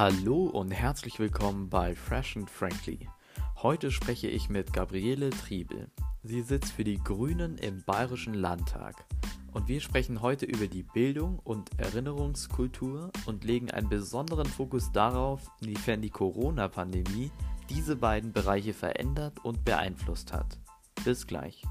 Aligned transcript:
Hallo 0.00 0.44
und 0.44 0.70
herzlich 0.70 1.18
willkommen 1.18 1.68
bei 1.70 1.92
Fresh 1.96 2.36
and 2.36 2.48
Frankly. 2.48 3.08
Heute 3.64 3.90
spreche 3.90 4.28
ich 4.28 4.48
mit 4.48 4.72
Gabriele 4.72 5.30
Triebel. 5.30 5.90
Sie 6.22 6.42
sitzt 6.42 6.70
für 6.70 6.84
die 6.84 7.02
Grünen 7.02 7.58
im 7.58 7.82
Bayerischen 7.82 8.34
Landtag. 8.34 8.94
Und 9.52 9.66
wir 9.66 9.80
sprechen 9.80 10.22
heute 10.22 10.46
über 10.46 10.68
die 10.68 10.84
Bildung 10.84 11.40
und 11.40 11.76
Erinnerungskultur 11.80 13.10
und 13.26 13.42
legen 13.42 13.72
einen 13.72 13.88
besonderen 13.88 14.46
Fokus 14.46 14.92
darauf, 14.92 15.50
inwiefern 15.62 16.00
die 16.00 16.10
Corona-Pandemie 16.10 17.32
diese 17.68 17.96
beiden 17.96 18.32
Bereiche 18.32 18.74
verändert 18.74 19.44
und 19.44 19.64
beeinflusst 19.64 20.32
hat. 20.32 20.60
Bis 21.04 21.26
gleich. 21.26 21.64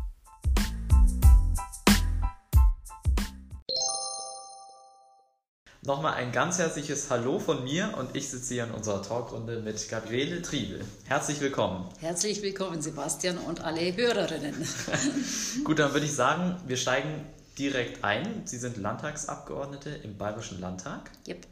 Nochmal 5.87 6.15
ein 6.15 6.33
ganz 6.33 6.59
herzliches 6.59 7.09
Hallo 7.09 7.39
von 7.39 7.63
mir 7.63 7.93
und 7.97 8.13
ich 8.13 8.27
sitze 8.27 8.55
hier 8.55 8.65
in 8.65 8.71
unserer 8.71 9.01
Talkrunde 9.01 9.61
mit 9.61 9.87
Gabriele 9.87 10.41
Triebel. 10.41 10.83
Herzlich 11.05 11.39
willkommen. 11.39 11.87
Herzlich 12.01 12.41
willkommen, 12.41 12.81
Sebastian 12.81 13.37
und 13.37 13.61
alle 13.61 13.95
Hörerinnen. 13.95 14.67
Gut, 15.63 15.79
dann 15.79 15.93
würde 15.93 16.05
ich 16.05 16.13
sagen, 16.13 16.57
wir 16.67 16.75
steigen 16.75 17.25
direkt 17.57 18.03
ein. 18.03 18.41
Sie 18.43 18.57
sind 18.57 18.75
Landtagsabgeordnete 18.75 19.91
im 20.03 20.17
Bayerischen 20.17 20.59
Landtag. 20.59 21.09
Yep. 21.25 21.47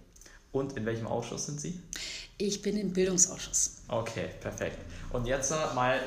Und 0.51 0.75
in 0.75 0.85
welchem 0.85 1.07
Ausschuss 1.07 1.45
sind 1.45 1.61
Sie? 1.61 1.79
Ich 2.37 2.61
bin 2.61 2.75
im 2.75 2.91
Bildungsausschuss. 2.91 3.83
Okay, 3.87 4.31
perfekt. 4.41 4.79
Und 5.13 5.27
jetzt 5.27 5.53
mal 5.75 5.97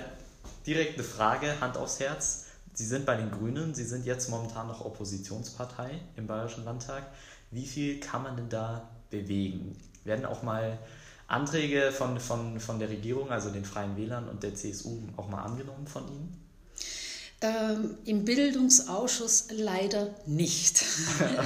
direkt 0.66 0.96
eine 0.96 1.04
Frage, 1.04 1.58
Hand 1.62 1.78
aufs 1.78 1.98
Herz. 1.98 2.44
Sie 2.74 2.84
sind 2.84 3.06
bei 3.06 3.16
den 3.16 3.30
Grünen, 3.30 3.74
Sie 3.74 3.84
sind 3.84 4.04
jetzt 4.04 4.28
momentan 4.28 4.68
noch 4.68 4.84
Oppositionspartei 4.84 6.02
im 6.16 6.26
Bayerischen 6.26 6.66
Landtag. 6.66 7.06
Wie 7.50 7.66
viel 7.66 8.00
kann 8.00 8.22
man 8.22 8.36
denn 8.36 8.48
da 8.48 8.88
bewegen? 9.10 9.76
Werden 10.04 10.24
auch 10.26 10.42
mal 10.42 10.78
Anträge 11.26 11.92
von, 11.92 12.18
von, 12.20 12.60
von 12.60 12.78
der 12.78 12.88
Regierung, 12.88 13.30
also 13.30 13.50
den 13.50 13.64
Freien 13.64 13.96
Wählern 13.96 14.28
und 14.28 14.42
der 14.42 14.54
CSU, 14.54 14.98
auch 15.16 15.28
mal 15.28 15.42
angenommen 15.42 15.86
von 15.86 16.06
Ihnen? 16.08 16.47
Ähm, 17.40 17.96
Im 18.04 18.24
Bildungsausschuss 18.24 19.46
leider 19.52 20.12
nicht. 20.26 20.84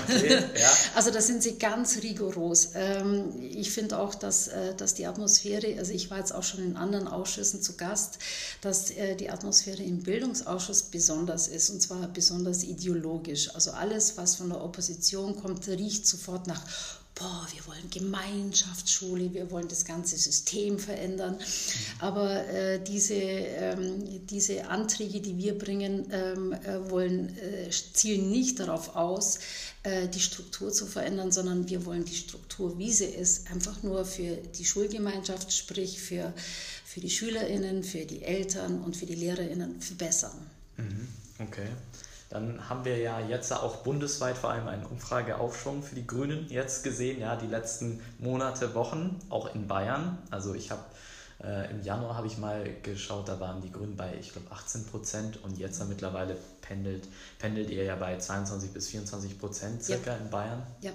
Okay, 0.08 0.42
ja. 0.58 0.70
Also 0.94 1.10
da 1.10 1.20
sind 1.20 1.42
sie 1.42 1.58
ganz 1.58 2.02
rigoros. 2.02 2.70
Ähm, 2.74 3.32
ich 3.40 3.70
finde 3.72 3.98
auch, 3.98 4.14
dass, 4.14 4.48
äh, 4.48 4.74
dass 4.74 4.94
die 4.94 5.06
Atmosphäre, 5.06 5.78
also 5.78 5.92
ich 5.92 6.10
war 6.10 6.18
jetzt 6.18 6.34
auch 6.34 6.42
schon 6.42 6.64
in 6.64 6.76
anderen 6.76 7.08
Ausschüssen 7.08 7.60
zu 7.62 7.76
Gast, 7.76 8.18
dass 8.60 8.90
äh, 8.90 9.16
die 9.16 9.30
Atmosphäre 9.30 9.82
im 9.82 10.02
Bildungsausschuss 10.02 10.84
besonders 10.84 11.48
ist 11.48 11.70
und 11.70 11.82
zwar 11.82 12.08
besonders 12.08 12.64
ideologisch. 12.64 13.54
Also 13.54 13.72
alles, 13.72 14.16
was 14.16 14.36
von 14.36 14.48
der 14.48 14.62
Opposition 14.62 15.40
kommt, 15.40 15.68
riecht 15.68 16.06
sofort 16.06 16.46
nach 16.46 16.62
boah, 17.14 17.46
wir 17.52 17.66
wollen 17.66 17.90
Gemeinschaftsschule, 17.90 19.32
wir 19.34 19.50
wollen 19.50 19.68
das 19.68 19.84
ganze 19.84 20.16
System 20.16 20.78
verändern. 20.78 21.38
Aber 21.98 22.46
äh, 22.48 22.82
diese, 22.82 23.14
ähm, 23.14 24.26
diese 24.26 24.68
Anträge, 24.68 25.20
die 25.20 25.36
wir 25.36 25.58
bringen, 25.58 26.06
ähm, 26.10 26.52
äh, 26.52 26.90
wollen, 26.90 27.36
äh, 27.38 27.70
zielen 27.70 28.30
nicht 28.30 28.60
darauf 28.60 28.96
aus, 28.96 29.38
äh, 29.82 30.08
die 30.08 30.20
Struktur 30.20 30.72
zu 30.72 30.86
verändern, 30.86 31.32
sondern 31.32 31.68
wir 31.68 31.84
wollen 31.84 32.04
die 32.04 32.14
Struktur, 32.16 32.78
wie 32.78 32.92
sie 32.92 33.04
ist, 33.04 33.50
einfach 33.50 33.82
nur 33.82 34.04
für 34.04 34.36
die 34.36 34.64
Schulgemeinschaft, 34.64 35.52
sprich 35.52 36.00
für, 36.00 36.32
für 36.84 37.00
die 37.00 37.10
SchülerInnen, 37.10 37.82
für 37.82 38.04
die 38.04 38.22
Eltern 38.22 38.82
und 38.82 38.96
für 38.96 39.06
die 39.06 39.16
LehrerInnen 39.16 39.80
verbessern. 39.80 40.46
Mhm. 40.76 41.08
Okay. 41.38 41.66
Dann 42.32 42.68
haben 42.70 42.84
wir 42.86 42.96
ja 42.96 43.20
jetzt 43.20 43.52
auch 43.52 43.76
bundesweit 43.78 44.38
vor 44.38 44.50
allem 44.50 44.66
einen 44.66 44.86
Umfrageaufschwung 44.86 45.82
für 45.82 45.94
die 45.94 46.06
Grünen 46.06 46.46
jetzt 46.48 46.82
gesehen, 46.82 47.20
ja, 47.20 47.36
die 47.36 47.46
letzten 47.46 48.00
Monate, 48.18 48.74
Wochen, 48.74 49.18
auch 49.28 49.54
in 49.54 49.68
Bayern. 49.68 50.16
Also 50.30 50.54
ich 50.54 50.70
habe 50.70 50.82
äh, 51.44 51.70
im 51.70 51.82
Januar 51.82 52.16
habe 52.16 52.26
ich 52.26 52.38
mal 52.38 52.64
geschaut, 52.82 53.28
da 53.28 53.38
waren 53.38 53.60
die 53.60 53.70
Grünen 53.70 53.96
bei, 53.96 54.14
ich 54.18 54.32
glaube, 54.32 54.50
18 54.50 54.86
Prozent 54.86 55.44
und 55.44 55.58
jetzt 55.58 55.86
mittlerweile 55.86 56.36
pendelt, 56.62 57.06
pendelt 57.38 57.68
ihr 57.68 57.84
ja 57.84 57.96
bei 57.96 58.16
22 58.16 58.70
bis 58.70 58.88
24 58.88 59.38
Prozent 59.38 59.84
circa 59.84 60.12
ja. 60.12 60.16
in 60.16 60.30
Bayern. 60.30 60.62
Ja. 60.80 60.92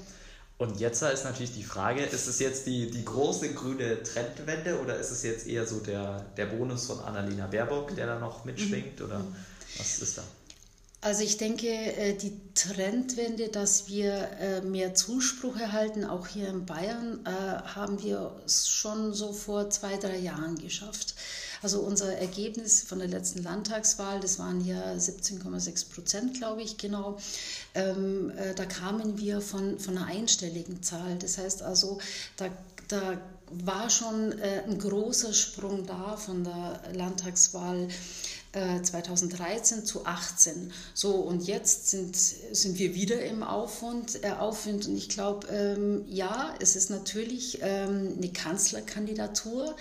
Und 0.58 0.80
jetzt 0.80 1.04
ist 1.04 1.24
natürlich 1.24 1.54
die 1.54 1.64
Frage, 1.64 2.02
ist 2.02 2.26
es 2.26 2.40
jetzt 2.40 2.66
die, 2.66 2.90
die 2.90 3.06
große 3.06 3.54
grüne 3.54 4.02
Trendwende 4.02 4.82
oder 4.82 4.98
ist 4.98 5.12
es 5.12 5.22
jetzt 5.22 5.46
eher 5.46 5.68
so 5.68 5.82
der, 5.82 6.26
der 6.36 6.48
Bonus 6.48 6.88
von 6.88 7.00
Annalena 7.02 7.46
Baerbock, 7.46 7.96
der 7.96 8.08
da 8.08 8.18
noch 8.18 8.44
mitschwingt 8.44 9.00
oder 9.02 9.20
mhm. 9.20 9.36
was 9.78 10.00
ist 10.00 10.18
da? 10.18 10.24
Also 11.00 11.22
ich 11.24 11.38
denke, 11.38 11.68
äh, 11.68 12.16
die 12.16 12.36
Trendwende, 12.56 13.50
dass 13.50 13.88
wir 13.88 14.30
äh, 14.40 14.62
mehr 14.62 14.96
Zuspruch 14.96 15.56
erhalten, 15.58 16.04
auch 16.04 16.28
hier 16.28 16.48
in 16.48 16.66
Bayern, 16.66 17.20
äh, 17.24 17.30
haben 17.30 18.02
wir 18.02 18.36
schon 18.48 19.14
so 19.14 19.32
vor 19.32 19.70
zwei, 19.70 19.98
drei 19.98 20.18
Jahren 20.18 20.58
geschafft. 20.58 21.14
Also 21.62 21.82
unser 21.82 22.18
Ergebnis 22.18 22.82
von 22.82 22.98
der 22.98 23.08
letzten 23.08 23.44
Landtagswahl, 23.44 24.20
das 24.20 24.40
waren 24.40 24.66
ja 24.66 24.94
17,6 24.94 25.90
Prozent, 25.94 26.38
glaube 26.38 26.62
ich, 26.62 26.78
genau. 26.78 27.18
Ähm, 27.74 28.32
da 28.56 28.66
kamen 28.66 29.18
wir 29.18 29.42
von, 29.42 29.80
von 29.80 29.98
einer 29.98 30.06
einstelligen 30.06 30.84
Zahl. 30.84 31.18
Das 31.18 31.40
heißt 31.40 31.64
also, 31.64 31.98
da, 32.36 32.50
da 32.90 33.20
war 33.50 33.90
schon 33.90 34.40
ein 34.40 34.78
großer 34.78 35.34
Sprung 35.34 35.88
da 35.88 36.16
von 36.16 36.44
der 36.44 36.80
Landtagswahl 36.94 37.88
2013 38.54 39.80
äh, 39.80 39.84
zu 39.84 40.06
18. 40.06 40.72
So, 40.94 41.16
und 41.16 41.46
jetzt 41.48 41.90
sind, 41.90 42.16
sind 42.16 42.80
wir 42.80 42.96
wieder 42.96 43.22
im 43.24 43.44
Aufwind. 43.44 44.24
Äh, 44.24 44.32
Aufwind 44.32 44.88
und 44.88 44.96
ich 44.96 45.10
glaube, 45.10 45.48
ähm, 45.48 46.06
ja, 46.08 46.56
es 46.60 46.76
ist 46.76 46.90
natürlich 46.90 47.60
ähm, 47.62 48.16
eine 48.18 48.30
Kanzlerkandidatur, 48.30 49.76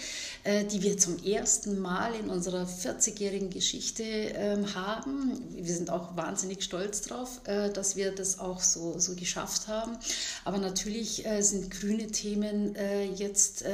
äh, 0.45 0.65
die 0.65 0.83
wir 0.83 0.99
zum 0.99 1.23
ersten 1.23 1.79
Mal 1.79 2.15
in 2.15 2.29
unserer 2.29 2.65
40-jährigen 2.65 3.51
Geschichte 3.51 4.03
ähm, 4.03 4.75
haben. 4.75 5.41
Wir 5.55 5.75
sind 5.75 5.91
auch 5.91 6.17
wahnsinnig 6.17 6.63
stolz 6.65 7.03
drauf, 7.03 7.41
äh, 7.45 7.71
dass 7.71 7.97
wir 7.97 8.13
das 8.13 8.39
auch 8.39 8.61
so, 8.61 8.99
so 8.99 9.15
geschafft 9.15 9.69
haben. 9.69 9.97
Aber 10.45 10.59
natürlich 10.59 11.25
äh, 11.25 11.43
sind 11.43 11.71
grüne 11.71 12.09
Themen 12.09 12.77
jetzt, 13.17 13.65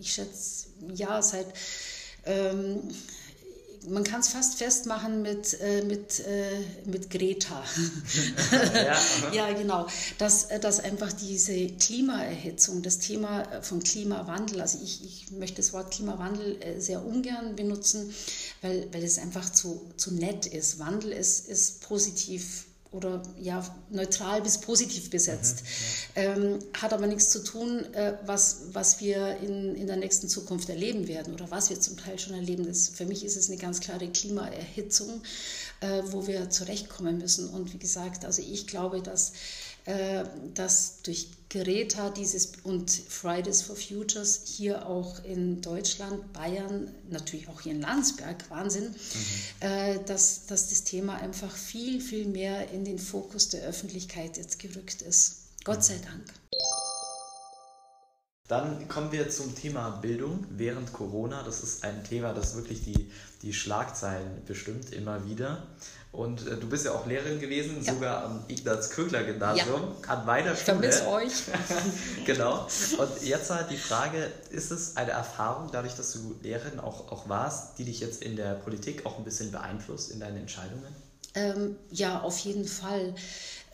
ich 0.00 0.12
schätze, 0.12 0.66
ja, 0.94 1.22
seit 1.22 1.46
ähm, 2.24 2.80
man 3.88 4.04
kann 4.04 4.20
es 4.20 4.28
fast 4.28 4.58
festmachen 4.58 5.22
mit, 5.22 5.58
äh, 5.60 5.82
mit, 5.82 6.20
äh, 6.20 6.60
mit 6.84 7.10
Greta. 7.10 7.64
ja, 8.74 8.98
ja, 9.32 9.52
genau. 9.52 9.86
Dass, 10.18 10.44
äh, 10.44 10.60
dass 10.60 10.80
einfach 10.80 11.12
diese 11.12 11.68
Klimaerhitzung, 11.68 12.82
das 12.82 12.98
Thema 12.98 13.42
äh, 13.42 13.62
von 13.62 13.82
Klimawandel, 13.82 14.60
also 14.60 14.78
ich, 14.82 15.02
ich 15.04 15.30
möchte 15.30 15.56
das 15.56 15.72
Wort 15.72 15.92
Klimawandel 15.92 16.60
äh, 16.62 16.80
sehr 16.80 17.04
ungern 17.04 17.56
benutzen, 17.56 18.14
weil, 18.60 18.88
weil 18.92 19.02
es 19.02 19.18
einfach 19.18 19.50
zu, 19.50 19.80
zu 19.96 20.12
nett 20.14 20.46
ist. 20.46 20.78
Wandel 20.78 21.12
ist, 21.12 21.48
ist 21.48 21.80
positiv 21.80 22.66
oder 22.92 23.22
ja, 23.40 23.64
neutral 23.90 24.42
bis 24.42 24.58
positiv 24.58 25.10
besetzt. 25.10 25.62
Mhm, 26.16 26.22
ja. 26.22 26.34
ähm, 26.34 26.58
hat 26.80 26.92
aber 26.92 27.06
nichts 27.06 27.30
zu 27.30 27.44
tun, 27.44 27.84
äh, 27.94 28.14
was, 28.26 28.62
was 28.72 29.00
wir 29.00 29.36
in, 29.36 29.76
in 29.76 29.86
der 29.86 29.96
nächsten 29.96 30.28
Zukunft 30.28 30.68
erleben 30.68 31.06
werden 31.06 31.32
oder 31.32 31.50
was 31.50 31.70
wir 31.70 31.80
zum 31.80 31.96
Teil 31.96 32.18
schon 32.18 32.34
erleben. 32.34 32.66
Das, 32.66 32.88
für 32.88 33.06
mich 33.06 33.24
ist 33.24 33.36
es 33.36 33.48
eine 33.48 33.58
ganz 33.58 33.80
klare 33.80 34.08
Klimaerhitzung, 34.08 35.22
äh, 35.80 36.02
wo 36.06 36.26
wir 36.26 36.50
zurechtkommen 36.50 37.18
müssen. 37.18 37.48
Und 37.50 37.72
wie 37.72 37.78
gesagt, 37.78 38.24
also 38.24 38.42
ich 38.42 38.66
glaube, 38.66 39.02
dass 39.02 39.32
äh, 39.86 40.24
dass 40.54 41.02
durch 41.02 41.28
Greta 41.48 42.10
dieses 42.10 42.52
und 42.64 42.90
Fridays 42.90 43.62
for 43.62 43.74
Futures 43.74 44.42
hier 44.44 44.86
auch 44.86 45.24
in 45.24 45.62
Deutschland, 45.62 46.32
Bayern, 46.32 46.92
natürlich 47.08 47.48
auch 47.48 47.62
hier 47.62 47.72
in 47.72 47.80
Landsberg, 47.80 48.48
Wahnsinn, 48.50 48.84
mhm. 48.84 48.94
Äh, 49.60 49.98
dass, 50.04 50.46
dass 50.46 50.68
das 50.68 50.84
Thema 50.84 51.16
einfach 51.16 51.54
viel, 51.54 52.00
viel 52.00 52.26
mehr 52.26 52.70
in 52.70 52.84
den 52.84 52.98
Fokus 52.98 53.48
der 53.48 53.62
Öffentlichkeit 53.62 54.36
jetzt 54.36 54.58
gerückt 54.58 55.02
ist. 55.02 55.36
Gott 55.64 55.82
sei 55.82 55.98
Dank. 56.04 56.24
Dann 58.50 58.88
kommen 58.88 59.12
wir 59.12 59.30
zum 59.30 59.54
Thema 59.54 59.90
Bildung 60.02 60.44
während 60.50 60.92
Corona. 60.92 61.44
Das 61.44 61.60
ist 61.60 61.84
ein 61.84 62.02
Thema, 62.02 62.32
das 62.32 62.56
wirklich 62.56 62.82
die, 62.82 63.08
die 63.42 63.52
Schlagzeilen 63.52 64.44
bestimmt 64.44 64.92
immer 64.92 65.24
wieder. 65.24 65.68
Und 66.10 66.44
äh, 66.48 66.56
du 66.56 66.68
bist 66.68 66.84
ja 66.84 66.90
auch 66.90 67.06
Lehrerin 67.06 67.38
gewesen, 67.38 67.76
ja. 67.80 67.94
sogar 67.94 68.24
am 68.24 68.42
Ignaz-Kögler-Gymnasium, 68.48 69.94
ja. 70.02 70.08
an 70.08 70.26
meiner 70.26 70.56
Schule. 70.56 70.64
Vermiss 70.64 71.02
euch. 71.02 71.32
genau. 72.26 72.66
Und 72.98 73.22
jetzt 73.22 73.50
halt 73.50 73.70
die 73.70 73.76
Frage, 73.76 74.32
ist 74.50 74.72
es 74.72 74.96
eine 74.96 75.12
Erfahrung, 75.12 75.68
dadurch, 75.70 75.94
dass 75.94 76.12
du 76.14 76.34
Lehrerin 76.42 76.80
auch, 76.80 77.12
auch 77.12 77.28
warst, 77.28 77.78
die 77.78 77.84
dich 77.84 78.00
jetzt 78.00 78.20
in 78.20 78.34
der 78.34 78.54
Politik 78.54 79.06
auch 79.06 79.18
ein 79.18 79.22
bisschen 79.22 79.52
beeinflusst 79.52 80.10
in 80.10 80.18
deinen 80.18 80.38
Entscheidungen? 80.38 80.92
Ähm, 81.36 81.76
ja, 81.92 82.20
auf 82.20 82.38
jeden 82.38 82.66
Fall. 82.66 83.14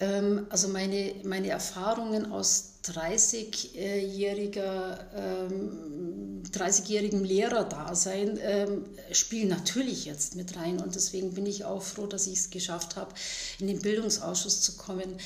Ähm, 0.01 0.47
also 0.51 0.69
meine, 0.69 1.15
meine 1.25 1.49
Erfahrungen 1.49 2.31
aus 2.31 2.76
30-jähriger 2.93 4.99
ähm, 5.15 6.43
30-jährigem 6.51 7.25
Lehrerdasein 7.25 8.39
ähm, 8.43 8.85
spielen 9.13 9.49
natürlich 9.49 10.05
jetzt 10.05 10.37
mit 10.37 10.57
rein. 10.57 10.81
Und 10.81 10.95
deswegen 10.95 11.35
bin 11.35 11.47
ich 11.47 11.65
auch 11.65 11.83
froh, 11.83 12.07
dass 12.07 12.27
ich 12.27 12.35
es 12.35 12.51
geschafft 12.51 12.97
habe, 12.97 13.13
in 13.59 13.67
den 13.67 13.81
Bildungsausschuss 13.81 14.61
zu 14.61 14.77
kommen. 14.77 15.17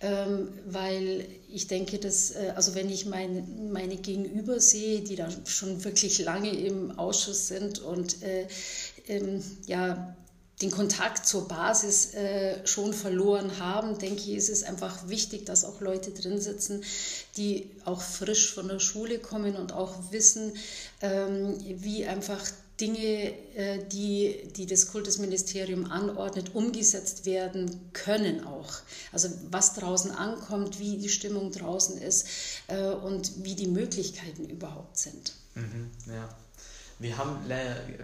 Ähm, 0.00 0.48
weil 0.66 1.26
ich 1.50 1.66
denke, 1.66 1.98
dass, 1.98 2.30
äh, 2.30 2.52
also 2.54 2.74
wenn 2.74 2.90
ich 2.90 3.06
mein, 3.06 3.72
meine 3.72 3.96
Gegenüber 3.96 4.60
sehe, 4.60 5.00
die 5.00 5.16
da 5.16 5.28
schon 5.44 5.84
wirklich 5.84 6.18
lange 6.20 6.50
im 6.50 6.98
Ausschuss 6.98 7.48
sind 7.48 7.80
und 7.80 8.22
äh, 8.22 8.46
ähm, 9.08 9.42
ja, 9.66 10.16
den 10.62 10.70
Kontakt 10.70 11.26
zur 11.26 11.46
Basis 11.46 12.14
äh, 12.14 12.66
schon 12.66 12.92
verloren 12.92 13.58
haben, 13.60 13.98
denke 13.98 14.22
ich, 14.22 14.30
ist 14.30 14.48
es 14.48 14.64
einfach 14.64 15.08
wichtig, 15.08 15.46
dass 15.46 15.64
auch 15.64 15.80
Leute 15.80 16.10
drin 16.10 16.40
sitzen, 16.40 16.82
die 17.36 17.70
auch 17.84 18.02
frisch 18.02 18.52
von 18.52 18.66
der 18.68 18.80
Schule 18.80 19.18
kommen 19.18 19.54
und 19.56 19.72
auch 19.72 20.10
wissen, 20.10 20.52
ähm, 21.00 21.56
wie 21.64 22.06
einfach 22.06 22.44
Dinge, 22.80 23.34
äh, 23.56 23.84
die, 23.90 24.48
die 24.56 24.66
das 24.66 24.90
Kultusministerium 24.90 25.90
anordnet, 25.90 26.54
umgesetzt 26.54 27.26
werden 27.26 27.90
können 27.92 28.44
auch. 28.44 28.72
Also 29.12 29.28
was 29.50 29.74
draußen 29.74 30.12
ankommt, 30.12 30.78
wie 30.78 30.96
die 30.96 31.08
Stimmung 31.08 31.50
draußen 31.50 31.98
ist 31.98 32.28
äh, 32.68 32.90
und 32.90 33.44
wie 33.44 33.54
die 33.54 33.66
Möglichkeiten 33.66 34.48
überhaupt 34.48 34.96
sind. 34.98 35.34
Mhm, 35.54 35.90
ja. 36.06 36.28
Wir 36.98 37.16
haben 37.16 37.38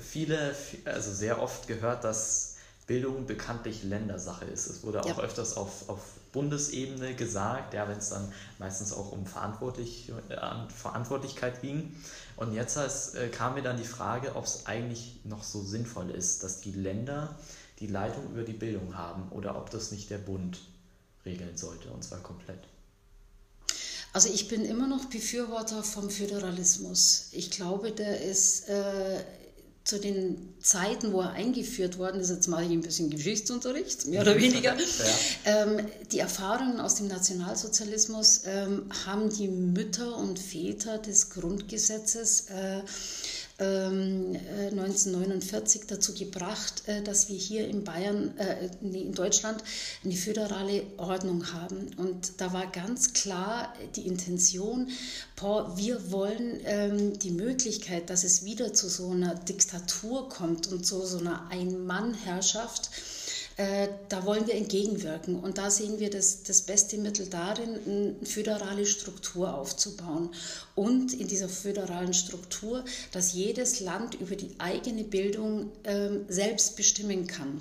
viele, 0.01 0.55
also 0.85 1.13
sehr 1.13 1.43
oft 1.43 1.67
gehört, 1.67 2.05
dass 2.05 2.55
Bildung 2.87 3.27
bekanntlich 3.27 3.83
Ländersache 3.83 4.45
ist. 4.45 4.67
Es 4.67 4.83
wurde 4.83 5.03
auch 5.03 5.19
ja. 5.19 5.19
öfters 5.19 5.57
auf, 5.57 5.89
auf 5.89 6.01
Bundesebene 6.33 7.15
gesagt, 7.15 7.73
ja, 7.73 7.89
wenn 7.89 7.99
es 7.99 8.11
dann 8.11 8.31
meistens 8.59 8.93
auch 8.93 9.11
um 9.11 9.27
Verantwortlich, 9.27 10.13
äh, 10.29 10.37
Verantwortlichkeit 10.69 11.63
ging. 11.63 11.97
Und 12.37 12.53
jetzt 12.53 12.77
heißt, 12.77 13.15
äh, 13.17 13.29
kam 13.29 13.55
mir 13.55 13.63
dann 13.63 13.79
die 13.79 13.85
Frage, 13.85 14.37
ob 14.37 14.45
es 14.45 14.67
eigentlich 14.67 15.21
noch 15.25 15.45
so 15.45 15.63
sinnvoll 15.63 16.11
ist, 16.11 16.43
dass 16.43 16.61
die 16.61 16.73
Länder 16.73 17.35
die 17.81 17.87
Leitung 17.87 18.31
über 18.33 18.43
die 18.43 18.53
Bildung 18.53 18.97
haben 18.97 19.29
oder 19.31 19.57
ob 19.57 19.71
das 19.71 19.91
nicht 19.91 20.11
der 20.11 20.19
Bund 20.19 20.61
regeln 21.25 21.57
sollte, 21.57 21.91
und 21.91 22.05
zwar 22.05 22.21
komplett. 22.21 22.61
Also 24.15 24.29
ich 24.33 24.47
bin 24.47 24.65
immer 24.65 24.87
noch 24.87 25.07
Befürworter 25.07 25.83
vom 25.83 26.09
Föderalismus. 26.09 27.27
Ich 27.33 27.51
glaube, 27.51 27.91
der 27.91 28.23
ist 28.23 28.69
äh, 28.69 29.19
zu 29.83 29.99
den 29.99 30.55
Zeiten, 30.61 31.13
wo 31.13 31.21
er 31.21 31.33
eingeführt 31.33 31.99
worden 31.99 32.21
ist, 32.21 32.31
jetzt 32.31 32.47
mache 32.47 32.63
ich 32.63 32.71
ein 32.71 32.81
bisschen 32.81 33.11
Geschichtsunterricht, 33.11 34.07
mehr 34.07 34.23
oder 34.23 34.37
weniger. 34.37 34.77
Ja. 35.45 35.65
Ähm, 35.65 35.87
die 36.13 36.21
Erfahrungen 36.21 36.79
aus 36.79 36.95
dem 36.95 37.09
Nationalsozialismus 37.09 38.43
ähm, 38.47 38.89
haben 39.05 39.31
die 39.31 39.49
Mütter 39.49 40.17
und 40.17 40.39
Väter 40.39 40.99
des 40.99 41.31
Grundgesetzes 41.31 42.47
äh, 42.51 42.83
1949 43.57 45.83
ähm, 45.83 45.87
äh, 45.87 45.89
dazu 45.89 46.13
gebracht, 46.13 46.83
äh, 46.87 47.03
dass 47.03 47.29
wir 47.29 47.37
hier 47.37 47.69
in 47.69 47.85
Bayern, 47.85 48.37
äh, 48.37 48.69
in 48.83 49.15
Deutschland 49.15 49.63
eine 50.03 50.15
föderale 50.15 50.83
Ordnung 50.97 51.53
haben. 51.53 51.93
Und 51.97 52.41
da 52.41 52.53
war 52.53 52.67
ganz 52.67 53.13
klar 53.13 53.73
die 53.95 54.09
Intention, 54.09 54.89
wir 55.77 56.11
wollen 56.11 56.59
ähm, 56.65 57.17
die 57.19 57.31
Möglichkeit, 57.31 58.11
dass 58.11 58.25
es 58.25 58.45
wieder 58.45 58.73
zu 58.73 58.89
so 58.89 59.11
einer 59.11 59.37
Diktatur 59.37 60.29
kommt 60.29 60.67
und 60.73 60.85
zu 60.85 61.07
so 61.07 61.19
einer 61.19 61.47
Ein-Mann-Herrschaft, 61.51 62.91
äh, 63.57 63.89
da 64.09 64.25
wollen 64.27 64.47
wir 64.47 64.55
entgegenwirken. 64.55 65.39
Und 65.39 65.59
da 65.59 65.71
sehen 65.71 66.01
wir 66.01 66.11
das, 66.11 66.43
das 66.43 66.63
beste 66.63 66.99
Mittel 66.99 67.27
darin, 67.27 67.79
eine 67.87 68.27
föderale 68.27 68.87
Struktur 68.87 69.55
aufzubauen. 69.55 70.31
Und 70.75 71.13
in 71.13 71.29
dieser 71.29 71.49
föderalen 71.49 72.15
Struktur, 72.15 72.85
dass 73.13 73.33
jedes 73.33 73.81
Land 73.81 74.15
über 74.17 74.37
die 74.37 74.55
eigene 74.59 75.05
Bildung 75.05 75.71
äh, 75.85 76.11
selbst 76.29 76.77
bestimmen 76.77 77.27
kann. 77.27 77.61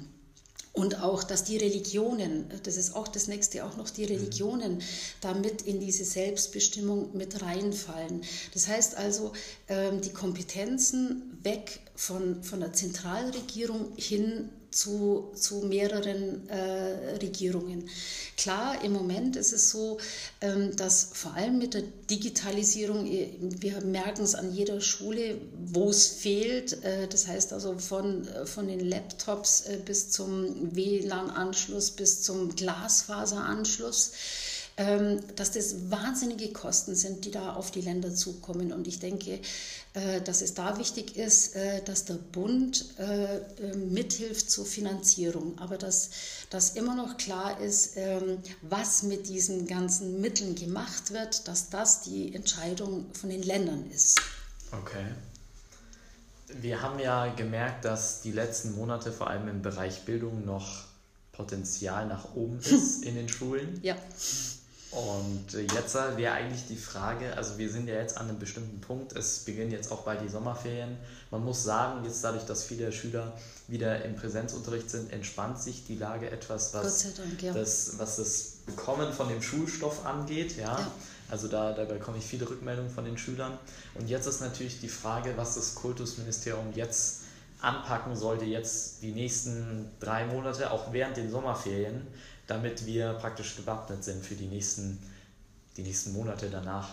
Und 0.73 1.03
auch, 1.03 1.23
dass 1.23 1.43
die 1.43 1.57
Religionen, 1.57 2.49
das 2.63 2.77
ist 2.77 2.95
auch 2.95 3.07
das 3.07 3.27
nächste, 3.27 3.63
auch 3.63 3.77
noch 3.77 3.91
die 3.91 4.05
Religionen 4.05 4.81
damit 5.21 5.61
in 5.61 5.79
diese 5.79 6.03
Selbstbestimmung 6.03 7.15
mit 7.15 7.43
reinfallen. 7.43 8.23
Das 8.55 8.67
heißt 8.67 8.97
also, 8.97 9.33
ähm, 9.67 10.01
die 10.01 10.09
Kompetenzen 10.09 11.37
weg 11.43 11.79
von, 11.95 12.43
von 12.43 12.61
der 12.61 12.73
Zentralregierung 12.73 13.93
hin 13.97 14.49
zu, 14.75 15.31
zu 15.35 15.61
mehreren 15.61 16.47
äh, 16.49 17.17
Regierungen. 17.21 17.89
Klar, 18.37 18.83
im 18.83 18.93
Moment 18.93 19.35
ist 19.35 19.53
es 19.53 19.69
so, 19.69 19.99
ähm, 20.41 20.75
dass 20.75 21.09
vor 21.13 21.33
allem 21.33 21.57
mit 21.57 21.73
der 21.73 21.83
Digitalisierung, 22.09 23.05
wir 23.05 23.81
merken 23.81 24.23
es 24.23 24.35
an 24.35 24.53
jeder 24.53 24.81
Schule, 24.81 25.39
wo 25.65 25.89
es 25.89 26.07
fehlt. 26.07 26.83
Äh, 26.83 27.07
das 27.07 27.27
heißt 27.27 27.53
also 27.53 27.77
von, 27.77 28.27
von 28.45 28.67
den 28.67 28.79
Laptops 28.79 29.61
äh, 29.61 29.79
bis 29.83 30.09
zum 30.09 30.75
WLAN-Anschluss, 30.75 31.91
bis 31.91 32.23
zum 32.23 32.55
Glasfaseranschluss 32.55 34.11
dass 34.75 35.51
das 35.51 35.91
wahnsinnige 35.91 36.51
Kosten 36.51 36.95
sind, 36.95 37.25
die 37.25 37.31
da 37.31 37.53
auf 37.53 37.69
die 37.69 37.81
Länder 37.81 38.15
zukommen. 38.15 38.73
Und 38.73 38.87
ich 38.87 38.99
denke, 38.99 39.39
äh, 39.93 40.21
dass 40.21 40.41
es 40.41 40.55
da 40.55 40.79
wichtig 40.79 41.15
ist, 41.17 41.55
äh, 41.55 41.83
dass 41.83 42.05
der 42.05 42.15
Bund 42.15 42.97
äh, 42.97 43.75
mithilft 43.75 44.49
zur 44.49 44.65
Finanzierung, 44.65 45.59
aber 45.59 45.77
dass, 45.77 46.09
dass 46.49 46.71
immer 46.71 46.95
noch 46.95 47.17
klar 47.17 47.59
ist, 47.59 47.91
ähm, 47.97 48.39
was 48.63 49.03
mit 49.03 49.27
diesen 49.27 49.67
ganzen 49.67 50.19
Mitteln 50.19 50.55
gemacht 50.55 51.11
wird, 51.11 51.47
dass 51.47 51.69
das 51.69 52.01
die 52.01 52.33
Entscheidung 52.33 53.05
von 53.13 53.29
den 53.29 53.43
Ländern 53.43 53.87
ist. 53.91 54.19
Okay. 54.71 55.05
Wir 56.47 56.81
haben 56.81 56.97
ja 56.97 57.27
gemerkt, 57.35 57.85
dass 57.85 58.21
die 58.21 58.31
letzten 58.31 58.75
Monate 58.75 59.11
vor 59.11 59.27
allem 59.27 59.47
im 59.47 59.61
Bereich 59.61 60.05
Bildung 60.05 60.43
noch 60.43 60.85
Potenzial 61.33 62.07
nach 62.07 62.33
oben 62.33 62.59
ist 62.59 63.03
in 63.05 63.13
den 63.13 63.29
Schulen. 63.29 63.79
Ja. 63.83 63.95
Und 64.95 65.53
jetzt 65.53 65.95
wäre 65.95 66.33
eigentlich 66.33 66.67
die 66.67 66.75
Frage, 66.75 67.35
also 67.35 67.57
wir 67.57 67.69
sind 67.71 67.87
ja 67.87 67.95
jetzt 67.95 68.17
an 68.17 68.29
einem 68.29 68.37
bestimmten 68.37 68.79
Punkt, 68.79 69.13
es 69.13 69.39
beginnen 69.39 69.71
jetzt 69.71 69.91
auch 69.91 70.01
bald 70.01 70.21
die 70.21 70.29
Sommerferien. 70.29 70.97
Man 71.31 71.43
muss 71.43 71.63
sagen, 71.63 72.05
jetzt 72.05 72.23
dadurch, 72.23 72.43
dass 72.43 72.63
viele 72.63 72.91
Schüler 72.91 73.33
wieder 73.67 74.05
im 74.05 74.15
Präsenzunterricht 74.15 74.91
sind, 74.91 75.11
entspannt 75.11 75.59
sich 75.59 75.85
die 75.85 75.95
Lage 75.95 76.29
etwas, 76.29 76.75
was, 76.75 77.15
Dank, 77.15 77.41
ja. 77.41 77.53
das, 77.53 77.97
was 77.97 78.17
das 78.17 78.53
Bekommen 78.67 79.11
von 79.11 79.29
dem 79.29 79.41
Schulstoff 79.41 80.05
angeht. 80.05 80.57
Ja? 80.57 80.77
ja. 80.77 80.91
Also 81.31 81.47
da, 81.47 81.73
da 81.73 81.85
bekomme 81.85 82.19
ich 82.19 82.25
viele 82.25 82.47
Rückmeldungen 82.47 82.91
von 82.91 83.05
den 83.05 83.17
Schülern. 83.17 83.57
Und 83.95 84.09
jetzt 84.09 84.27
ist 84.27 84.41
natürlich 84.41 84.79
die 84.79 84.89
Frage, 84.89 85.33
was 85.37 85.55
das 85.55 85.73
Kultusministerium 85.73 86.71
jetzt 86.75 87.21
anpacken 87.61 88.15
sollte, 88.15 88.45
jetzt 88.45 89.01
die 89.01 89.11
nächsten 89.11 89.89
drei 89.99 90.25
Monate, 90.25 90.69
auch 90.69 90.93
während 90.93 91.17
den 91.17 91.31
Sommerferien 91.31 92.05
damit 92.47 92.85
wir 92.85 93.13
praktisch 93.13 93.55
gewappnet 93.55 94.03
sind 94.03 94.25
für 94.25 94.35
die 94.35 94.47
nächsten, 94.47 94.99
die 95.77 95.83
nächsten 95.83 96.13
Monate 96.13 96.49
danach? 96.49 96.89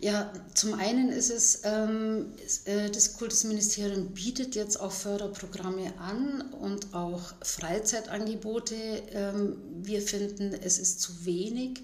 Ja, 0.00 0.32
zum 0.54 0.74
einen 0.74 1.10
ist 1.10 1.30
es, 1.30 1.62
ähm, 1.64 2.26
äh, 2.64 2.88
das 2.88 3.14
Kultusministerium 3.14 4.10
bietet 4.14 4.54
jetzt 4.54 4.80
auch 4.80 4.92
Förderprogramme 4.92 5.92
an 5.98 6.42
und 6.52 6.94
auch 6.94 7.34
Freizeitangebote. 7.42 8.76
Ähm, 8.76 9.56
wir 9.82 10.00
finden, 10.00 10.54
es 10.54 10.78
ist 10.78 11.00
zu 11.00 11.24
wenig 11.24 11.80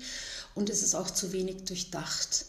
und 0.54 0.71
es 0.71 0.85
ist 0.85 0.95
auch 0.95 1.11
zu 1.11 1.33
wenig 1.33 1.64
durchdacht. 1.64 2.47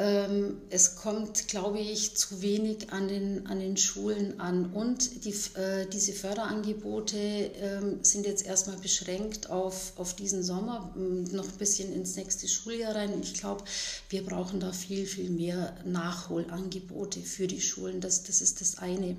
Ähm, 0.00 0.62
es 0.70 0.96
kommt, 0.96 1.48
glaube 1.48 1.78
ich, 1.78 2.16
zu 2.16 2.40
wenig 2.40 2.90
an 2.90 3.08
den, 3.08 3.46
an 3.46 3.60
den 3.60 3.76
Schulen 3.76 4.40
an. 4.40 4.72
Und 4.72 5.26
die, 5.26 5.34
äh, 5.58 5.86
diese 5.92 6.14
Förderangebote 6.14 7.18
äh, 7.18 7.80
sind 8.00 8.24
jetzt 8.24 8.46
erstmal 8.46 8.78
beschränkt 8.78 9.50
auf, 9.50 9.92
auf 9.96 10.16
diesen 10.16 10.42
Sommer, 10.42 10.94
noch 10.96 11.44
ein 11.44 11.58
bisschen 11.58 11.92
ins 11.92 12.16
nächste 12.16 12.48
Schuljahr 12.48 12.94
rein. 12.94 13.12
Ich 13.22 13.34
glaube, 13.34 13.64
wir 14.08 14.24
brauchen 14.24 14.58
da 14.58 14.72
viel, 14.72 15.04
viel 15.04 15.28
mehr 15.28 15.76
Nachholangebote 15.84 17.20
für 17.20 17.46
die 17.46 17.60
Schulen. 17.60 18.00
Das, 18.00 18.22
das 18.22 18.40
ist 18.40 18.62
das 18.62 18.78
eine. 18.78 19.16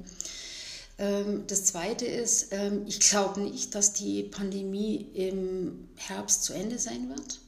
Ähm, 0.98 1.44
das 1.46 1.66
Zweite 1.66 2.06
ist, 2.08 2.48
ähm, 2.54 2.86
ich 2.88 3.00
glaube 3.00 3.42
nicht, 3.42 3.76
dass 3.76 3.94
die 3.94 4.24
Pandemie 4.24 5.12
im 5.14 5.90
Herbst 5.96 6.44
zu 6.44 6.54
Ende 6.54 6.80
sein 6.80 7.08
wird. 7.10 7.40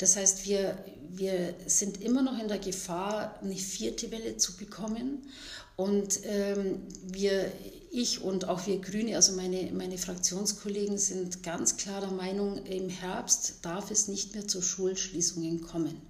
Das 0.00 0.16
heißt, 0.16 0.46
wir, 0.46 0.82
wir 1.10 1.54
sind 1.66 2.02
immer 2.02 2.22
noch 2.22 2.38
in 2.38 2.48
der 2.48 2.58
Gefahr, 2.58 3.38
eine 3.42 3.54
vierte 3.54 4.10
Welle 4.10 4.38
zu 4.38 4.56
bekommen. 4.56 5.26
Und 5.76 6.20
ähm, 6.24 6.80
wir, 7.04 7.52
ich 7.90 8.22
und 8.22 8.48
auch 8.48 8.66
wir 8.66 8.80
Grüne, 8.80 9.16
also 9.16 9.34
meine, 9.34 9.70
meine 9.72 9.98
Fraktionskollegen, 9.98 10.96
sind 10.96 11.42
ganz 11.42 11.76
klar 11.76 12.00
der 12.00 12.12
Meinung, 12.12 12.64
im 12.64 12.88
Herbst 12.88 13.56
darf 13.60 13.90
es 13.90 14.08
nicht 14.08 14.34
mehr 14.34 14.48
zu 14.48 14.62
Schulschließungen 14.62 15.60
kommen. 15.60 16.00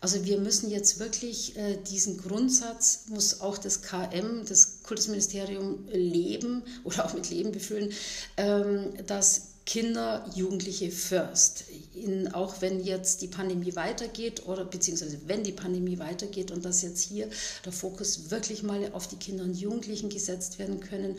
Also 0.00 0.24
wir 0.24 0.38
müssen 0.38 0.70
jetzt 0.70 0.98
wirklich 0.98 1.56
äh, 1.56 1.76
diesen 1.90 2.18
Grundsatz, 2.18 3.04
muss 3.08 3.42
auch 3.42 3.58
das 3.58 3.82
KM, 3.82 4.46
das 4.46 4.82
Kultusministerium 4.82 5.88
leben 5.92 6.62
oder 6.84 7.04
auch 7.04 7.12
mit 7.12 7.28
Leben 7.28 7.52
befüllen, 7.52 7.90
ähm, 8.38 8.94
dass 9.06 9.53
Kinder, 9.66 10.28
Jugendliche 10.34 10.90
first. 10.90 11.64
In, 11.94 12.34
auch 12.34 12.60
wenn 12.60 12.84
jetzt 12.84 13.22
die 13.22 13.28
Pandemie 13.28 13.74
weitergeht 13.76 14.46
oder 14.46 14.64
beziehungsweise 14.64 15.18
wenn 15.26 15.42
die 15.42 15.52
Pandemie 15.52 15.98
weitergeht 15.98 16.50
und 16.50 16.64
dass 16.64 16.82
jetzt 16.82 17.00
hier 17.00 17.28
der 17.64 17.72
Fokus 17.72 18.30
wirklich 18.30 18.62
mal 18.62 18.90
auf 18.92 19.08
die 19.08 19.16
Kinder 19.16 19.44
und 19.44 19.58
Jugendlichen 19.58 20.10
gesetzt 20.10 20.58
werden 20.58 20.80
können, 20.80 21.16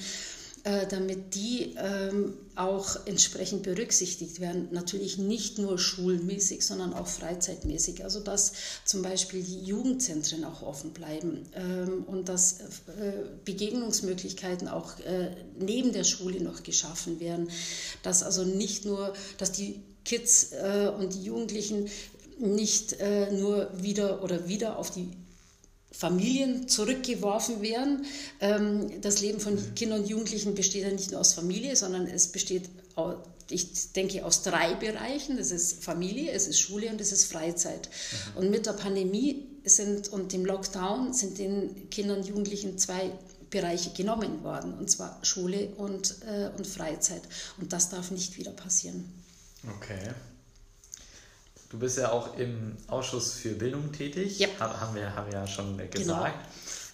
äh, 0.65 0.88
damit 0.88 1.36
die 1.36 1.75
ähm, 1.77 2.34
auch 2.55 3.05
entsprechend 3.05 3.62
berücksichtigt 3.62 4.39
werden. 4.39 4.69
Natürlich 4.72 5.19
nicht 5.19 5.60
nur 5.60 5.77
schulmäßig, 5.77 6.65
sondern 6.65 6.93
auch 6.95 7.05
freizeitmäßig. 7.05 8.03
Also 8.03 8.19
dass 8.19 8.53
zum 8.84 9.03
Beispiel 9.03 9.43
die 9.43 9.63
Jugendzentren 9.63 10.43
auch 10.43 10.63
offen 10.63 10.91
bleiben 10.91 11.43
ähm, 11.53 12.03
und 12.07 12.29
dass 12.29 12.62
äh, 12.62 12.63
Begegnungsmöglichkeiten 13.45 14.67
auch 14.67 14.98
äh, 15.01 15.36
neben 15.60 15.93
der 15.93 16.03
Schule 16.03 16.41
noch 16.41 16.63
geschaffen 16.63 17.19
werden. 17.19 17.50
Dass 18.01 18.24
also 18.24 18.43
nicht 18.43 18.86
nur, 18.86 19.13
dass 19.38 19.51
die 19.51 19.81
Kids 20.03 20.51
äh, 20.53 20.91
und 20.98 21.13
die 21.13 21.24
Jugendlichen 21.24 21.89
nicht 22.39 22.93
äh, 23.00 23.31
nur 23.31 23.69
wieder 23.79 24.24
oder 24.24 24.48
wieder 24.48 24.79
auf 24.79 24.89
die 24.89 25.10
Familien 25.97 26.67
zurückgeworfen 26.67 27.61
werden. 27.61 28.05
Ähm, 28.41 29.01
das 29.01 29.21
Leben 29.21 29.39
von. 29.39 29.57
Kindern 29.75 30.01
und 30.01 30.09
Jugendlichen 30.09 30.53
besteht 30.53 30.83
ja 30.83 30.91
nicht 30.91 31.11
nur 31.11 31.21
aus 31.21 31.33
Familie, 31.33 31.75
sondern 31.75 32.07
es 32.07 32.27
besteht, 32.27 32.69
ich 33.49 33.93
denke, 33.93 34.25
aus 34.25 34.43
drei 34.43 34.75
Bereichen. 34.75 35.37
Das 35.37 35.51
ist 35.51 35.83
Familie, 35.83 36.31
es 36.31 36.47
ist 36.47 36.59
Schule 36.59 36.89
und 36.89 36.99
es 36.99 37.11
ist 37.11 37.31
Freizeit. 37.31 37.89
Mhm. 38.35 38.37
Und 38.39 38.51
mit 38.51 38.65
der 38.65 38.73
Pandemie 38.73 39.47
sind 39.63 40.09
und 40.09 40.33
dem 40.33 40.45
Lockdown 40.45 41.13
sind 41.13 41.37
den 41.37 41.89
Kindern 41.89 42.19
und 42.19 42.27
Jugendlichen 42.27 42.77
zwei 42.77 43.11
Bereiche 43.49 43.91
genommen 43.91 44.43
worden, 44.43 44.73
und 44.73 44.89
zwar 44.91 45.19
Schule 45.23 45.69
und, 45.77 46.15
äh, 46.27 46.49
und 46.57 46.67
Freizeit. 46.67 47.21
Und 47.57 47.71
das 47.71 47.89
darf 47.89 48.11
nicht 48.11 48.37
wieder 48.37 48.51
passieren. 48.51 49.05
Okay. 49.77 50.13
Du 51.75 51.79
bist 51.79 51.98
ja 51.98 52.13
auch 52.13 52.38
im 52.38 52.77
Ausschuss 52.88 53.34
für 53.34 53.50
Bildung 53.50 53.91
tätig, 53.91 54.39
yep. 54.39 54.58
haben, 54.62 54.96
wir, 54.96 55.13
haben 55.13 55.29
wir 55.29 55.39
ja 55.39 55.46
schon 55.46 55.75
gesagt. 55.89 55.94
Genau. 55.94 56.24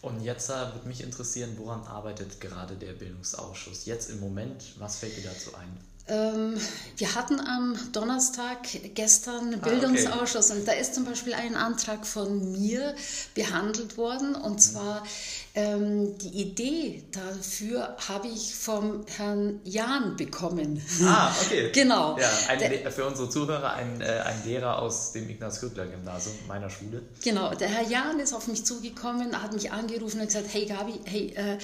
Und 0.02 0.24
jetzt 0.24 0.50
äh, 0.50 0.54
würde 0.54 0.88
mich 0.88 1.04
interessieren, 1.04 1.54
woran 1.58 1.84
arbeitet 1.84 2.42
gerade 2.42 2.74
der 2.74 2.94
Bildungsausschuss? 2.94 3.86
Jetzt 3.86 4.10
im 4.10 4.20
Moment, 4.20 4.64
was 4.80 4.96
fällt 4.96 5.16
dir 5.18 5.30
dazu 5.30 5.54
ein? 5.54 5.78
Ähm, 6.08 6.58
wir 6.98 7.14
hatten 7.14 7.40
am 7.40 7.78
Donnerstag 7.92 8.68
gestern 8.96 9.54
einen 9.54 9.62
Bildungsausschuss 9.62 10.50
ah, 10.50 10.54
okay. 10.54 10.60
und 10.62 10.68
da 10.68 10.72
ist 10.72 10.96
zum 10.96 11.06
Beispiel 11.06 11.36
ein 11.36 11.56
Antrag 11.56 12.08
von 12.08 12.52
mir 12.52 12.96
behandelt 13.36 13.98
worden 13.98 14.34
und 14.34 14.54
mhm. 14.54 14.60
zwar 14.60 15.04
ähm, 15.53 16.17
die 16.17 16.41
Idee 16.41 17.03
dafür 17.12 17.98
habe 18.08 18.29
ich 18.29 18.55
vom 18.55 19.05
Herrn 19.17 19.60
Jahn 19.65 20.15
bekommen. 20.15 20.81
Ah, 21.03 21.34
okay. 21.41 21.72
genau. 21.74 22.17
Ja, 22.17 22.29
ein, 22.48 22.60
der, 22.60 22.91
für 22.91 23.05
unsere 23.05 23.29
Zuhörer 23.29 23.74
ein, 23.74 24.00
äh, 24.00 24.05
ein 24.05 24.46
Lehrer 24.46 24.81
aus 24.81 25.12
dem 25.12 25.29
Ignaz-Rüttler-Gymnasium 25.29 26.36
meiner 26.48 26.70
Schule. 26.70 27.01
Genau, 27.22 27.53
der 27.53 27.67
Herr 27.67 27.88
Jahn 27.89 28.20
ist 28.22 28.34
auf 28.34 28.48
mich 28.48 28.65
zugekommen, 28.65 29.41
hat 29.41 29.51
mich 29.51 29.72
angerufen 29.72 30.22
und 30.22 30.27
gesagt, 30.27 30.48
hey 30.53 30.65
Gabi, 30.65 30.93
hey, 31.03 31.34
äh, 31.36 31.58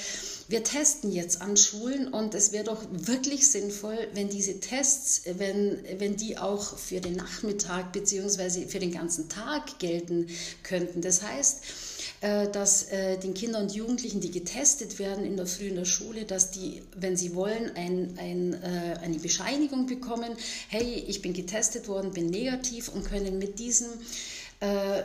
wir 0.50 0.63
testen 0.63 1.12
jetzt 1.12 1.41
an 1.41 1.56
Schulen 1.56 2.10
und 2.10 2.34
es 2.34 2.51
wäre 2.51 2.65
doch 2.65 2.82
wirklich 2.91 3.50
sinnvoll, 3.50 3.98
wenn 4.13 4.29
diese 4.29 4.60
Tests, 4.60 5.24
wenn, 5.25 5.79
wenn 5.98 6.17
die 6.17 6.38
auch 6.38 6.77
für 6.77 7.00
den 7.00 7.15
Nachmittag 7.15 7.94
bzw. 7.94 8.67
für 8.67 8.79
den 8.79 8.91
ganzen 8.91 9.29
Tag 9.29 9.79
gelten 9.79 10.27
könnten. 10.63 11.01
Das 11.01 11.22
heißt, 11.22 11.63
dass 12.22 12.84
äh, 12.84 13.18
den 13.18 13.34
Kindern 13.34 13.64
und 13.64 13.76
Jugendlichen, 13.76 14.22
die 14.22 14.32
getestet 14.32 14.98
werden 14.98 15.24
in 15.24 15.38
der 15.38 15.46
Früh 15.46 15.68
in 15.68 15.76
der 15.76 15.86
Schule, 15.86 16.26
dass 16.26 16.52
die, 16.52 16.82
wenn 16.96 17.16
sie 17.16 17.36
wollen, 17.36 17.72
ein, 17.76 18.18
ein, 18.18 18.54
äh, 18.54 18.98
eine 19.02 19.20
Bescheinigung 19.20 19.86
bekommen, 19.86 20.32
hey, 20.70 21.06
ich 21.08 21.22
bin 21.22 21.34
getestet 21.34 21.88
worden, 21.88 22.12
bin 22.12 22.28
negativ 22.28 22.90
und 22.90 23.06
können 23.06 23.38
mit 23.38 23.60
diesem 23.60 23.88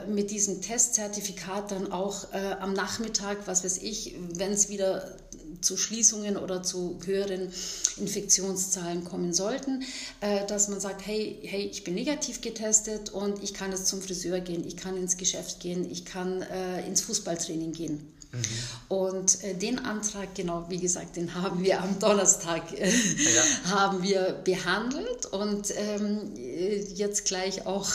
mit 0.09 0.31
diesem 0.31 0.63
Testzertifikat 0.63 1.73
dann 1.73 1.93
auch 1.93 2.33
äh, 2.33 2.57
am 2.59 2.73
Nachmittag, 2.73 3.37
was 3.45 3.63
weiß 3.65 3.83
ich, 3.83 4.15
wenn 4.33 4.51
es 4.51 4.71
wieder 4.71 5.15
zu 5.61 5.77
Schließungen 5.77 6.37
oder 6.37 6.63
zu 6.63 6.99
höheren 7.05 7.53
Infektionszahlen 7.97 9.05
kommen 9.05 9.33
sollten, 9.33 9.83
äh, 10.21 10.47
dass 10.47 10.69
man 10.69 10.81
sagt, 10.81 11.07
hey, 11.07 11.39
hey, 11.43 11.63
ich 11.63 11.85
bin 11.85 11.95
negativ 11.95 12.41
getestet 12.41 13.11
und 13.11 13.43
ich 13.43 13.55
kann 13.55 13.71
jetzt 13.71 13.87
zum 13.87 14.01
Friseur 14.01 14.41
gehen, 14.41 14.67
ich 14.67 14.77
kann 14.77 14.97
ins 14.97 15.17
Geschäft 15.17 15.61
gehen, 15.61 15.91
ich 15.91 16.05
kann 16.05 16.43
äh, 16.43 16.87
ins 16.87 17.03
Fußballtraining 17.03 17.73
gehen. 17.73 18.13
Mhm. 18.33 18.41
Und 18.89 19.45
äh, 19.45 19.55
den 19.55 19.79
Antrag, 19.79 20.35
genau, 20.35 20.65
wie 20.71 20.79
gesagt, 20.79 21.17
den 21.17 21.35
haben 21.35 21.63
wir 21.63 21.83
am 21.83 21.99
Donnerstag 21.99 22.73
äh, 22.73 22.89
ja. 22.89 23.43
haben 23.71 24.03
wir 24.03 24.41
behandelt 24.45 25.27
und 25.27 25.71
ähm, 25.77 26.33
jetzt 26.35 27.27
gleich 27.27 27.67
auch 27.67 27.91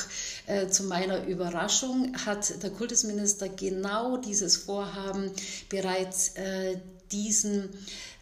äh, 0.46 0.68
zu 0.68 0.84
meiner 0.84 1.26
Überraschung 1.26 2.14
hat 2.26 2.62
der 2.62 2.70
Kultusminister 2.70 3.50
genau 3.50 4.18
dieses 4.18 4.58
Vorhaben 4.58 5.32
bereits 5.70 6.36
äh, 6.36 6.78
diesen 7.12 7.70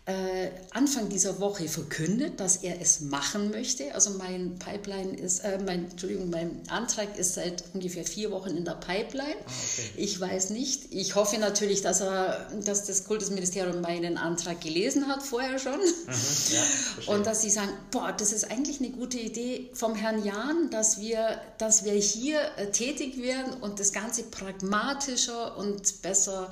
äh, 0.07 0.51
Anfang 0.71 1.09
dieser 1.09 1.39
Woche 1.39 1.67
verkündet, 1.67 2.39
dass 2.39 2.57
er 2.57 2.79
es 2.79 3.01
machen 3.01 3.50
möchte. 3.50 3.95
Also 3.95 4.12
mein 4.12 4.59
Pipeline 4.59 5.17
ist, 5.17 5.39
äh, 5.39 5.57
mein, 5.65 5.89
Entschuldigung, 5.89 6.29
mein 6.29 6.62
Antrag 6.69 7.17
ist 7.17 7.33
seit 7.33 7.63
ungefähr 7.74 8.03
vier 8.03 8.29
Wochen 8.29 8.51
in 8.51 8.65
der 8.65 8.74
Pipeline. 8.74 9.35
Ah, 9.45 9.51
okay. 9.74 9.89
Ich 9.95 10.19
weiß 10.19 10.51
nicht. 10.51 10.93
Ich 10.93 11.15
hoffe 11.15 11.39
natürlich, 11.39 11.81
dass 11.81 12.01
er, 12.01 12.51
dass 12.63 12.85
das 12.85 13.05
Kultusministerium 13.05 13.81
meinen 13.81 14.19
Antrag 14.19 14.62
gelesen 14.62 15.07
hat 15.07 15.24
vorher 15.24 15.57
schon. 15.57 15.79
Mhm, 15.79 16.13
ja, 16.53 16.63
und 17.15 17.25
dass 17.25 17.41
sie 17.41 17.50
sagen, 17.50 17.71
boah, 17.89 18.12
das 18.12 18.31
ist 18.31 18.51
eigentlich 18.51 18.79
eine 18.79 18.91
gute 18.91 19.17
Idee 19.17 19.71
vom 19.74 19.95
Herrn 19.95 20.24
Jahn, 20.24 20.69
dass 20.69 21.00
wir, 21.00 21.41
dass 21.57 21.83
wir 21.83 21.93
hier 21.93 22.39
äh, 22.57 22.67
tätig 22.67 23.19
werden 23.19 23.53
und 23.62 23.79
das 23.79 23.91
Ganze 23.91 24.21
pragmatischer 24.21 25.57
und 25.57 26.03
besser 26.03 26.51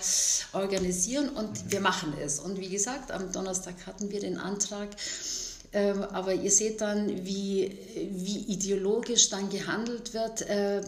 organisieren 0.53 1.29
und 1.29 1.65
mhm. 1.65 1.71
wir 1.71 1.81
machen 1.81 2.15
es. 2.19 2.39
Und 2.39 2.59
wie 2.59 2.69
gesagt, 2.69 3.11
am 3.11 3.31
Donnerstag 3.31 3.42
Donnerstag 3.43 3.75
hatten 3.85 4.09
wir 4.09 4.21
den 4.21 4.37
Antrag. 4.37 4.89
Ähm, 5.73 6.03
aber 6.03 6.33
ihr 6.33 6.51
seht 6.51 6.79
dann, 6.79 7.25
wie, 7.25 7.77
wie 8.11 8.39
ideologisch 8.53 9.29
dann 9.29 9.49
gehandelt 9.49 10.13
wird. 10.13 10.41
Äh, 10.43 10.81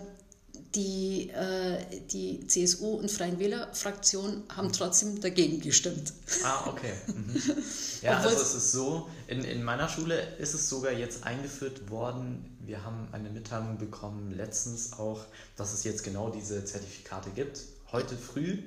die, 0.74 1.30
äh, 1.32 1.80
die 2.12 2.48
CSU 2.48 2.96
und 2.96 3.10
Freien 3.10 3.40
Wähler-Fraktion 3.40 4.44
haben 4.56 4.72
trotzdem 4.74 5.20
dagegen 5.22 5.62
gestimmt. 5.62 6.14
Ah, 6.44 6.68
okay. 6.68 6.94
Mhm. 7.08 7.42
Ja, 8.02 8.20
also 8.20 8.36
es 8.40 8.54
ist 8.54 8.72
so, 8.72 9.10
in, 9.28 9.44
in 9.44 9.64
meiner 9.64 9.90
Schule 9.90 10.22
ist 10.38 10.54
es 10.54 10.70
sogar 10.70 10.92
jetzt 10.92 11.24
eingeführt 11.24 11.90
worden, 11.90 12.56
wir 12.60 12.84
haben 12.84 13.08
eine 13.14 13.30
Mitteilung 13.30 13.80
bekommen 13.80 14.32
letztens 14.36 14.94
auch, 14.94 15.26
dass 15.56 15.74
es 15.74 15.84
jetzt 15.86 16.04
genau 16.04 16.30
diese 16.30 16.64
Zertifikate 16.64 17.32
gibt. 17.32 17.62
Heute 17.92 18.16
früh 18.16 18.60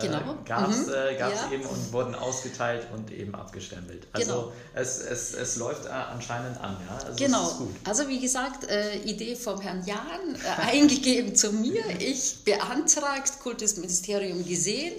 Genau. 0.00 0.18
Äh, 0.18 0.44
gab 0.44 0.70
es 0.70 0.86
mhm. 0.86 0.92
äh, 0.92 1.18
ja. 1.18 1.50
eben 1.50 1.66
und 1.66 1.92
wurden 1.92 2.14
ausgeteilt 2.14 2.86
und 2.94 3.10
eben 3.10 3.34
abgestempelt. 3.34 4.06
Also 4.12 4.32
genau. 4.32 4.52
es, 4.74 4.98
es, 4.98 5.34
es 5.34 5.56
läuft 5.56 5.86
äh, 5.86 5.88
anscheinend 5.88 6.60
an, 6.60 6.76
ja. 6.86 7.04
Also 7.04 7.16
genau. 7.16 7.68
Also 7.82 8.08
wie 8.08 8.20
gesagt, 8.20 8.62
äh, 8.70 8.98
Idee 8.98 9.34
vom 9.34 9.60
Herrn 9.60 9.84
Jahn, 9.84 10.36
äh, 10.36 10.60
eingegeben 10.70 11.34
zu 11.34 11.50
mir. 11.50 11.82
Ich 11.98 12.44
beantragt, 12.44 13.40
Kultusministerium 13.42 14.46
gesehen, 14.46 14.94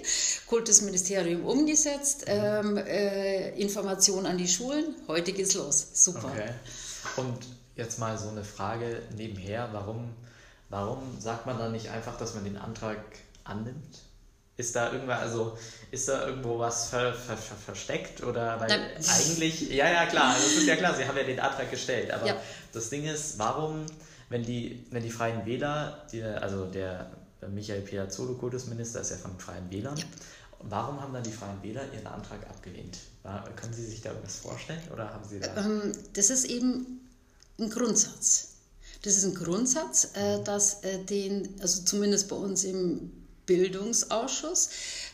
Kultusministerium 0.46 1.46
umgesetzt, 1.46 2.26
mhm. 2.26 2.32
ähm, 2.34 2.76
äh, 2.76 3.58
Information 3.58 4.26
an 4.26 4.36
die 4.36 4.48
Schulen. 4.48 4.94
Heute 5.08 5.32
geht's 5.32 5.54
los. 5.54 5.88
Super. 5.94 6.26
Okay. 6.26 6.50
Und 7.16 7.38
jetzt 7.74 7.98
mal 7.98 8.18
so 8.18 8.28
eine 8.28 8.44
Frage 8.44 9.00
nebenher, 9.16 9.70
warum, 9.72 10.10
warum 10.68 11.18
sagt 11.18 11.46
man 11.46 11.58
dann 11.58 11.72
nicht 11.72 11.88
einfach, 11.88 12.18
dass 12.18 12.34
man 12.34 12.44
den 12.44 12.58
Antrag 12.58 12.98
annimmt? 13.44 14.09
Ist 14.60 14.76
da 14.76 14.92
irgendwas, 14.92 15.20
also 15.20 15.56
ist 15.90 16.08
da 16.08 16.26
irgendwo 16.26 16.58
was 16.58 16.88
ver, 16.88 17.14
ver, 17.14 17.36
ver, 17.36 17.56
versteckt 17.56 18.22
oder 18.22 18.60
weil 18.60 18.68
Nein. 18.68 18.90
eigentlich, 18.96 19.70
ja, 19.70 19.90
ja 19.90 20.06
klar, 20.06 20.34
das 20.34 20.52
ist 20.52 20.66
ja 20.66 20.76
klar, 20.76 20.94
sie 20.94 21.06
haben 21.06 21.16
ja 21.16 21.24
den 21.24 21.40
Antrag 21.40 21.70
gestellt, 21.70 22.10
aber 22.10 22.26
ja. 22.26 22.36
das 22.72 22.90
Ding 22.90 23.04
ist, 23.04 23.38
warum, 23.38 23.86
wenn 24.28 24.44
die, 24.44 24.86
wenn 24.90 25.02
die 25.02 25.10
Freien 25.10 25.46
Wähler, 25.46 26.06
die, 26.12 26.22
also 26.22 26.66
der 26.66 27.10
Michael 27.48 27.80
Piazzolo, 27.80 28.34
Kultusminister, 28.34 29.00
ist 29.00 29.10
ja 29.10 29.16
von 29.16 29.32
den 29.32 29.40
Freien 29.40 29.70
Wählern, 29.70 29.96
ja. 29.96 30.04
warum 30.60 31.00
haben 31.00 31.14
dann 31.14 31.24
die 31.24 31.32
Freien 31.32 31.62
Wähler 31.62 31.82
ihren 31.94 32.06
Antrag 32.06 32.46
abgelehnt? 32.48 32.98
War, 33.22 33.44
können 33.56 33.72
Sie 33.72 33.84
sich 33.84 34.02
da 34.02 34.10
irgendwas 34.10 34.36
vorstellen 34.36 34.82
oder 34.92 35.12
haben 35.12 35.26
Sie 35.26 35.40
da... 35.40 35.56
Ähm, 35.56 35.92
das 36.12 36.30
ist 36.30 36.44
eben 36.44 37.00
ein 37.58 37.70
Grundsatz. 37.70 38.48
Das 39.02 39.16
ist 39.16 39.24
ein 39.24 39.34
Grundsatz, 39.34 40.10
äh, 40.14 40.42
dass 40.44 40.84
äh, 40.84 40.98
den, 41.04 41.56
also 41.60 41.82
zumindest 41.82 42.28
bei 42.28 42.36
uns 42.36 42.64
im 42.64 43.19
Bildungsausschuss, 43.46 44.70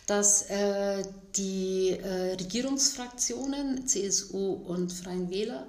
dass 0.07 0.43
äh, 0.43 1.03
die 1.37 1.91
äh, 1.91 2.35
Regierungsfraktionen 2.35 3.87
CSU 3.87 4.53
und 4.53 4.93
Freien 4.93 5.31
Wähler 5.31 5.69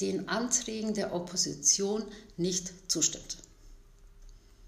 den 0.00 0.28
Anträgen 0.28 0.94
der 0.94 1.14
Opposition 1.14 2.04
nicht 2.36 2.72
zustimmt. 2.88 3.38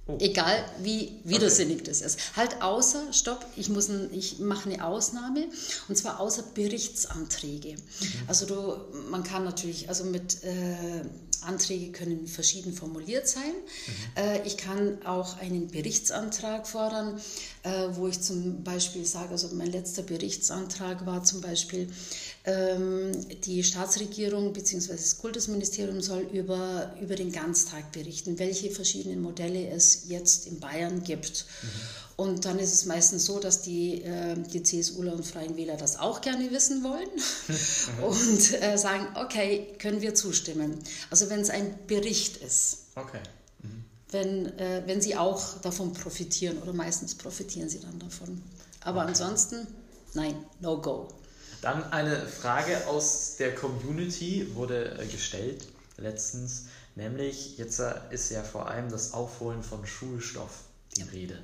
Oh. 0.07 0.17
Egal 0.21 0.65
wie 0.83 1.21
widersinnig 1.25 1.81
okay. 1.81 1.91
das 1.91 2.01
ist. 2.01 2.19
Halt 2.35 2.63
außer, 2.63 3.13
stopp, 3.13 3.45
ich, 3.57 3.69
muss 3.69 3.89
ein, 3.91 4.09
ich 4.15 4.39
mache 4.39 4.71
eine 4.71 4.83
Ausnahme 4.83 5.49
und 5.89 5.97
zwar 5.97 6.19
außer 6.19 6.45
Berichtsanträge. 6.55 7.73
Mhm. 7.75 8.13
Also 8.27 8.47
du, 8.47 9.01
man 9.11 9.23
kann 9.23 9.45
natürlich, 9.45 9.91
also 9.91 10.05
mit 10.05 10.43
äh, 10.45 11.03
Anträge 11.43 11.93
können 11.93 12.27
verschieden 12.27 12.73
formuliert 12.73 13.29
sein. 13.29 13.53
Mhm. 13.53 14.23
Äh, 14.23 14.47
ich 14.47 14.57
kann 14.57 15.03
auch 15.05 15.39
einen 15.39 15.69
Berichtsantrag 15.69 16.67
fordern, 16.67 17.21
äh, 17.63 17.89
wo 17.93 18.09
ich 18.09 18.21
zum 18.21 18.63
Beispiel 18.65 19.05
sage, 19.05 19.31
also 19.31 19.49
mein 19.55 19.71
letzter 19.71 20.03
Berichtsantrag 20.03 21.07
war 21.07 21.25
zum 21.25 21.41
Beispiel, 21.41 21.89
ähm, 22.45 23.13
die 23.45 23.63
Staatsregierung 23.63 24.53
bzw. 24.53 24.93
das 24.93 25.19
Kultusministerium 25.19 26.01
soll 26.01 26.23
über, 26.33 26.95
über 27.01 27.15
den 27.15 27.33
Ganztag 27.33 27.93
berichten, 27.93 28.39
welche 28.39 28.71
verschiedenen 28.71 29.21
Modelle 29.21 29.69
es 29.69 30.05
jetzt 30.09 30.47
in 30.47 30.61
Bayern 30.61 31.03
gibt. 31.03 31.47
Mhm. 31.63 31.69
Und 32.19 32.47
dann 32.47 32.59
ist 32.59 32.73
es 32.73 32.85
meistens 32.85 33.27
so, 33.27 33.39
dass 33.39 33.63
die, 33.63 34.03
äh, 34.03 34.35
die 34.37 34.65
CSUler 34.65 35.13
und 35.13 35.25
Freien 35.25 35.57
Wähler 35.57 35.77
das 35.77 36.01
auch 36.01 36.21
gerne 36.21 36.51
wissen 36.51 36.83
wollen 36.83 37.09
mhm. 37.47 38.03
und 38.05 38.61
äh, 38.61 38.77
sagen, 38.77 39.07
okay, 39.15 39.69
können 39.79 40.01
wir 40.01 40.17
zustimmen. 40.17 40.83
Also 41.11 41.31
wenn 41.31 41.39
es 41.39 41.49
ein 41.49 41.79
Bericht 41.87 42.39
ist. 42.39 42.87
Okay. 42.97 43.21
Mhm. 43.63 43.85
Wenn, 44.11 44.59
äh, 44.59 44.83
wenn 44.87 45.01
sie 45.01 45.15
auch 45.15 45.61
davon 45.61 45.93
profitieren 45.93 46.59
oder 46.59 46.73
meistens 46.73 47.15
profitieren 47.15 47.69
sie 47.69 47.79
dann 47.79 48.01
davon. 48.01 48.43
Aber 48.81 49.03
okay. 49.03 49.11
ansonsten, 49.11 49.69
nein, 50.15 50.35
no 50.59 50.81
go. 50.81 51.07
Dann 51.61 51.85
eine 51.93 52.27
Frage 52.27 52.89
aus 52.89 53.37
der 53.39 53.55
Community 53.55 54.57
wurde 54.57 54.99
äh, 54.99 55.07
gestellt 55.07 55.69
letztens, 55.99 56.65
nämlich 56.97 57.59
jetzt 57.59 57.79
äh, 57.79 57.95
ist 58.11 58.33
ja 58.33 58.43
vor 58.43 58.69
allem 58.69 58.91
das 58.91 59.13
Aufholen 59.13 59.63
von 59.63 59.87
Schulstoff 59.87 60.65
die 60.97 61.03
Rede. 61.03 61.39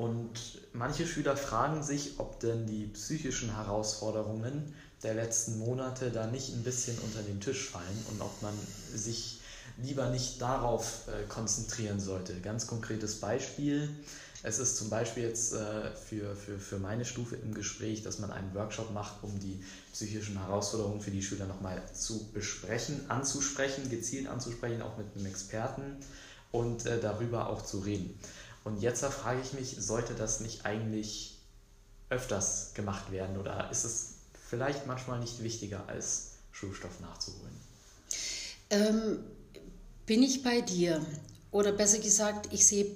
Und 0.00 0.62
manche 0.72 1.06
Schüler 1.06 1.36
fragen 1.36 1.82
sich, 1.82 2.12
ob 2.16 2.40
denn 2.40 2.66
die 2.66 2.86
psychischen 2.86 3.54
Herausforderungen 3.54 4.74
der 5.02 5.12
letzten 5.12 5.58
Monate 5.58 6.10
da 6.10 6.26
nicht 6.26 6.54
ein 6.54 6.62
bisschen 6.62 6.96
unter 7.00 7.20
den 7.20 7.38
Tisch 7.38 7.68
fallen 7.68 8.06
und 8.10 8.22
ob 8.22 8.40
man 8.40 8.54
sich 8.94 9.42
lieber 9.76 10.08
nicht 10.08 10.40
darauf 10.40 11.02
äh, 11.08 11.28
konzentrieren 11.28 12.00
sollte. 12.00 12.40
Ganz 12.40 12.66
konkretes 12.66 13.20
Beispiel. 13.20 13.90
Es 14.42 14.58
ist 14.58 14.78
zum 14.78 14.88
Beispiel 14.88 15.24
jetzt 15.24 15.52
äh, 15.52 15.90
für, 15.94 16.34
für, 16.34 16.58
für 16.58 16.78
meine 16.78 17.04
Stufe 17.04 17.36
im 17.36 17.52
Gespräch, 17.52 18.02
dass 18.02 18.20
man 18.20 18.30
einen 18.30 18.54
Workshop 18.54 18.94
macht, 18.94 19.22
um 19.22 19.38
die 19.38 19.62
psychischen 19.92 20.38
Herausforderungen 20.38 21.02
für 21.02 21.10
die 21.10 21.22
Schüler 21.22 21.44
nochmal 21.44 21.82
zu 21.92 22.32
besprechen, 22.32 23.10
anzusprechen, 23.10 23.90
gezielt 23.90 24.28
anzusprechen, 24.28 24.80
auch 24.80 24.96
mit 24.96 25.08
einem 25.14 25.26
Experten 25.26 25.96
und 26.52 26.86
äh, 26.86 26.98
darüber 26.98 27.50
auch 27.50 27.62
zu 27.62 27.80
reden. 27.80 28.18
Und 28.64 28.80
jetzt 28.80 29.04
frage 29.04 29.40
ich 29.40 29.52
mich, 29.52 29.76
sollte 29.78 30.14
das 30.14 30.40
nicht 30.40 30.66
eigentlich 30.66 31.38
öfters 32.10 32.72
gemacht 32.74 33.10
werden 33.10 33.38
oder 33.38 33.70
ist 33.70 33.84
es 33.84 34.14
vielleicht 34.48 34.86
manchmal 34.86 35.20
nicht 35.20 35.42
wichtiger, 35.42 35.88
als 35.88 36.32
Schulstoff 36.52 37.00
nachzuholen? 37.00 37.54
Ähm, 38.70 39.20
bin 40.06 40.22
ich 40.22 40.42
bei 40.42 40.60
dir? 40.60 41.04
Oder 41.52 41.72
besser 41.72 41.98
gesagt, 41.98 42.52
ich 42.52 42.66
sehe 42.66 42.86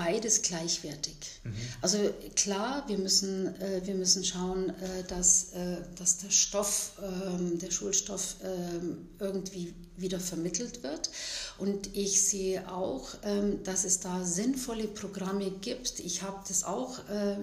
beides 0.00 0.42
gleichwertig. 0.42 1.16
Mhm. 1.44 1.52
Also 1.82 1.98
klar, 2.34 2.84
wir 2.88 2.98
müssen, 2.98 3.46
äh, 3.60 3.82
wir 3.84 3.94
müssen 3.94 4.24
schauen, 4.24 4.70
äh, 4.70 5.04
dass, 5.08 5.52
äh, 5.52 5.76
dass 5.96 6.18
der 6.18 6.30
Stoff, 6.30 6.92
ähm, 7.02 7.58
der 7.58 7.70
Schulstoff 7.70 8.36
ähm, 8.42 9.08
irgendwie 9.18 9.74
wieder 9.96 10.18
vermittelt 10.18 10.82
wird. 10.82 11.10
Und 11.58 11.94
ich 11.94 12.22
sehe 12.22 12.70
auch, 12.72 13.10
ähm, 13.22 13.62
dass 13.64 13.84
es 13.84 14.00
da 14.00 14.24
sinnvolle 14.24 14.88
Programme 14.88 15.50
gibt. 15.50 16.00
Ich 16.00 16.22
habe 16.22 16.42
das 16.48 16.64
auch 16.64 17.06
äh, 17.08 17.36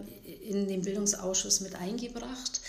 in 0.50 0.68
den 0.68 0.82
Bildungsausschuss 0.82 1.62
mit 1.62 1.76
eingebracht 1.76 2.62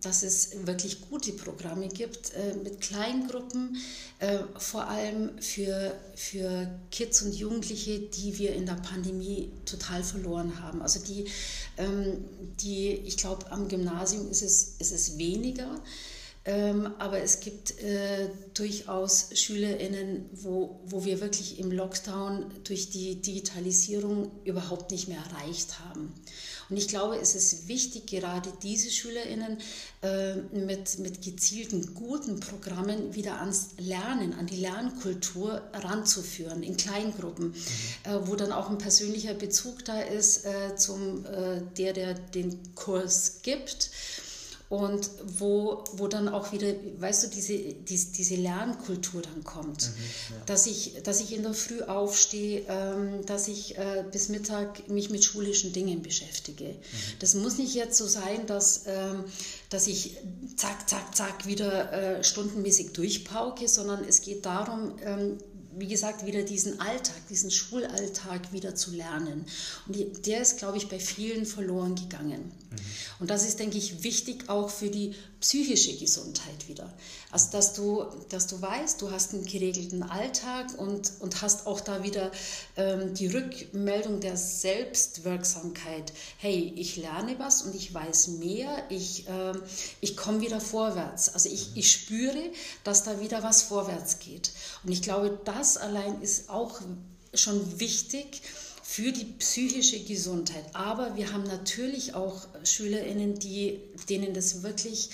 dass 0.00 0.22
es 0.22 0.66
wirklich 0.66 1.02
gute 1.10 1.32
Programme 1.32 1.88
gibt 1.88 2.32
äh, 2.34 2.54
mit 2.64 2.80
Kleingruppen, 2.80 3.76
äh, 4.20 4.38
vor 4.56 4.88
allem 4.88 5.38
für, 5.38 5.94
für 6.14 6.66
Kids 6.90 7.20
und 7.20 7.34
Jugendliche, 7.34 7.98
die 7.98 8.38
wir 8.38 8.54
in 8.54 8.64
der 8.64 8.74
Pandemie 8.76 9.52
total 9.66 10.02
verloren 10.02 10.62
haben. 10.62 10.80
Also 10.80 11.00
die, 11.00 11.26
ähm, 11.76 12.24
die 12.60 12.88
ich 13.04 13.18
glaube, 13.18 13.52
am 13.52 13.68
Gymnasium 13.68 14.30
ist 14.30 14.42
es, 14.42 14.76
ist 14.78 14.92
es 14.92 15.18
weniger. 15.18 15.78
Ähm, 16.46 16.94
aber 16.98 17.20
es 17.20 17.40
gibt 17.40 17.78
äh, 17.82 18.30
durchaus 18.54 19.28
SchülerInnen, 19.34 20.30
wo, 20.32 20.80
wo 20.86 21.04
wir 21.04 21.20
wirklich 21.20 21.58
im 21.58 21.70
Lockdown 21.70 22.46
durch 22.64 22.88
die 22.88 23.20
Digitalisierung 23.20 24.30
überhaupt 24.44 24.90
nicht 24.90 25.08
mehr 25.08 25.18
erreicht 25.30 25.78
haben. 25.80 26.14
Und 26.70 26.76
ich 26.76 26.88
glaube, 26.88 27.16
es 27.16 27.34
ist 27.34 27.68
wichtig, 27.68 28.06
gerade 28.06 28.52
diese 28.62 28.90
SchülerInnen 28.90 29.58
äh, 30.02 30.34
mit, 30.52 30.98
mit 30.98 31.22
gezielten, 31.22 31.94
guten 31.94 32.40
Programmen 32.40 33.14
wieder 33.14 33.40
ans 33.40 33.70
Lernen, 33.78 34.34
an 34.34 34.46
die 34.46 34.56
Lernkultur 34.56 35.62
ranzuführen, 35.72 36.62
in 36.62 36.76
Kleingruppen, 36.76 37.48
mhm. 37.48 37.54
äh, 38.04 38.26
wo 38.26 38.36
dann 38.36 38.52
auch 38.52 38.68
ein 38.68 38.78
persönlicher 38.78 39.34
Bezug 39.34 39.84
da 39.84 40.00
ist 40.00 40.44
äh, 40.44 40.76
zum 40.76 41.24
äh, 41.24 41.62
der, 41.76 41.92
der 41.92 42.14
den 42.14 42.74
Kurs 42.74 43.40
gibt 43.42 43.90
und 44.68 45.08
wo, 45.24 45.82
wo 45.92 46.08
dann 46.08 46.28
auch 46.28 46.52
wieder, 46.52 46.74
weißt 46.98 47.24
du, 47.24 47.28
diese, 47.28 47.56
diese, 47.56 48.12
diese 48.12 48.34
Lernkultur 48.36 49.22
dann 49.22 49.42
kommt. 49.42 49.88
Mhm, 49.88 50.34
ja. 50.34 50.42
dass, 50.44 50.66
ich, 50.66 50.96
dass 51.04 51.20
ich 51.20 51.34
in 51.34 51.42
der 51.42 51.54
Früh 51.54 51.80
aufstehe, 51.82 52.64
ähm, 52.68 53.24
dass 53.24 53.48
ich 53.48 53.78
äh, 53.78 54.04
bis 54.12 54.28
Mittag 54.28 54.88
mich 54.90 55.08
mit 55.08 55.24
schulischen 55.24 55.72
Dingen 55.72 56.02
beschäftige. 56.02 56.64
Mhm. 56.64 56.74
Das 57.20 57.34
muss 57.34 57.56
nicht 57.56 57.74
jetzt 57.74 57.96
so 57.96 58.06
sein, 58.06 58.46
dass, 58.46 58.82
ähm, 58.86 59.24
dass 59.70 59.86
ich 59.86 60.18
zack, 60.56 60.88
zack, 60.88 61.16
zack 61.16 61.46
wieder 61.46 61.92
äh, 62.18 62.22
stundenmäßig 62.22 62.92
durchpauke, 62.92 63.68
sondern 63.68 64.04
es 64.04 64.20
geht 64.20 64.44
darum, 64.44 64.96
ähm, 65.02 65.38
wie 65.78 65.88
gesagt, 65.88 66.26
wieder 66.26 66.42
diesen 66.42 66.80
Alltag, 66.80 67.16
diesen 67.28 67.50
Schulalltag 67.50 68.52
wieder 68.52 68.74
zu 68.74 68.92
lernen. 68.92 69.46
Und 69.86 70.26
der 70.26 70.42
ist, 70.42 70.58
glaube 70.58 70.76
ich, 70.76 70.88
bei 70.88 70.98
vielen 70.98 71.46
verloren 71.46 71.94
gegangen. 71.94 72.52
Mhm. 72.70 72.76
Und 73.20 73.30
das 73.30 73.46
ist, 73.46 73.58
denke 73.58 73.78
ich, 73.78 74.02
wichtig 74.02 74.48
auch 74.48 74.70
für 74.70 74.90
die 74.90 75.14
psychische 75.40 75.96
Gesundheit 75.96 76.68
wieder. 76.68 76.92
Also, 77.30 77.50
dass 77.52 77.74
du, 77.74 78.06
dass 78.28 78.46
du 78.46 78.60
weißt, 78.60 79.00
du 79.02 79.10
hast 79.10 79.34
einen 79.34 79.44
geregelten 79.44 80.02
Alltag 80.02 80.66
und, 80.78 81.12
und 81.20 81.42
hast 81.42 81.66
auch 81.66 81.80
da 81.80 82.02
wieder 82.02 82.32
ähm, 82.76 83.14
die 83.14 83.28
Rückmeldung 83.28 84.20
der 84.20 84.36
Selbstwirksamkeit. 84.36 86.12
Hey, 86.38 86.72
ich 86.76 86.96
lerne 86.96 87.38
was 87.38 87.62
und 87.62 87.74
ich 87.74 87.92
weiß 87.92 88.28
mehr, 88.28 88.82
ich, 88.88 89.26
ähm, 89.28 89.62
ich 90.00 90.16
komme 90.16 90.40
wieder 90.40 90.60
vorwärts. 90.60 91.34
Also 91.34 91.48
ich, 91.50 91.70
ich 91.74 91.90
spüre, 91.90 92.50
dass 92.82 93.04
da 93.04 93.20
wieder 93.20 93.42
was 93.42 93.62
vorwärts 93.62 94.18
geht. 94.18 94.50
Und 94.82 94.90
ich 94.90 95.02
glaube, 95.02 95.38
das 95.44 95.67
allein 95.76 96.20
ist 96.22 96.48
auch 96.48 96.80
schon 97.34 97.80
wichtig, 97.80 98.42
für 98.82 99.12
die 99.12 99.26
psychische 99.26 100.00
Gesundheit. 100.00 100.64
Aber 100.72 101.14
wir 101.14 101.30
haben 101.30 101.42
natürlich 101.42 102.14
auch 102.14 102.48
SchülerInnen, 102.64 103.38
die, 103.38 103.80
denen 104.08 104.32
das 104.32 104.62
wirklich, 104.62 105.10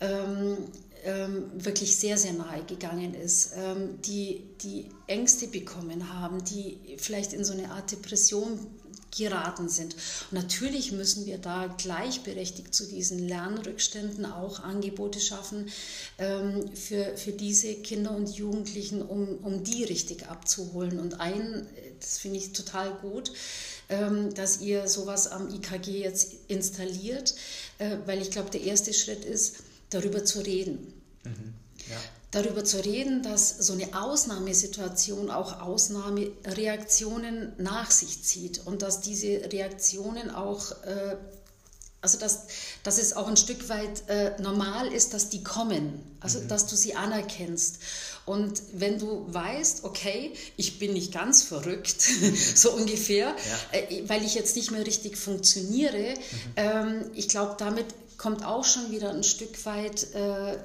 ähm, 0.00 0.58
ähm, 1.04 1.44
wirklich 1.54 1.96
sehr, 1.96 2.18
sehr 2.18 2.32
nahe 2.32 2.64
gegangen 2.64 3.14
ist, 3.14 3.52
ähm, 3.56 4.00
die, 4.02 4.42
die 4.62 4.86
Ängste 5.06 5.46
bekommen 5.46 6.12
haben, 6.12 6.42
die 6.44 6.76
vielleicht 6.98 7.32
in 7.34 7.44
so 7.44 7.52
eine 7.52 7.70
Art 7.70 7.92
Depression 7.92 8.58
geraten 9.16 9.68
sind. 9.68 9.94
Und 9.94 10.32
natürlich 10.32 10.92
müssen 10.92 11.26
wir 11.26 11.38
da 11.38 11.66
gleichberechtigt 11.66 12.74
zu 12.74 12.86
diesen 12.86 13.18
Lernrückständen 13.26 14.26
auch 14.26 14.60
Angebote 14.60 15.20
schaffen 15.20 15.70
ähm, 16.18 16.70
für, 16.74 17.16
für 17.16 17.32
diese 17.32 17.74
Kinder 17.74 18.12
und 18.12 18.28
Jugendlichen, 18.36 19.02
um, 19.02 19.38
um 19.38 19.64
die 19.64 19.84
richtig 19.84 20.28
abzuholen. 20.28 20.98
Und 20.98 21.20
ein, 21.20 21.66
das 22.00 22.18
finde 22.18 22.38
ich 22.38 22.52
total 22.52 22.92
gut, 22.94 23.32
ähm, 23.88 24.32
dass 24.34 24.60
ihr 24.60 24.88
sowas 24.88 25.28
am 25.28 25.48
IKG 25.48 26.00
jetzt 26.00 26.34
installiert, 26.48 27.34
äh, 27.78 27.96
weil 28.06 28.20
ich 28.20 28.30
glaube, 28.30 28.50
der 28.50 28.62
erste 28.62 28.92
Schritt 28.92 29.24
ist, 29.24 29.56
darüber 29.90 30.24
zu 30.24 30.40
reden. 30.40 30.92
Mhm. 31.24 31.54
Ja 31.90 31.96
darüber 32.34 32.64
zu 32.64 32.84
reden, 32.84 33.22
dass 33.22 33.50
so 33.58 33.74
eine 33.74 34.00
Ausnahmesituation 34.00 35.30
auch 35.30 35.60
Ausnahmereaktionen 35.60 37.52
nach 37.58 37.90
sich 37.90 38.22
zieht 38.24 38.66
und 38.66 38.82
dass 38.82 39.00
diese 39.00 39.52
Reaktionen 39.52 40.30
auch, 40.30 40.72
äh, 40.82 41.16
also 42.00 42.18
dass, 42.18 42.46
dass 42.82 42.98
es 42.98 43.14
auch 43.14 43.28
ein 43.28 43.36
Stück 43.36 43.68
weit 43.68 44.08
äh, 44.08 44.32
normal 44.42 44.92
ist, 44.92 45.14
dass 45.14 45.28
die 45.30 45.44
kommen, 45.44 46.02
also 46.20 46.40
mhm. 46.40 46.48
dass 46.48 46.66
du 46.66 46.76
sie 46.76 46.94
anerkennst. 46.94 47.78
Und 48.26 48.62
wenn 48.72 48.98
du 48.98 49.26
weißt, 49.32 49.84
okay, 49.84 50.32
ich 50.56 50.78
bin 50.78 50.92
nicht 50.92 51.12
ganz 51.12 51.42
verrückt, 51.42 52.08
mhm. 52.20 52.34
so 52.54 52.72
ungefähr, 52.72 53.28
ja. 53.72 53.78
äh, 53.78 54.02
weil 54.08 54.24
ich 54.24 54.34
jetzt 54.34 54.56
nicht 54.56 54.72
mehr 54.72 54.86
richtig 54.86 55.16
funktioniere, 55.16 56.14
mhm. 56.14 56.52
ähm, 56.56 57.10
ich 57.14 57.28
glaube, 57.28 57.54
damit 57.58 57.86
kommt 58.18 58.44
auch 58.44 58.64
schon 58.64 58.90
wieder 58.90 59.10
ein 59.10 59.24
Stück 59.24 59.64
weit 59.66 60.14
äh, 60.14 60.56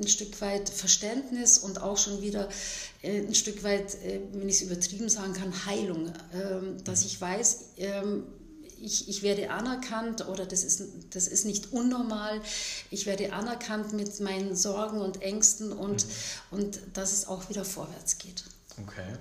ein 0.00 0.08
Stück 0.08 0.40
weit 0.40 0.68
Verständnis 0.68 1.58
und 1.58 1.80
auch 1.80 1.96
schon 1.96 2.22
wieder 2.22 2.48
äh, 3.02 3.20
ein 3.20 3.34
Stück 3.34 3.62
weit, 3.62 3.94
äh, 3.96 4.20
wenn 4.32 4.48
ich 4.48 4.56
es 4.56 4.62
übertrieben 4.62 5.08
sagen 5.08 5.34
kann, 5.34 5.66
Heilung. 5.66 6.12
Ähm, 6.34 6.82
dass 6.84 7.04
ich 7.04 7.20
weiß, 7.20 7.60
ähm, 7.78 8.24
ich, 8.80 9.08
ich 9.08 9.22
werde 9.22 9.50
anerkannt 9.50 10.26
oder 10.26 10.46
das 10.46 10.64
ist, 10.64 10.82
das 11.10 11.28
ist 11.28 11.44
nicht 11.44 11.72
unnormal. 11.72 12.40
Ich 12.90 13.06
werde 13.06 13.32
anerkannt 13.32 13.92
mit 13.92 14.20
meinen 14.20 14.56
Sorgen 14.56 15.00
und 15.00 15.22
Ängsten 15.22 15.72
und, 15.72 16.06
mhm. 16.06 16.10
und 16.58 16.80
dass 16.94 17.12
es 17.12 17.28
auch 17.28 17.48
wieder 17.48 17.64
vorwärts 17.64 18.18
geht. 18.18 18.44
Okay. 18.82 19.16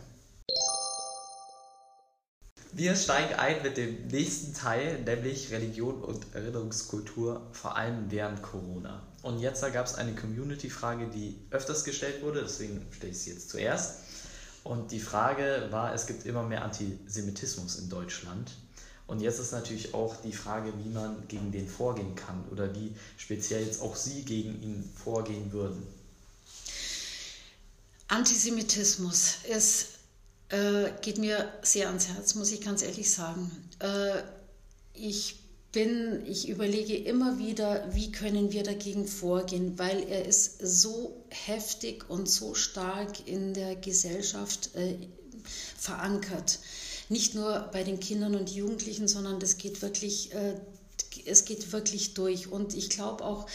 Wir 2.72 2.96
steigen 2.96 3.34
ein 3.34 3.64
mit 3.64 3.78
dem 3.78 4.08
nächsten 4.08 4.54
Teil, 4.54 5.02
nämlich 5.02 5.52
Religion 5.52 6.04
und 6.04 6.36
Erinnerungskultur, 6.36 7.48
vor 7.52 7.76
allem 7.76 8.12
während 8.12 8.44
Corona. 8.44 9.02
Und 9.22 9.40
jetzt 9.40 9.62
gab 9.74 9.86
es 9.86 9.96
eine 9.96 10.16
Community-Frage, 10.16 11.08
die 11.08 11.38
öfters 11.52 11.84
gestellt 11.84 12.22
wurde, 12.24 12.42
deswegen 12.42 12.86
stelle 12.92 13.12
ich 13.12 13.20
sie 13.20 13.32
jetzt 13.32 13.50
zuerst. 13.50 14.00
Und 14.64 14.92
die 14.92 15.00
Frage 15.00 15.68
war, 15.72 15.94
es 15.94 16.06
gibt 16.06 16.26
immer 16.26 16.44
mehr 16.44 16.64
Antisemitismus 16.64 17.80
in 17.80 17.90
Deutschland. 17.90 18.52
Und 19.08 19.22
jetzt 19.22 19.40
ist 19.40 19.52
natürlich 19.52 19.94
auch 19.94 20.16
die 20.18 20.32
Frage, 20.32 20.72
wie 20.84 20.90
man 20.90 21.28
gegen 21.28 21.52
den 21.52 21.68
vorgehen 21.68 22.16
kann 22.16 22.46
oder 22.52 22.74
wie 22.76 22.94
speziell 23.18 23.66
jetzt 23.66 23.82
auch 23.82 23.96
Sie 23.96 24.24
gegen 24.24 24.62
ihn 24.62 24.90
vorgehen 25.04 25.52
würden. 25.52 25.82
Antisemitismus 28.08 29.38
ist, 29.50 29.88
äh, 30.50 30.92
geht 31.02 31.18
mir 31.18 31.52
sehr 31.64 31.88
ans 31.88 32.08
Herz, 32.08 32.36
muss 32.36 32.52
ich 32.52 32.62
ganz 32.62 32.84
ehrlich 32.84 33.12
sagen. 33.12 33.52
Äh, 33.80 34.22
ich 34.94 35.39
bin, 35.72 36.26
ich 36.26 36.50
überlege 36.50 36.96
immer 36.96 37.38
wieder, 37.38 37.88
wie 37.94 38.12
können 38.12 38.52
wir 38.52 38.64
dagegen 38.64 39.08
vorgehen, 39.08 39.78
weil 39.78 40.08
er 40.10 40.26
ist 40.26 40.60
so 40.62 41.24
heftig 41.30 42.10
und 42.10 42.30
so 42.30 42.56
stark 42.56 43.28
in 43.28 43.54
der 43.54 43.76
Gesellschaft 43.76 44.72
äh, 44.76 44.96
verankert 45.78 46.60
nicht 47.10 47.34
nur 47.34 47.70
bei 47.72 47.84
den 47.84 48.00
Kindern 48.00 48.36
und 48.36 48.52
Jugendlichen, 48.52 49.08
sondern 49.08 49.40
das 49.40 49.58
geht 49.58 49.82
wirklich, 49.82 50.34
äh, 50.34 50.54
es 51.26 51.44
geht 51.44 51.72
wirklich 51.72 52.14
durch. 52.14 52.52
Und 52.52 52.76
ich 52.76 52.90
glaube 52.90 53.26
auch, 53.26 53.48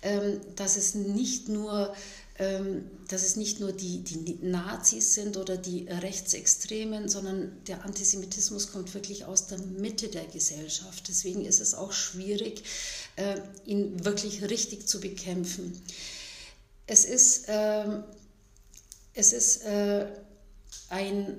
ähm, 0.00 0.40
dass 0.56 0.76
es 0.76 0.94
nicht 0.94 1.48
nur 1.48 1.94
dass 2.38 3.22
es 3.22 3.36
nicht 3.36 3.60
nur 3.60 3.72
die, 3.72 3.98
die 3.98 4.38
Nazis 4.40 5.14
sind 5.14 5.36
oder 5.36 5.56
die 5.56 5.86
Rechtsextremen, 5.86 7.08
sondern 7.08 7.52
der 7.66 7.84
Antisemitismus 7.84 8.72
kommt 8.72 8.94
wirklich 8.94 9.26
aus 9.26 9.46
der 9.46 9.58
Mitte 9.58 10.08
der 10.08 10.24
Gesellschaft. 10.24 11.08
Deswegen 11.08 11.44
ist 11.44 11.60
es 11.60 11.74
auch 11.74 11.92
schwierig, 11.92 12.64
äh, 13.16 13.38
ihn 13.66 14.04
wirklich 14.04 14.42
richtig 14.50 14.88
zu 14.88 15.00
bekämpfen. 15.00 15.80
Es 16.86 17.04
ist, 17.04 17.48
äh, 17.48 18.00
es 19.14 19.32
ist 19.32 19.62
äh, 19.64 20.06
ein 20.88 21.36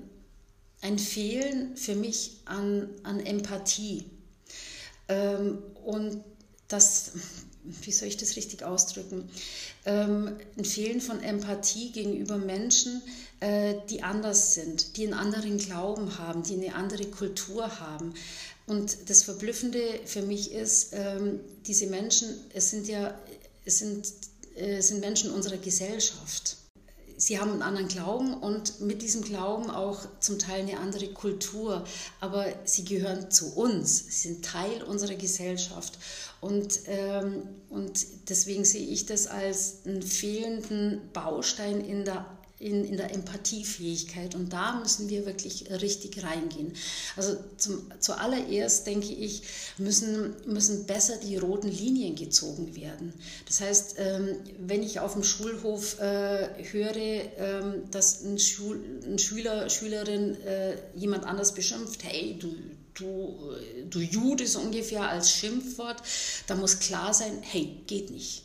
ein 0.84 1.00
Fehlen 1.00 1.78
für 1.78 1.96
mich 1.96 2.42
an, 2.46 2.90
an 3.04 3.22
Empathie. 3.22 4.06
Ähm, 5.08 5.60
und 5.86 6.22
das, 6.68 7.14
wie 7.64 7.92
soll 7.92 8.08
ich 8.08 8.18
das 8.18 8.36
richtig 8.36 8.64
ausdrücken? 8.64 9.30
Ähm, 9.86 10.36
ein 10.58 10.66
Fehlen 10.66 11.02
von 11.02 11.22
Empathie 11.22 11.92
gegenüber 11.92 12.38
Menschen, 12.38 13.02
äh, 13.40 13.76
die 13.90 14.04
anders 14.04 14.54
sind, 14.54 14.98
die 14.98 15.04
einen 15.06 15.14
anderen 15.14 15.58
Glauben 15.58 16.18
haben, 16.18 16.44
die 16.44 16.54
eine 16.54 16.76
andere 16.76 17.06
Kultur 17.06 17.80
haben. 17.80 18.14
Und 18.66 19.10
das 19.10 19.24
Verblüffende 19.24 19.82
für 20.06 20.22
mich 20.22 20.52
ist, 20.52 20.94
ähm, 20.94 21.40
diese 21.66 21.88
Menschen, 21.88 22.30
es 22.54 22.70
sind 22.70 22.88
ja, 22.88 23.18
es 23.66 23.80
sind, 23.80 24.08
äh, 24.56 24.82
sind 24.82 25.02
Menschen 25.02 25.32
unserer 25.32 25.58
Gesellschaft 25.58 26.58
sie 27.26 27.40
haben 27.40 27.52
einen 27.52 27.62
anderen 27.62 27.88
Glauben 27.88 28.34
und 28.34 28.82
mit 28.82 29.02
diesem 29.02 29.24
Glauben 29.24 29.70
auch 29.70 30.00
zum 30.20 30.40
Teil 30.40 30.62
eine 30.62 30.80
andere 30.80 31.08
Kultur, 31.08 31.86
aber 32.20 32.46
sie 32.66 32.84
gehören 32.84 33.32
zu 33.32 33.56
uns, 33.56 34.06
sie 34.06 34.30
sind 34.30 34.46
Teil 34.46 34.84
unserer 34.84 35.16
Gesellschaft. 35.16 35.98
Und, 36.42 36.82
ähm, 36.88 37.44
und 37.70 38.06
deswegen 38.30 38.66
sehe 38.66 38.86
ich 38.86 39.06
das 39.06 39.28
als 39.28 39.86
einen 39.86 40.02
fehlenden 40.02 41.02
Baustein 41.14 41.80
in 41.80 42.04
der 42.04 42.26
in, 42.60 42.86
in 42.86 42.98
der 42.98 43.14
Empathiefähigkeit. 43.14 44.36
Und 44.36 44.54
da 44.54 44.80
müssen 44.80 45.10
wir 45.10 45.26
wirklich 45.26 45.70
richtig 45.70 46.24
reingehen. 46.24 46.74
Also 47.18 47.38
zum, 47.58 47.92
zuallererst 48.00 48.88
denke 48.88 49.12
ich, 49.14 49.44
müssen, 49.78 50.36
müssen 50.46 50.86
besser 50.86 51.18
die 51.18 51.38
roten 51.38 51.68
Linien 51.68 52.16
gezogen 52.16 52.76
werden. 52.76 53.14
Das 53.48 53.62
heißt, 53.62 53.96
ähm, 53.98 54.38
wenn 54.60 54.82
ich 54.82 55.00
auf 55.00 55.14
dem 55.14 55.24
Schulhof 55.24 56.00
äh, 56.00 56.48
höre, 56.72 56.96
ähm, 56.96 57.84
dass 57.92 58.24
ein, 58.24 58.40
Schul, 58.40 58.80
ein 59.06 59.20
Schüler, 59.20 59.70
Schülerin 59.70 60.40
äh, 60.42 60.78
jemand 60.96 61.26
anders 61.26 61.54
beschimpft, 61.54 62.04
hey, 62.04 62.38
du, 62.40 62.56
du, 62.94 63.56
du 63.90 64.00
Jude 64.00 64.48
so 64.48 64.60
ungefähr 64.60 65.10
als 65.10 65.32
Schimpfwort, 65.32 66.02
da 66.48 66.56
muss 66.56 66.80
klar 66.80 67.14
sein, 67.14 67.40
hey, 67.42 67.78
geht 67.88 68.12
nicht. 68.12 68.44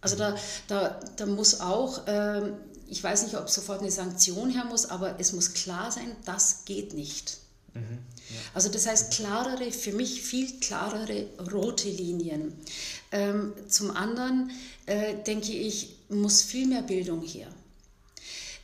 Also 0.00 0.16
da, 0.16 0.36
da, 0.68 1.00
da 1.16 1.24
muss 1.24 1.60
auch 1.60 2.02
ähm, 2.06 2.56
ich 2.94 3.02
weiß 3.02 3.24
nicht, 3.24 3.36
ob 3.36 3.50
sofort 3.50 3.80
eine 3.80 3.90
Sanktion 3.90 4.50
her 4.50 4.64
muss, 4.66 4.86
aber 4.86 5.16
es 5.18 5.32
muss 5.32 5.52
klar 5.52 5.90
sein, 5.90 6.14
das 6.24 6.64
geht 6.64 6.94
nicht. 6.94 7.38
Mhm, 7.72 7.80
ja. 8.30 8.36
Also 8.54 8.68
das 8.68 8.86
heißt 8.86 9.12
klarere, 9.14 9.72
für 9.72 9.90
mich 9.90 10.22
viel 10.22 10.60
klarere 10.60 11.26
rote 11.52 11.88
Linien. 11.88 12.52
Ähm, 13.10 13.52
zum 13.68 13.90
anderen 13.90 14.52
äh, 14.86 15.16
denke 15.26 15.50
ich, 15.50 15.96
muss 16.08 16.42
viel 16.42 16.68
mehr 16.68 16.82
Bildung 16.82 17.22
her. 17.22 17.48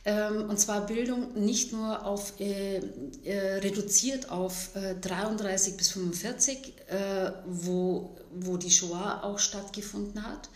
Ähm, 0.05 0.49
und 0.49 0.57
zwar 0.61 0.85
Bildung 0.85 1.33
nicht 1.33 1.73
nur 1.73 2.05
auf, 2.05 2.39
äh, 2.39 2.77
äh, 3.25 3.57
reduziert 3.57 4.29
auf 4.29 4.73
äh, 4.77 4.95
33 4.95 5.75
bis 5.75 5.89
45, 5.91 6.73
äh, 6.87 7.31
wo, 7.47 8.15
wo 8.33 8.55
die 8.55 8.71
Shoah 8.71 9.25
auch 9.25 9.39
stattgefunden 9.39 10.25
hat, 10.25 10.47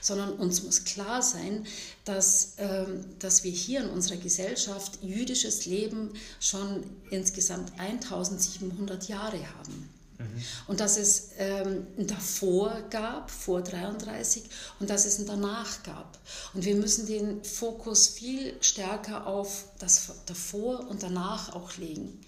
sondern 0.00 0.32
uns 0.32 0.62
muss 0.62 0.84
klar 0.84 1.22
sein, 1.22 1.66
dass, 2.04 2.54
ähm, 2.58 3.04
dass 3.18 3.44
wir 3.44 3.52
hier 3.52 3.82
in 3.82 3.90
unserer 3.90 4.16
Gesellschaft 4.16 4.98
jüdisches 5.02 5.66
Leben 5.66 6.12
schon 6.40 6.84
insgesamt 7.10 7.72
1700 7.78 9.08
Jahre 9.08 9.38
haben. 9.58 9.88
Mhm. 10.20 10.42
Und 10.66 10.80
dass 10.80 10.96
es 10.96 11.30
ähm, 11.38 11.86
ein 11.98 12.06
davor 12.06 12.82
gab, 12.90 13.30
vor 13.30 13.62
33, 13.62 14.44
und 14.78 14.90
dass 14.90 15.06
es 15.06 15.18
ein 15.18 15.26
danach 15.26 15.82
gab. 15.82 16.18
Und 16.54 16.64
wir 16.64 16.74
müssen 16.74 17.06
den 17.06 17.42
Fokus 17.42 18.08
viel 18.08 18.54
stärker 18.60 19.26
auf 19.26 19.64
das 19.78 20.10
davor 20.26 20.88
und 20.88 21.02
danach 21.02 21.54
auch 21.54 21.76
legen. 21.76 22.20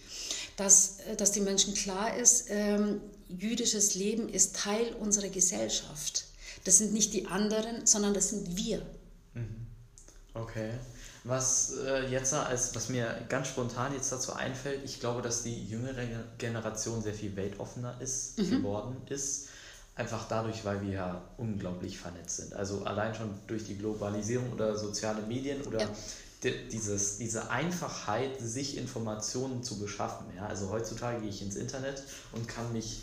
Dass, 0.56 1.00
äh, 1.00 1.16
dass 1.16 1.32
den 1.32 1.44
Menschen 1.44 1.74
klar 1.74 2.16
ist, 2.16 2.46
ähm, 2.48 3.00
jüdisches 3.28 3.94
Leben 3.94 4.28
ist 4.28 4.56
Teil 4.56 4.94
unserer 4.98 5.28
Gesellschaft. 5.28 6.24
Das 6.64 6.78
sind 6.78 6.92
nicht 6.92 7.12
die 7.12 7.26
anderen, 7.26 7.86
sondern 7.86 8.14
das 8.14 8.30
sind 8.30 8.56
wir. 8.56 8.82
Mhm. 9.34 9.66
Okay. 10.34 10.70
Was 11.24 11.74
äh, 11.86 12.08
jetzt 12.08 12.34
als 12.34 12.74
was 12.74 12.88
mir 12.88 13.24
ganz 13.28 13.48
spontan 13.48 13.94
jetzt 13.94 14.10
dazu 14.10 14.32
einfällt, 14.32 14.82
ich 14.84 14.98
glaube, 14.98 15.22
dass 15.22 15.44
die 15.44 15.66
jüngere 15.66 16.04
Generation 16.38 17.00
sehr 17.00 17.14
viel 17.14 17.36
weltoffener 17.36 18.00
ist, 18.00 18.38
mhm. 18.38 18.50
geworden 18.50 18.96
ist. 19.08 19.48
Einfach 19.94 20.26
dadurch, 20.26 20.64
weil 20.64 20.82
wir 20.82 20.90
ja 20.90 21.22
unglaublich 21.36 21.98
vernetzt 21.98 22.38
sind. 22.38 22.54
Also 22.54 22.82
allein 22.84 23.14
schon 23.14 23.30
durch 23.46 23.64
die 23.64 23.76
Globalisierung 23.76 24.50
oder 24.52 24.74
soziale 24.76 25.22
Medien 25.22 25.62
oder 25.62 25.80
ja. 25.80 25.88
die, 26.42 26.68
dieses, 26.72 27.18
diese 27.18 27.50
Einfachheit, 27.50 28.40
sich 28.40 28.78
Informationen 28.78 29.62
zu 29.62 29.78
beschaffen. 29.78 30.26
Ja? 30.34 30.46
Also 30.46 30.70
heutzutage 30.70 31.20
gehe 31.20 31.28
ich 31.28 31.42
ins 31.42 31.56
Internet 31.56 32.02
und 32.32 32.48
kann 32.48 32.72
mich 32.72 33.02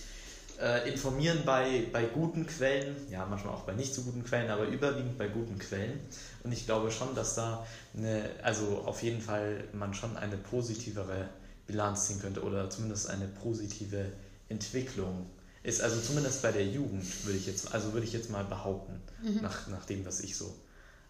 äh, 0.60 0.90
informieren 0.90 1.44
bei, 1.46 1.88
bei 1.92 2.06
guten 2.06 2.46
Quellen, 2.46 2.96
ja, 3.10 3.26
manchmal 3.26 3.54
auch 3.54 3.64
bei 3.64 3.74
nicht 3.74 3.94
so 3.94 4.02
guten 4.02 4.24
Quellen, 4.24 4.50
aber 4.50 4.66
überwiegend 4.66 5.18
bei 5.18 5.28
guten 5.28 5.58
Quellen. 5.58 6.00
Und 6.44 6.52
ich 6.52 6.66
glaube 6.66 6.92
schon, 6.92 7.16
dass 7.16 7.36
da 7.36 7.66
eine, 7.96 8.30
also 8.44 8.84
auf 8.86 9.02
jeden 9.02 9.22
Fall 9.22 9.64
man 9.74 9.94
schon 9.94 10.18
eine 10.18 10.38
positivere 10.38 11.30
Bilanz 11.68 12.08
ziehen 12.08 12.20
könnte 12.20 12.44
oder 12.44 12.70
zumindest 12.70 13.10
eine 13.10 13.28
positive 13.28 14.12
Entwicklung 14.50 15.28
ist. 15.64 15.82
Also 15.82 16.02
zumindest 16.02 16.42
bei 16.42 16.52
der 16.52 16.66
Jugend 16.66 17.26
würde 17.26 17.38
ich 17.38 17.48
jetzt, 17.48 17.74
also 17.74 17.94
würde 17.94 18.06
ich 18.06 18.14
jetzt 18.14 18.30
mal 18.30 18.44
behaupten, 18.44 19.00
mhm. 19.22 19.42
nach, 19.42 19.68
nach 19.68 19.86
dem, 19.86 20.06
was 20.06 20.20
ich 20.20 20.36
so 20.36 20.54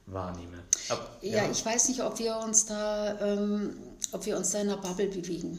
wahrnehme. 0.06 0.58
Aber, 0.90 1.08
ja. 1.22 1.44
ja. 1.44 1.52
ich 1.52 1.66
weiß 1.66 1.88
nicht, 1.90 2.04
ob 2.04 2.20
wir 2.20 2.38
uns 2.38 2.66
da, 2.66 3.20
ähm, 3.20 3.78
ob 4.12 4.26
wir 4.26 4.38
uns 4.38 4.52
da 4.52 4.60
in 4.60 4.70
einer 4.70 4.82
Bubble 4.82 5.08
bewegen. 5.08 5.58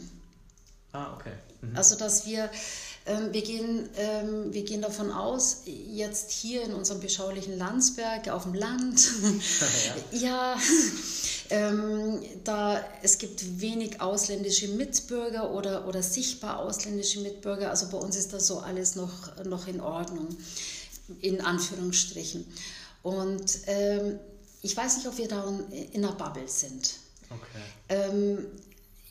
Ah, 0.92 1.14
okay. 1.14 1.32
Mhm. 1.60 1.76
Also 1.76 1.96
dass 1.96 2.26
wir 2.26 2.50
wir 3.06 3.42
gehen, 3.42 3.88
ähm, 3.96 4.52
wir 4.52 4.62
gehen 4.62 4.82
davon 4.82 5.10
aus, 5.10 5.62
jetzt 5.64 6.30
hier 6.30 6.62
in 6.62 6.74
unserem 6.74 7.00
beschaulichen 7.00 7.58
Landsberg 7.58 8.28
auf 8.28 8.44
dem 8.44 8.54
Land, 8.54 9.10
ja, 10.12 10.20
ja 10.56 10.56
ähm, 11.50 12.20
da 12.44 12.84
es 13.02 13.18
gibt 13.18 13.60
wenig 13.60 14.00
ausländische 14.00 14.68
Mitbürger 14.68 15.50
oder, 15.50 15.88
oder 15.88 16.02
sichtbar 16.02 16.60
ausländische 16.60 17.20
Mitbürger. 17.20 17.70
Also 17.70 17.88
bei 17.88 17.98
uns 17.98 18.16
ist 18.16 18.32
das 18.32 18.46
so 18.46 18.60
alles 18.60 18.94
noch, 18.94 19.44
noch 19.44 19.66
in 19.66 19.80
Ordnung, 19.80 20.28
in 21.20 21.40
Anführungsstrichen. 21.40 22.46
Und 23.02 23.58
ähm, 23.66 24.20
ich 24.62 24.76
weiß 24.76 24.98
nicht, 24.98 25.08
ob 25.08 25.18
wir 25.18 25.26
da 25.26 25.44
in 25.92 26.04
einer 26.04 26.14
Bubble 26.14 26.46
sind. 26.46 26.96
Okay. 27.30 27.62
Ähm, 27.88 28.46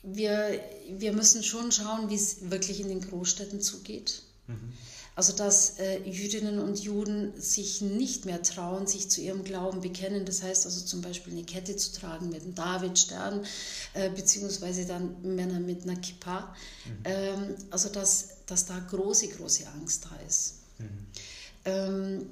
wir, 0.02 0.60
wir 0.88 1.12
müssen 1.12 1.42
schon 1.42 1.72
schauen, 1.72 2.08
wie 2.10 2.14
es 2.14 2.50
wirklich 2.50 2.80
in 2.80 2.88
den 2.88 3.00
Großstädten 3.00 3.60
zugeht. 3.60 4.22
Mhm. 4.46 4.72
Also 5.16 5.34
dass 5.34 5.78
äh, 5.78 5.98
Jüdinnen 6.08 6.60
und 6.60 6.78
Juden 6.78 7.38
sich 7.38 7.82
nicht 7.82 8.24
mehr 8.24 8.42
trauen, 8.42 8.86
sich 8.86 9.10
zu 9.10 9.20
ihrem 9.20 9.44
Glauben 9.44 9.82
bekennen. 9.82 10.24
Das 10.24 10.42
heißt 10.42 10.64
also 10.64 10.84
zum 10.86 11.02
Beispiel 11.02 11.34
eine 11.34 11.44
Kette 11.44 11.76
zu 11.76 11.92
tragen 11.92 12.30
mit 12.30 12.42
einem 12.42 12.54
Davidstern, 12.54 13.44
äh, 13.92 14.08
beziehungsweise 14.08 14.86
dann 14.86 15.20
Männer 15.22 15.60
mit 15.60 15.82
einer 15.82 15.96
Kippa. 15.96 16.54
Mhm. 16.86 16.92
Ähm, 17.04 17.54
also 17.70 17.90
dass, 17.90 18.28
dass 18.46 18.66
da 18.66 18.78
große, 18.78 19.28
große 19.28 19.66
Angst 19.68 20.06
da 20.06 20.16
ist. 20.26 20.54
Mhm. 20.78 21.06
Ähm, 21.66 22.26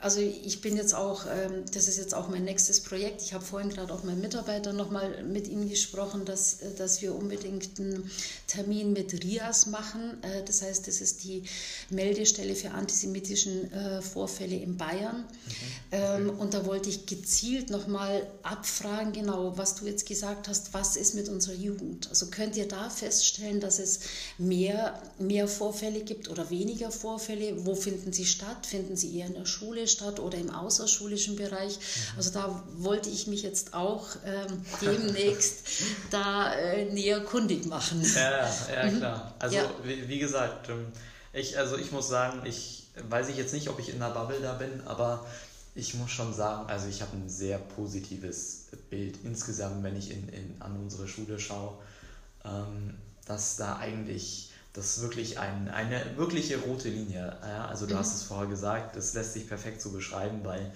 also 0.00 0.20
ich 0.20 0.62
bin 0.62 0.76
jetzt 0.76 0.94
auch, 0.94 1.26
ähm, 1.26 1.64
das 1.74 1.86
ist 1.86 1.98
jetzt 1.98 2.14
auch 2.14 2.28
mein 2.28 2.44
nächstes 2.44 2.80
Projekt. 2.80 3.20
Ich 3.20 3.34
habe 3.34 3.44
vorhin 3.44 3.68
gerade 3.68 3.92
auch 3.92 4.02
meinen 4.02 4.22
Mitarbeitern 4.22 4.74
nochmal 4.74 5.22
mit 5.24 5.46
ihm 5.46 5.68
gesprochen, 5.68 6.24
dass, 6.24 6.62
äh, 6.62 6.74
dass 6.74 7.02
wir 7.02 7.14
unbedingt 7.14 7.78
einen 7.78 8.10
Termin 8.46 8.94
mit 8.94 9.12
RIAS 9.22 9.66
machen. 9.66 10.22
Äh, 10.22 10.42
das 10.44 10.62
heißt, 10.62 10.88
das 10.88 11.02
ist 11.02 11.24
die 11.24 11.42
Meldestelle 11.90 12.54
für 12.54 12.70
antisemitischen 12.70 13.70
äh, 13.72 14.00
Vorfälle 14.00 14.56
in 14.56 14.78
Bayern. 14.78 15.18
Mhm. 15.18 15.92
Ähm. 15.92 16.30
Und 16.30 16.54
da 16.54 16.64
wollte 16.64 16.88
ich 16.88 17.04
gezielt 17.04 17.68
nochmal 17.68 18.26
abfragen, 18.42 19.12
genau, 19.12 19.58
was 19.58 19.74
du 19.74 19.86
jetzt 19.86 20.06
gesagt 20.06 20.48
hast, 20.48 20.72
was 20.72 20.96
ist 20.96 21.14
mit 21.14 21.28
unserer 21.28 21.54
Jugend? 21.54 22.08
Also 22.08 22.28
könnt 22.28 22.56
ihr 22.56 22.66
da 22.66 22.88
feststellen, 22.88 23.60
dass 23.60 23.78
es 23.78 24.00
mehr, 24.38 25.02
mehr 25.18 25.46
Vorfälle 25.46 26.00
gibt 26.00 26.30
oder 26.30 26.48
weniger 26.48 26.90
Vorfälle? 26.90 27.66
Wo 27.66 27.74
finden 27.74 28.14
sie 28.14 28.24
statt? 28.24 28.64
Finden 28.64 28.96
sie 28.96 29.18
eher 29.18 29.26
in 29.26 29.34
der 29.34 29.44
Schule 29.44 29.89
statt 29.90 30.20
oder 30.20 30.38
im 30.38 30.50
außerschulischen 30.50 31.36
Bereich. 31.36 31.76
Mhm. 31.76 32.16
Also 32.16 32.30
da 32.30 32.62
wollte 32.76 33.10
ich 33.10 33.26
mich 33.26 33.42
jetzt 33.42 33.74
auch 33.74 34.08
ähm, 34.24 34.64
demnächst 34.80 35.66
da 36.10 36.52
äh, 36.54 36.86
näher 36.86 37.20
kundig 37.20 37.66
machen. 37.66 38.02
Ja, 38.14 38.48
ja 38.74 38.90
mhm. 38.90 38.98
klar. 38.98 39.34
Also 39.38 39.56
ja. 39.56 39.70
Wie, 39.84 40.08
wie, 40.08 40.18
gesagt, 40.18 40.68
ähm, 40.68 40.86
ich, 41.32 41.58
also 41.58 41.76
ich 41.76 41.92
muss 41.92 42.08
sagen, 42.08 42.42
ich 42.44 42.88
weiß 43.08 43.28
ich 43.28 43.36
jetzt 43.36 43.54
nicht, 43.54 43.68
ob 43.68 43.78
ich 43.78 43.88
in 43.88 43.98
der 43.98 44.10
Bubble 44.10 44.40
da 44.40 44.54
bin, 44.54 44.82
aber 44.86 45.26
ich 45.74 45.94
muss 45.94 46.10
schon 46.10 46.34
sagen, 46.34 46.68
also 46.68 46.88
ich 46.88 47.02
habe 47.02 47.16
ein 47.16 47.28
sehr 47.28 47.58
positives 47.58 48.66
Bild 48.90 49.18
insgesamt, 49.24 49.82
wenn 49.82 49.96
ich 49.96 50.10
in, 50.10 50.28
in, 50.28 50.56
an 50.60 50.76
unsere 50.76 51.06
Schule 51.06 51.38
schaue, 51.38 51.74
ähm, 52.44 52.94
dass 53.26 53.56
da 53.56 53.78
eigentlich 53.78 54.49
das 54.72 54.96
ist 54.96 55.02
wirklich 55.02 55.38
ein, 55.38 55.68
eine 55.68 56.00
wirkliche 56.16 56.58
rote 56.58 56.88
Linie. 56.88 57.36
Ja, 57.42 57.66
also 57.66 57.86
du 57.86 57.94
mhm. 57.94 57.98
hast 57.98 58.14
es 58.14 58.22
vorher 58.22 58.46
gesagt, 58.46 58.96
das 58.96 59.14
lässt 59.14 59.32
sich 59.32 59.48
perfekt 59.48 59.80
so 59.80 59.90
beschreiben, 59.90 60.40
weil 60.44 60.72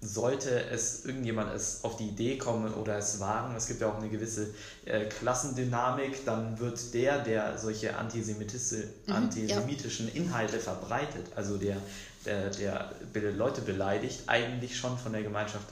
sollte 0.00 0.50
es 0.70 1.04
irgendjemand 1.04 1.54
es 1.54 1.82
auf 1.82 1.96
die 1.96 2.08
Idee 2.08 2.36
kommen 2.36 2.72
oder 2.74 2.98
es 2.98 3.18
wagen, 3.18 3.54
es 3.56 3.66
gibt 3.66 3.80
ja 3.80 3.88
auch 3.88 3.96
eine 3.96 4.08
gewisse 4.08 4.48
äh, 4.84 5.06
Klassendynamik, 5.06 6.24
dann 6.24 6.58
wird 6.58 6.92
der, 6.92 7.20
der 7.20 7.58
solche 7.58 7.96
antisemitische, 7.96 8.88
mhm, 9.06 9.14
antisemitischen 9.14 10.08
ja. 10.08 10.14
Inhalte 10.14 10.58
verbreitet, 10.58 11.26
also 11.34 11.56
der, 11.56 11.78
der, 12.24 12.50
der 12.50 13.32
Leute 13.32 13.62
beleidigt, 13.62 14.24
eigentlich 14.26 14.76
schon 14.76 14.98
von 14.98 15.12
der 15.12 15.22
Gemeinschaft 15.22 15.66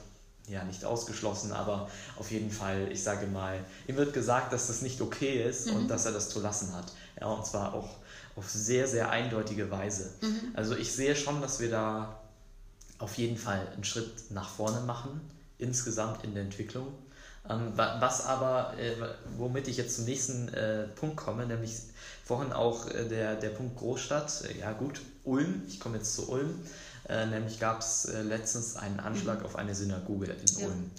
ja 0.47 0.63
nicht 0.63 0.85
ausgeschlossen, 0.85 1.51
aber 1.51 1.89
auf 2.17 2.31
jeden 2.31 2.51
Fall, 2.51 2.87
ich 2.91 3.03
sage 3.03 3.27
mal, 3.27 3.59
ihm 3.87 3.95
wird 3.95 4.13
gesagt, 4.13 4.53
dass 4.53 4.67
das 4.67 4.81
nicht 4.81 5.01
okay 5.01 5.43
ist 5.43 5.67
mhm. 5.67 5.75
und 5.75 5.87
dass 5.87 6.05
er 6.05 6.11
das 6.11 6.29
zu 6.29 6.39
lassen 6.39 6.73
hat. 6.75 6.91
Ja, 7.19 7.27
und 7.27 7.45
zwar 7.45 7.73
auch 7.73 7.97
auf 8.35 8.49
sehr, 8.49 8.87
sehr 8.87 9.09
eindeutige 9.09 9.71
Weise. 9.71 10.11
Mhm. 10.21 10.51
Also 10.53 10.75
ich 10.75 10.91
sehe 10.91 11.15
schon, 11.15 11.41
dass 11.41 11.59
wir 11.59 11.69
da 11.69 12.19
auf 12.99 13.17
jeden 13.17 13.37
Fall 13.37 13.67
einen 13.73 13.83
Schritt 13.83 14.31
nach 14.31 14.49
vorne 14.49 14.81
machen, 14.81 15.21
insgesamt 15.57 16.23
in 16.23 16.33
der 16.33 16.43
Entwicklung. 16.43 16.87
Ähm, 17.49 17.73
was 17.75 18.25
aber, 18.25 18.73
äh, 18.77 18.95
womit 19.37 19.67
ich 19.67 19.77
jetzt 19.77 19.95
zum 19.95 20.05
nächsten 20.05 20.49
äh, 20.49 20.87
Punkt 20.87 21.15
komme, 21.15 21.45
nämlich 21.45 21.75
vorhin 22.23 22.51
auch 22.51 22.89
äh, 22.89 23.07
der, 23.07 23.35
der 23.35 23.49
Punkt 23.49 23.77
Großstadt. 23.77 24.43
Ja 24.59 24.71
gut, 24.71 25.01
Ulm, 25.23 25.61
ich 25.67 25.79
komme 25.79 25.97
jetzt 25.97 26.15
zu 26.15 26.29
Ulm. 26.29 26.59
Äh, 27.07 27.27
nämlich 27.27 27.59
gab 27.59 27.81
es 27.81 28.05
äh, 28.05 28.23
letztens 28.23 28.75
einen 28.75 28.99
Anschlag 28.99 29.39
mhm. 29.39 29.45
auf 29.45 29.55
eine 29.57 29.75
Synagoge 29.75 30.25
in 30.25 30.59
ja. 30.59 30.65
Ulm. 30.65 30.91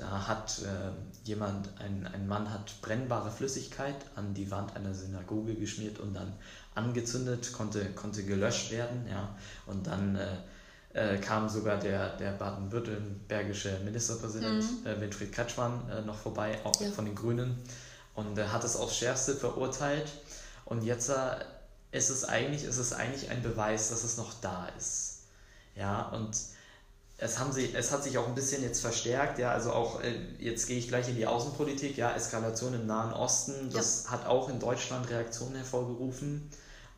Da 0.00 0.26
hat 0.26 0.62
äh, 0.62 1.28
jemand, 1.28 1.68
ein, 1.78 2.06
ein 2.06 2.26
Mann 2.26 2.50
hat 2.50 2.80
brennbare 2.80 3.30
Flüssigkeit 3.30 3.96
an 4.16 4.32
die 4.32 4.50
Wand 4.50 4.74
einer 4.74 4.94
Synagoge 4.94 5.54
geschmiert 5.54 5.98
und 5.98 6.14
dann 6.14 6.32
angezündet, 6.74 7.52
konnte, 7.52 7.84
konnte 7.92 8.24
gelöscht 8.24 8.70
werden. 8.70 9.06
Ja. 9.08 9.36
Und 9.66 9.86
dann 9.86 10.16
äh, 10.16 10.36
äh, 10.94 11.18
kam 11.18 11.48
sogar 11.50 11.78
der, 11.78 12.16
der 12.16 12.32
baden-württembergische 12.32 13.80
Ministerpräsident 13.84 14.64
mhm. 14.64 14.86
äh, 14.86 15.00
Winfried 15.00 15.32
Kretschmann 15.32 15.88
äh, 15.90 16.00
noch 16.00 16.16
vorbei, 16.16 16.58
auch 16.64 16.80
ja. 16.80 16.90
von 16.90 17.04
den 17.04 17.14
Grünen, 17.14 17.58
und 18.14 18.38
hat 18.38 18.64
es 18.64 18.76
aufs 18.76 18.96
Schärfste 18.96 19.34
verurteilt. 19.34 20.10
Und 20.64 20.82
jetzt 20.82 21.10
äh, 21.10 21.44
ist, 21.92 22.08
es 22.08 22.24
eigentlich, 22.24 22.64
ist 22.64 22.78
es 22.78 22.94
eigentlich 22.94 23.30
ein 23.30 23.42
Beweis, 23.42 23.90
dass 23.90 24.02
es 24.02 24.16
noch 24.16 24.32
da 24.40 24.66
ist. 24.78 25.24
Ja, 25.76 26.08
und 26.08 26.36
es, 27.20 27.38
haben 27.38 27.52
sie, 27.52 27.70
es 27.74 27.92
hat 27.92 28.02
sich 28.02 28.16
auch 28.16 28.26
ein 28.26 28.34
bisschen 28.34 28.62
jetzt 28.62 28.80
verstärkt, 28.80 29.38
ja, 29.38 29.52
also 29.52 29.72
auch, 29.72 30.02
äh, 30.02 30.14
jetzt 30.38 30.66
gehe 30.66 30.78
ich 30.78 30.88
gleich 30.88 31.08
in 31.08 31.16
die 31.16 31.26
Außenpolitik, 31.26 31.96
ja, 31.98 32.14
Eskalation 32.14 32.72
im 32.72 32.86
Nahen 32.86 33.12
Osten, 33.12 33.70
das 33.72 34.04
ja. 34.04 34.12
hat 34.12 34.26
auch 34.26 34.48
in 34.48 34.58
Deutschland 34.58 35.08
Reaktionen 35.10 35.56
hervorgerufen. 35.56 36.48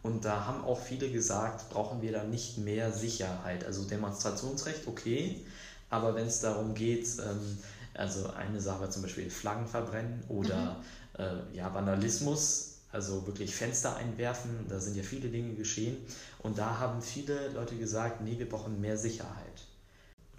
Und 0.03 0.25
da 0.25 0.47
haben 0.47 0.65
auch 0.65 0.81
viele 0.81 1.11
gesagt, 1.11 1.71
brauchen 1.71 2.03
wir 2.03 2.11
da 2.11 2.25
nicht 2.25 2.59
mehr 2.59 2.93
Sicherheit. 2.93 3.65
Also 3.65 3.85
Demonstrationsrecht, 3.85 4.89
okay, 4.89 5.45
aber 5.91 6.15
wenn 6.15 6.27
es 6.27 6.41
darum 6.41 6.75
geht, 6.75 7.07
ähm, 7.19 7.59
also 7.95 8.31
eine 8.31 8.61
Sache 8.61 8.91
zum 8.91 9.03
Beispiel 9.03 9.29
Flaggen 9.31 9.67
verbrennen 9.67 10.23
oder 10.29 10.83
mhm. 11.19 11.25
äh, 11.53 11.57
ja, 11.57 11.75
Vandalismus, 11.75 12.79
also 12.91 13.27
wirklich 13.27 13.55
Fenster 13.55 13.97
einwerfen, 13.97 14.67
da 14.69 14.79
sind 14.79 14.97
ja 14.97 15.03
viele 15.03 15.29
Dinge 15.29 15.55
geschehen. 15.55 15.97
Und 16.41 16.59
da 16.59 16.79
haben 16.79 17.03
viele 17.03 17.49
Leute 17.49 17.77
gesagt, 17.77 18.21
nee, 18.23 18.39
wir 18.39 18.49
brauchen 18.49 18.81
mehr 18.81 18.97
Sicherheit. 18.97 19.67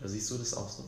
Siehst 0.07 0.29
du 0.31 0.37
das 0.37 0.53
auch 0.53 0.69
so? 0.69 0.83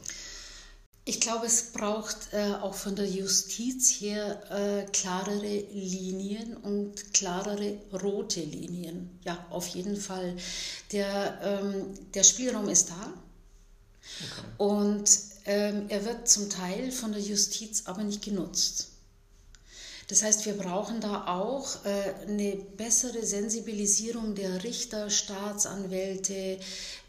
Ich 1.08 1.22
glaube, 1.22 1.46
es 1.46 1.72
braucht 1.72 2.34
äh, 2.34 2.54
auch 2.62 2.74
von 2.74 2.96
der 2.96 3.06
Justiz 3.06 3.92
her 4.02 4.42
äh, 4.50 4.92
klarere 4.92 5.60
Linien 5.72 6.58
und 6.58 7.14
klarere 7.14 7.78
rote 7.94 8.42
Linien. 8.42 9.20
Ja, 9.24 9.46
auf 9.52 9.68
jeden 9.68 9.98
Fall. 9.98 10.36
Der, 10.92 11.40
ähm, 11.44 11.94
der 12.16 12.24
Spielraum 12.24 12.70
ist 12.70 12.90
da. 12.90 13.14
Okay. 14.24 14.48
Und 14.58 15.10
ähm, 15.46 15.86
er 15.90 16.06
wird 16.06 16.28
zum 16.28 16.50
Teil 16.50 16.92
von 16.92 17.12
der 17.12 17.22
Justiz 17.22 17.84
aber 17.86 18.04
nicht 18.04 18.24
genutzt. 18.24 18.95
Das 20.08 20.22
heißt, 20.22 20.46
wir 20.46 20.54
brauchen 20.54 21.02
da 21.02 21.26
auch 21.28 21.84
äh, 21.86 22.28
eine 22.28 22.56
bessere 22.78 23.26
Sensibilisierung 23.26 24.36
der 24.36 24.64
Richter, 24.64 25.10
Staatsanwälte, 25.10 26.60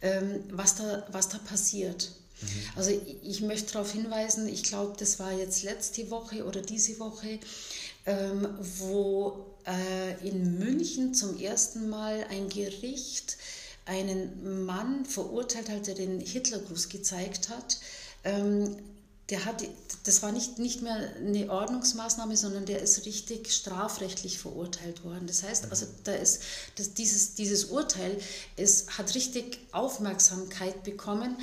ähm, 0.01 0.45
was, 0.51 0.77
da, 0.77 1.07
was 1.11 1.29
da 1.29 1.39
passiert. 1.39 2.11
Mhm. 2.41 2.49
Also 2.77 2.91
ich, 3.23 3.41
möchte 3.43 3.75
darauf 3.75 3.93
hinweisen, 3.93 4.49
ich 4.49 4.63
glaube, 4.63 4.95
das 4.99 5.19
war 5.19 5.33
jetzt 5.33 5.63
letzte 5.63 6.11
Woche 6.11 6.45
oder 6.45 6.63
diese 6.63 6.99
Woche, 6.99 7.39
ähm, 8.07 8.49
wo 8.79 9.47
äh, 9.67 10.27
in 10.27 10.59
München 10.59 11.13
zum 11.13 11.39
ersten 11.39 11.89
Mal 11.89 12.27
ein 12.31 12.49
Gericht 12.49 13.37
einen 13.85 14.65
Mann 14.65 15.05
verurteilt 15.05 15.69
hat, 15.69 15.87
der 15.87 15.95
den 15.95 16.21
Hitlergruß 16.21 16.89
gezeigt 16.89 17.49
hat. 17.51 17.79
Der 19.31 19.45
hat, 19.45 19.65
das 20.05 20.23
war 20.23 20.31
nicht, 20.31 20.59
nicht 20.59 20.83
mehr 20.83 20.97
eine 21.17 21.51
Ordnungsmaßnahme, 21.51 22.37
sondern 22.37 22.65
der 22.65 22.81
ist 22.81 23.07
richtig 23.07 23.53
strafrechtlich 23.53 24.39
verurteilt 24.39 25.05
worden. 25.05 25.27
Das 25.27 25.43
heißt, 25.43 25.69
also 25.71 25.87
da 26.05 26.15
ist 26.15 26.43
das, 26.77 26.95
dieses, 26.95 27.35
dieses 27.35 27.67
Urteil 27.67 28.17
ist, 28.57 28.99
hat 28.99 29.15
richtig 29.15 29.59
Aufmerksamkeit 29.73 30.85
bekommen, 30.85 31.37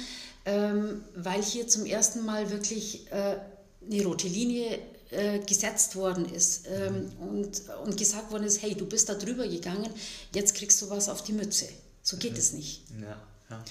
ähm, 0.46 1.04
weil 1.16 1.44
hier 1.44 1.68
zum 1.68 1.86
ersten 1.86 2.26
Mal 2.26 2.52
wirklich 2.52 3.12
äh, 3.12 3.38
eine 3.86 4.06
rote 4.06 4.28
Linie 4.28 4.80
äh, 5.10 5.40
gesetzt 5.40 5.96
worden 5.96 6.26
ist 6.34 6.66
ähm, 6.68 7.12
und, 7.20 7.62
und 7.86 7.98
gesagt 7.98 8.32
worden 8.32 8.46
ist, 8.46 8.62
hey, 8.62 8.76
du 8.76 8.86
bist 8.86 9.10
da 9.10 9.14
drüber 9.14 9.48
gegangen, 9.48 9.90
jetzt 10.34 10.56
kriegst 10.56 10.82
du 10.82 10.90
was 10.90 11.10
auf 11.10 11.22
die 11.24 11.34
Mütze. 11.34 11.68
So 12.02 12.18
geht 12.18 12.34
mhm. 12.34 12.40
es 12.40 12.54
nicht. 12.54 12.84
Ja, 13.02 13.22
ja. 13.54 13.64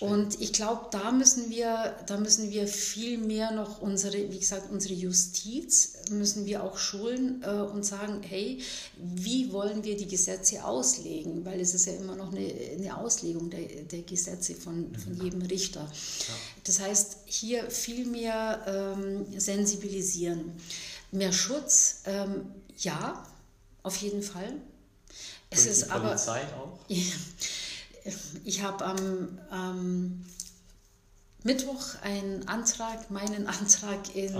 Und 0.00 0.40
ich 0.40 0.52
glaube, 0.52 0.88
da 0.90 1.12
müssen 1.12 1.50
wir, 1.50 1.96
da 2.06 2.16
müssen 2.16 2.50
wir 2.50 2.66
viel 2.66 3.16
mehr 3.16 3.52
noch 3.52 3.80
unsere, 3.80 4.30
wie 4.30 4.38
gesagt, 4.38 4.70
unsere 4.70 4.92
Justiz 4.92 5.94
müssen 6.10 6.46
wir 6.46 6.64
auch 6.64 6.76
schulen 6.76 7.42
äh, 7.42 7.50
und 7.50 7.84
sagen, 7.84 8.20
hey, 8.22 8.60
wie 8.96 9.52
wollen 9.52 9.84
wir 9.84 9.96
die 9.96 10.08
Gesetze 10.08 10.64
auslegen? 10.64 11.44
Weil 11.44 11.60
es 11.60 11.74
ist 11.74 11.86
ja 11.86 11.92
immer 11.94 12.16
noch 12.16 12.32
eine, 12.32 12.52
eine 12.76 12.96
Auslegung 12.96 13.50
der, 13.50 13.62
der 13.62 14.02
Gesetze 14.02 14.54
von, 14.54 14.94
von 14.96 15.14
mhm. 15.14 15.24
jedem 15.24 15.42
Richter. 15.42 15.80
Ja. 15.80 16.34
Das 16.64 16.80
heißt, 16.80 17.18
hier 17.26 17.70
viel 17.70 18.04
mehr 18.04 18.96
ähm, 18.98 19.26
sensibilisieren. 19.38 20.52
Mehr 21.12 21.32
Schutz, 21.32 22.02
ähm, 22.06 22.46
ja, 22.78 23.24
auf 23.84 23.96
jeden 23.98 24.22
Fall. 24.22 24.54
Es 25.50 25.66
ist 25.66 25.90
aber. 25.90 26.08
Polizei 26.08 26.42
auch? 26.56 26.78
ich 28.44 28.62
habe 28.62 28.84
am, 28.84 29.38
am 29.50 30.24
Mittwoch 31.44 32.00
einen 32.02 32.48
Antrag, 32.48 33.10
meinen 33.10 33.46
Antrag 33.60 34.16
in, 34.16 34.34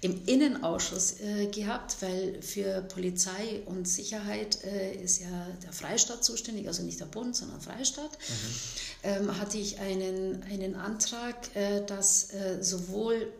im 0.00 0.26
Innenausschuss 0.26 1.20
äh, 1.20 1.46
gehabt, 1.46 1.96
weil 2.00 2.40
für 2.40 2.82
Polizei 2.82 3.62
und 3.66 3.86
Sicherheit 3.88 4.62
äh, 4.64 4.94
ist 4.94 5.20
ja 5.20 5.46
der 5.62 5.72
Freistaat 5.72 6.24
zuständig, 6.24 6.68
also 6.68 6.82
nicht 6.82 7.00
der 7.00 7.06
Bund, 7.06 7.34
sondern 7.34 7.60
Freistaat. 7.60 8.12
Mhm. 8.12 8.54
Ähm, 9.02 9.40
hatte 9.40 9.58
ich 9.58 9.80
einen, 9.80 10.42
einen 10.44 10.76
Antrag, 10.76 11.54
äh, 11.56 11.84
dass 11.84 12.32
äh, 12.32 12.62
sowohl 12.62 13.32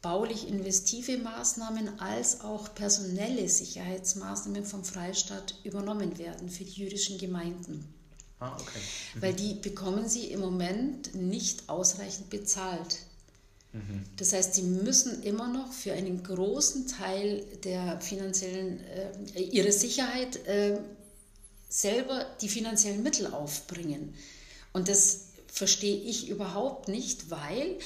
baulich 0.00 0.48
investive 0.48 1.18
Maßnahmen 1.18 2.00
als 2.00 2.42
auch 2.42 2.74
personelle 2.74 3.48
Sicherheitsmaßnahmen 3.48 4.64
vom 4.64 4.84
Freistaat 4.84 5.54
übernommen 5.64 6.18
werden 6.18 6.48
für 6.48 6.64
die 6.64 6.80
jüdischen 6.80 7.18
Gemeinden. 7.18 7.92
Ah, 8.42 8.56
okay. 8.60 8.80
Mhm. 9.14 9.22
Weil 9.22 9.34
die 9.34 9.54
bekommen 9.54 10.08
sie 10.08 10.32
im 10.32 10.40
Moment 10.40 11.14
nicht 11.14 11.68
ausreichend 11.68 12.28
bezahlt. 12.28 12.98
Mhm. 13.72 14.04
Das 14.16 14.32
heißt, 14.32 14.54
sie 14.54 14.62
müssen 14.62 15.22
immer 15.22 15.46
noch 15.46 15.72
für 15.72 15.92
einen 15.92 16.24
großen 16.24 16.88
Teil 16.88 17.44
der 17.62 18.00
finanziellen, 18.00 18.80
äh, 19.34 19.40
ihre 19.40 19.70
Sicherheit 19.70 20.44
äh, 20.46 20.78
selber 21.68 22.26
die 22.40 22.48
finanziellen 22.48 23.02
Mittel 23.04 23.28
aufbringen. 23.28 24.14
Und 24.72 24.88
das 24.88 25.26
verstehe 25.46 25.96
ich 25.96 26.28
überhaupt 26.28 26.88
nicht, 26.88 27.30
weil 27.30 27.78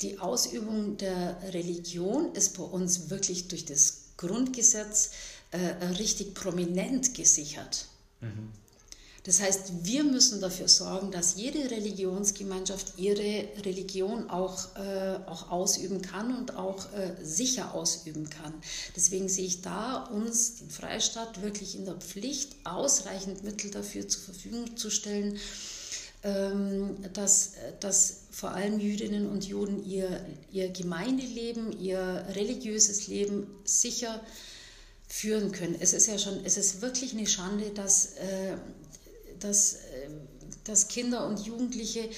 die 0.00 0.18
Ausübung 0.20 0.96
der 0.96 1.36
Religion 1.52 2.34
ist 2.34 2.56
bei 2.56 2.62
uns 2.62 3.10
wirklich 3.10 3.48
durch 3.48 3.64
das 3.64 4.10
Grundgesetz 4.16 5.10
äh, 5.50 5.84
richtig 5.98 6.34
prominent 6.34 7.14
gesichert. 7.14 7.86
Mhm. 8.20 8.50
Das 9.24 9.40
heißt, 9.40 9.84
wir 9.84 10.04
müssen 10.04 10.42
dafür 10.42 10.68
sorgen, 10.68 11.10
dass 11.10 11.36
jede 11.36 11.70
Religionsgemeinschaft 11.70 12.98
ihre 12.98 13.48
Religion 13.64 14.28
auch, 14.28 14.76
äh, 14.76 15.18
auch 15.26 15.50
ausüben 15.50 16.02
kann 16.02 16.36
und 16.36 16.56
auch 16.56 16.92
äh, 16.92 17.14
sicher 17.22 17.74
ausüben 17.74 18.28
kann. 18.28 18.52
Deswegen 18.94 19.30
sehe 19.30 19.46
ich 19.46 19.62
da 19.62 20.04
uns, 20.04 20.56
den 20.56 20.68
Freistaat, 20.68 21.40
wirklich 21.40 21.74
in 21.74 21.86
der 21.86 21.94
Pflicht, 21.94 22.54
ausreichend 22.64 23.44
Mittel 23.44 23.70
dafür 23.70 24.06
zur 24.06 24.24
Verfügung 24.24 24.76
zu 24.76 24.90
stellen, 24.90 25.38
ähm, 26.22 26.96
dass, 27.14 27.52
dass 27.80 28.24
vor 28.30 28.50
allem 28.50 28.78
Jüdinnen 28.78 29.26
und 29.26 29.46
Juden 29.46 29.86
ihr, 29.86 30.20
ihr 30.52 30.68
Gemeindeleben, 30.68 31.72
ihr 31.80 32.26
religiöses 32.34 33.06
Leben 33.06 33.46
sicher 33.64 34.20
führen 35.08 35.50
können. 35.52 35.76
Es 35.80 35.94
ist 35.94 36.08
ja 36.08 36.18
schon, 36.18 36.44
es 36.44 36.58
ist 36.58 36.82
wirklich 36.82 37.14
eine 37.14 37.26
Schande, 37.26 37.70
dass 37.70 38.14
äh, 38.16 38.56
dass, 39.40 39.74
äh, 39.74 40.08
dass 40.64 40.88
Kinder 40.88 41.26
und 41.26 41.40
Jugendliche 41.40 42.08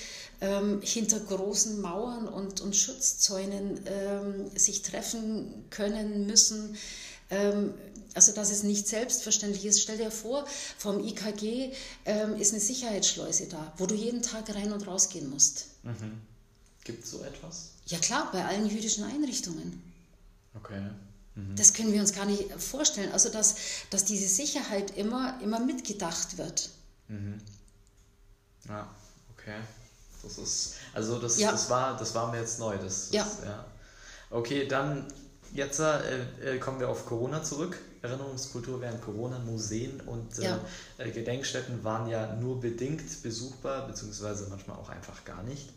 ähm, 0.41 0.81
hinter 0.83 1.21
großen 1.21 1.81
Mauern 1.81 2.29
und, 2.29 2.61
und 2.61 2.77
Schutzzäunen 2.77 3.81
ähm, 3.87 4.51
sich 4.55 4.83
treffen 4.83 5.65
können 5.71 6.27
müssen. 6.27 6.77
Ähm, 7.31 7.75
also 8.15 8.33
dass 8.33 8.51
es 8.51 8.63
nicht 8.63 8.89
selbstverständlich 8.89 9.67
ist. 9.67 9.83
Stell 9.83 9.99
dir 9.99 10.11
vor, 10.11 10.47
vom 10.79 11.05
IKG 11.05 11.73
ähm, 12.07 12.37
ist 12.37 12.53
eine 12.53 12.61
Sicherheitsschleuse 12.61 13.47
da, 13.47 13.73
wo 13.77 13.87
du 13.87 13.95
jeden 13.95 14.23
Tag 14.23 14.55
rein 14.55 14.73
und 14.73 14.87
rausgehen 14.87 15.29
musst. 15.29 15.67
Mhm. 15.83 16.23
Gibt 16.83 17.05
es 17.05 17.11
so 17.11 17.23
etwas? 17.23 17.73
Ja 17.87 17.99
klar, 17.99 18.31
bei 18.33 18.45
allen 18.45 18.69
jüdischen 18.71 19.05
Einrichtungen. 19.05 19.83
Okay. 20.55 20.81
Mhm. 21.35 21.57
Das 21.57 21.75
können 21.75 21.93
wir 21.93 22.01
uns 22.01 22.15
gar 22.15 22.25
nicht 22.25 22.51
vorstellen. 22.53 23.13
Also 23.13 23.29
dass, 23.29 23.57
dass 23.91 24.05
diese 24.05 24.29
Sicherheit 24.29 24.97
immer, 24.97 25.39
immer 25.43 25.61
mitgedacht 25.61 26.39
wird. 26.39 26.71
Mhm. 27.09 27.41
Ja, 28.69 28.89
okay. 29.33 29.57
Das 30.23 30.39
ist, 30.39 30.75
also 30.93 31.19
das, 31.19 31.39
ja. 31.39 31.53
das, 31.53 31.71
war, 31.71 31.97
das 31.97 32.15
war 32.15 32.31
mir 32.31 32.41
jetzt 32.41 32.59
neu. 32.59 32.77
Das, 32.79 33.11
ja. 33.13 33.23
Das, 33.23 33.45
ja. 33.45 33.65
Okay, 34.31 34.67
dann 34.67 35.07
jetzt 35.53 35.79
äh, 35.79 36.21
äh, 36.43 36.59
kommen 36.59 36.81
wir 36.81 36.89
auf 36.89 37.07
Corona 37.07 37.43
zurück. 37.43 37.79
Erinnerungskultur 38.03 38.81
während 38.81 39.03
Corona, 39.03 39.39
Museen 39.39 40.01
und 40.03 40.39
äh, 40.39 40.45
ja. 40.45 40.61
äh, 40.99 41.11
Gedenkstätten 41.11 41.83
waren 41.83 42.09
ja 42.09 42.35
nur 42.35 42.61
bedingt 42.61 43.23
besuchbar, 43.23 43.87
beziehungsweise 43.87 44.49
manchmal 44.49 44.77
auch 44.77 44.91
einfach 44.91 45.25
gar 45.25 45.43
nicht. 45.43 45.71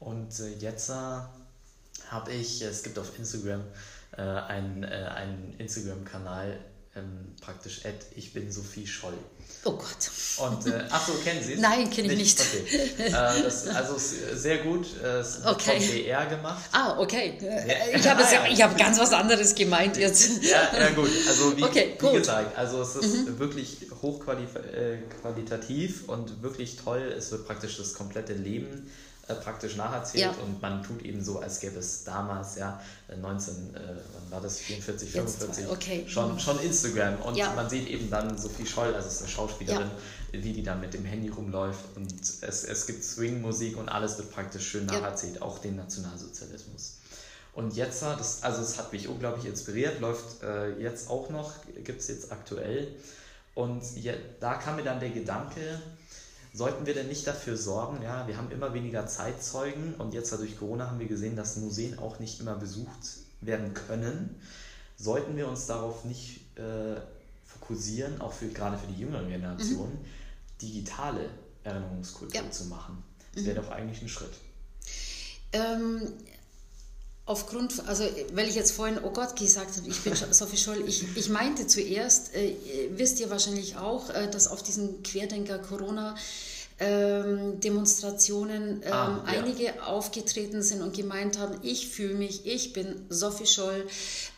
Und 0.00 0.38
äh, 0.40 0.54
jetzt 0.58 0.90
habe 0.90 2.32
ich, 2.32 2.62
es 2.62 2.82
gibt 2.82 2.98
auf 2.98 3.16
Instagram 3.18 3.62
einen, 4.16 4.84
einen 4.84 5.54
Instagram-Kanal, 5.58 6.60
ähm, 6.96 7.34
praktisch 7.40 7.84
Ed, 7.84 8.06
ich 8.14 8.32
bin 8.32 8.52
Sophie 8.52 8.86
Scholl. 8.86 9.14
Oh 9.64 9.72
Gott. 9.72 10.10
Und, 10.38 10.64
äh, 10.66 10.84
ach 10.90 11.04
so, 11.06 11.14
kennen 11.14 11.42
Sie 11.42 11.54
es? 11.54 11.60
Nein, 11.60 11.90
kenne 11.90 12.12
ich 12.12 12.18
nicht. 12.18 12.40
Okay. 12.40 12.92
äh, 12.98 13.10
das, 13.10 13.66
also 13.66 13.96
sehr 13.98 14.58
gut, 14.58 14.86
äh, 15.02 15.18
es 15.18 15.44
okay. 15.44 15.80
vom 15.80 15.88
BR 15.88 16.26
gemacht. 16.26 16.62
Ah, 16.72 16.96
okay. 16.98 17.38
Ja. 17.40 17.96
Ich 17.96 18.06
habe 18.06 18.22
ah, 18.24 18.46
ja. 18.48 18.68
hab 18.68 18.78
ganz 18.78 18.98
was 18.98 19.12
anderes 19.12 19.54
gemeint 19.54 19.96
jetzt. 19.96 20.44
Ja, 20.44 20.68
ja 20.78 20.90
gut. 20.90 21.08
Also 21.26 21.56
wie, 21.56 21.64
okay, 21.64 21.96
wie 21.98 22.12
gesagt, 22.12 22.58
also 22.58 22.82
es 22.82 22.94
ist 22.94 23.26
mhm. 23.26 23.38
wirklich 23.38 23.78
hochqualitativ 24.02 26.02
äh, 26.02 26.10
und 26.10 26.42
wirklich 26.42 26.76
toll. 26.76 27.14
Es 27.16 27.32
wird 27.32 27.46
praktisch 27.46 27.78
das 27.78 27.94
komplette 27.94 28.34
Leben 28.34 28.90
äh, 29.26 29.34
praktisch 29.34 29.76
nacherzählt 29.76 30.36
ja. 30.36 30.42
und 30.42 30.60
man 30.60 30.82
tut 30.82 31.02
eben 31.02 31.24
so, 31.24 31.38
als 31.38 31.60
gäbe 31.60 31.78
es 31.78 32.04
damals, 32.04 32.56
ja, 32.56 32.80
19, 33.20 33.74
äh, 33.74 33.78
wann 33.78 34.30
war 34.30 34.40
das, 34.40 34.58
44, 34.58 35.10
45, 35.10 35.68
okay. 35.68 36.04
schon, 36.06 36.38
schon 36.38 36.60
Instagram 36.60 37.20
und 37.22 37.36
ja. 37.36 37.52
man 37.54 37.70
sieht 37.70 37.88
eben 37.88 38.10
dann 38.10 38.36
Sophie 38.36 38.66
Scholl, 38.66 38.94
also 38.94 39.08
ist 39.08 39.22
eine 39.22 39.30
Schauspielerin, 39.30 39.90
ja. 40.32 40.42
wie 40.42 40.52
die 40.52 40.62
dann 40.62 40.80
mit 40.80 40.92
dem 40.92 41.06
Handy 41.06 41.30
rumläuft 41.30 41.96
und 41.96 42.12
es, 42.42 42.64
es 42.64 42.86
gibt 42.86 43.02
Swing-Musik 43.02 43.78
und 43.78 43.88
alles 43.88 44.18
wird 44.18 44.30
praktisch 44.30 44.66
schön 44.68 44.86
nacherzählt, 44.86 45.40
auch 45.40 45.58
den 45.58 45.76
Nationalsozialismus. 45.76 46.98
Und 47.54 47.76
jetzt, 47.76 48.02
das, 48.02 48.42
also 48.42 48.60
es 48.60 48.78
hat 48.78 48.92
mich 48.92 49.08
unglaublich 49.08 49.46
inspiriert, 49.46 50.00
läuft 50.00 50.42
äh, 50.42 50.76
jetzt 50.80 51.08
auch 51.08 51.30
noch, 51.30 51.52
gibt 51.84 52.00
es 52.00 52.08
jetzt 52.08 52.32
aktuell. 52.32 52.94
Und 53.54 53.82
ja, 53.96 54.12
da 54.40 54.54
kam 54.54 54.76
mir 54.76 54.82
dann 54.82 54.98
der 54.98 55.10
Gedanke, 55.10 55.80
Sollten 56.56 56.86
wir 56.86 56.94
denn 56.94 57.08
nicht 57.08 57.26
dafür 57.26 57.56
sorgen, 57.56 58.00
ja, 58.00 58.28
wir 58.28 58.36
haben 58.36 58.48
immer 58.52 58.72
weniger 58.72 59.08
Zeitzeugen 59.08 59.94
und 59.96 60.14
jetzt 60.14 60.30
durch 60.32 60.56
Corona 60.56 60.86
haben 60.86 61.00
wir 61.00 61.08
gesehen, 61.08 61.34
dass 61.34 61.56
Museen 61.56 61.98
auch 61.98 62.20
nicht 62.20 62.38
immer 62.38 62.54
besucht 62.54 63.18
werden 63.40 63.74
können. 63.74 64.40
Sollten 64.96 65.36
wir 65.36 65.48
uns 65.48 65.66
darauf 65.66 66.04
nicht 66.04 66.42
äh, 66.56 67.00
fokussieren, 67.44 68.20
auch 68.20 68.32
für, 68.32 68.46
gerade 68.46 68.78
für 68.78 68.86
die 68.86 69.00
jüngere 69.00 69.24
Generation, 69.24 69.90
mhm. 69.90 70.04
digitale 70.62 71.28
Erinnerungskultur 71.64 72.40
ja. 72.40 72.48
zu 72.48 72.66
machen? 72.66 73.02
Das 73.34 73.44
wäre 73.44 73.60
mhm. 73.60 73.64
doch 73.64 73.72
eigentlich 73.72 74.00
ein 74.00 74.08
Schritt. 74.08 74.34
Ähm, 75.52 76.12
Aufgrund, 77.26 77.88
also 77.88 78.04
weil 78.34 78.48
ich 78.48 78.54
jetzt 78.54 78.72
vorhin, 78.72 78.98
oh 79.02 79.10
Gott, 79.10 79.36
gesagt 79.36 79.78
habe, 79.78 79.88
ich 79.88 80.02
bin 80.02 80.14
Sophie 80.14 80.58
Scholl, 80.58 80.84
ich, 80.86 81.16
ich 81.16 81.30
meinte 81.30 81.66
zuerst, 81.66 82.34
äh, 82.34 82.54
wisst 82.90 83.18
ihr 83.18 83.30
wahrscheinlich 83.30 83.78
auch, 83.78 84.10
äh, 84.10 84.30
dass 84.30 84.46
auf 84.46 84.62
diesen 84.62 85.02
Querdenker 85.02 85.58
Corona 85.58 86.16
ähm, 86.80 87.60
Demonstrationen 87.60 88.82
ähm, 88.84 88.92
ah, 88.92 89.24
ja. 89.32 89.40
einige 89.40 89.86
aufgetreten 89.86 90.60
sind 90.62 90.82
und 90.82 90.94
gemeint 90.94 91.38
haben, 91.38 91.56
ich 91.62 91.88
fühle 91.88 92.14
mich, 92.14 92.46
ich 92.46 92.72
bin 92.72 93.06
Sophie 93.08 93.46
Scholl, 93.46 93.86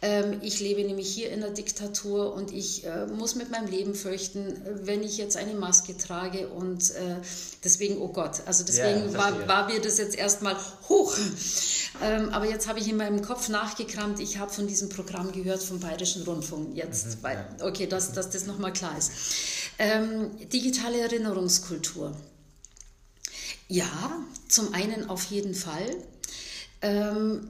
ähm, 0.02 0.38
ich 0.42 0.60
lebe 0.60 0.84
nämlich 0.84 1.08
hier 1.08 1.30
in 1.30 1.40
der 1.40 1.50
Diktatur 1.50 2.34
und 2.34 2.52
ich 2.52 2.84
äh, 2.84 3.06
muss 3.06 3.36
mit 3.36 3.50
meinem 3.50 3.68
Leben 3.68 3.94
fürchten, 3.94 4.60
wenn 4.82 5.02
ich 5.02 5.16
jetzt 5.16 5.38
eine 5.38 5.54
Maske 5.54 5.96
trage 5.96 6.48
und 6.48 6.90
äh, 6.90 7.16
deswegen, 7.64 7.96
oh 8.02 8.08
Gott, 8.08 8.42
also 8.44 8.64
deswegen 8.64 9.12
ja, 9.12 9.18
war, 9.18 9.48
war 9.48 9.68
mir 9.68 9.80
das 9.80 9.96
jetzt 9.96 10.16
erstmal 10.16 10.56
hoch. 10.88 11.16
Ähm, 12.02 12.28
aber 12.30 12.46
jetzt 12.48 12.68
habe 12.68 12.78
ich 12.78 12.88
in 12.88 12.96
meinem 12.96 13.22
Kopf 13.22 13.48
nachgekramt, 13.48 14.20
ich 14.20 14.38
habe 14.38 14.52
von 14.52 14.66
diesem 14.66 14.88
Programm 14.88 15.32
gehört 15.32 15.62
vom 15.62 15.80
Bayerischen 15.80 16.22
Rundfunk 16.22 16.76
jetzt, 16.76 17.06
mhm, 17.06 17.22
weil, 17.22 17.46
okay, 17.62 17.86
dass, 17.86 18.12
dass 18.12 18.30
das 18.30 18.46
nochmal 18.46 18.72
klar 18.72 18.96
ist. 18.98 19.10
Ähm, 19.78 20.30
digitale 20.48 21.00
Erinnerungskultur. 21.00 22.14
Ja, 23.68 24.24
zum 24.48 24.74
einen 24.74 25.08
auf 25.08 25.24
jeden 25.24 25.54
Fall. 25.54 25.96
Ähm, 26.82 27.48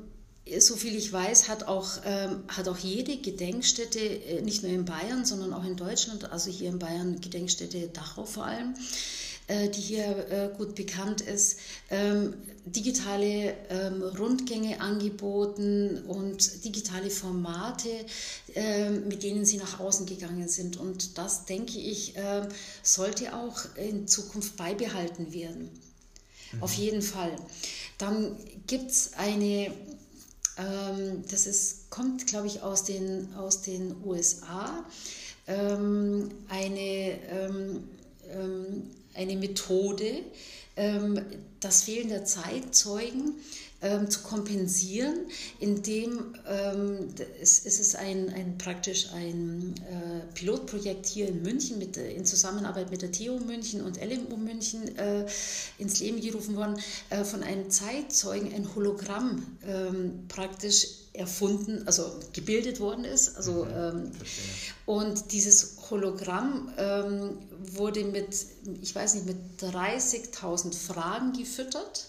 so 0.59 0.77
viel 0.77 0.95
ich 0.95 1.13
weiß, 1.13 1.49
hat 1.49 1.65
auch, 1.65 1.99
ähm, 2.05 2.45
hat 2.49 2.69
auch 2.69 2.79
jede 2.79 3.17
Gedenkstätte, 3.17 3.99
äh, 3.99 4.43
nicht 4.43 4.63
nur 4.63 4.71
in 4.71 4.85
Bayern, 4.85 5.25
sondern 5.25 5.53
auch 5.53 5.65
in 5.65 5.77
Deutschland, 5.77 6.31
also 6.31 6.51
hier 6.51 6.71
in 6.71 6.79
Bayern 6.79 7.21
Gedenkstätte 7.21 7.89
Dachau 7.89 8.25
vor 8.25 8.47
allem, 8.47 8.75
äh, 9.49 9.69
die 9.69 9.81
hier 9.81 10.29
äh, 10.29 10.51
gut 10.57 10.75
bekannt 10.75 11.21
ist, 11.21 11.61
ähm, 11.91 12.35
digitale 12.65 13.55
ähm, 13.71 14.03
Rundgänge 14.03 14.81
angeboten 14.81 16.03
und 16.09 16.65
digitale 16.65 17.11
Formate, 17.11 17.89
ähm, 18.57 19.07
mit 19.07 19.23
denen 19.23 19.45
sie 19.45 19.59
nach 19.59 19.79
außen 19.79 20.05
gegangen 20.05 20.49
sind. 20.49 20.79
Und 20.79 21.17
das, 21.17 21.45
denke 21.45 21.79
ich, 21.79 22.15
sollte 22.83 23.37
auch 23.37 23.57
in 23.77 24.09
Zukunft 24.09 24.57
beibehalten 24.57 25.33
werden. 25.33 25.70
Mhm. 26.53 26.62
Auf 26.62 26.73
jeden 26.73 27.03
Fall. 27.03 27.37
Dann 27.99 28.37
gibt 28.66 28.91
es 28.91 29.12
eine, 29.16 29.73
das 31.31 31.47
ist, 31.47 31.91
kommt, 31.91 32.27
glaube 32.27 32.47
ich, 32.49 32.62
aus 32.62 32.85
den, 32.85 33.33
aus 33.35 33.62
den 33.62 33.95
USA, 34.05 34.85
eine 35.47 37.18
eine 39.17 39.37
Methode, 39.37 40.23
ähm, 40.77 41.21
das 41.61 41.83
Fehlen 41.83 42.09
der 42.09 42.25
Zeitzeugen 42.25 43.35
ähm, 43.83 44.11
zu 44.11 44.21
kompensieren, 44.21 45.27
indem 45.61 46.35
ähm, 46.49 47.09
es, 47.41 47.61
ist 47.61 47.97
ein, 47.97 48.31
ein 48.31 48.57
praktisch 48.59 49.12
ein 49.12 49.75
äh, 49.91 50.33
Pilotprojekt 50.35 51.07
hier 51.07 51.29
in 51.29 51.43
München 51.43 51.79
mit, 51.79 51.97
in 51.97 52.25
Zusammenarbeit 52.25 52.91
mit 52.91 53.03
der 53.03 53.12
TU 53.12 53.39
München 53.39 53.83
und 53.83 53.99
LMU 54.03 54.37
München 54.37 54.97
äh, 54.97 55.27
ins 55.79 56.01
Leben 56.01 56.21
gerufen 56.21 56.57
worden, 56.57 56.79
äh, 57.11 57.25
von 57.25 57.43
einem 57.43 57.71
Zeitzeugen 57.71 58.53
ein 58.55 58.75
Hologramm 58.75 59.43
praktisch 60.29 61.06
erfunden, 61.17 61.87
also 61.87 62.21
gebildet 62.33 62.81
worden 62.81 63.05
ist. 63.05 63.37
Also, 63.37 63.64
mhm, 63.64 63.73
ähm, 63.75 64.11
und 64.87 65.33
dieses 65.33 65.77
Hologramm 65.91 66.73
ähm, 66.77 67.39
wurde 67.75 68.05
mit, 68.05 68.37
ich 68.81 68.95
weiß 68.95 69.14
nicht, 69.14 69.27
mit 69.27 69.37
30.000 69.61 70.75
Fragen 70.75 71.33
gefüttert. 71.33 72.07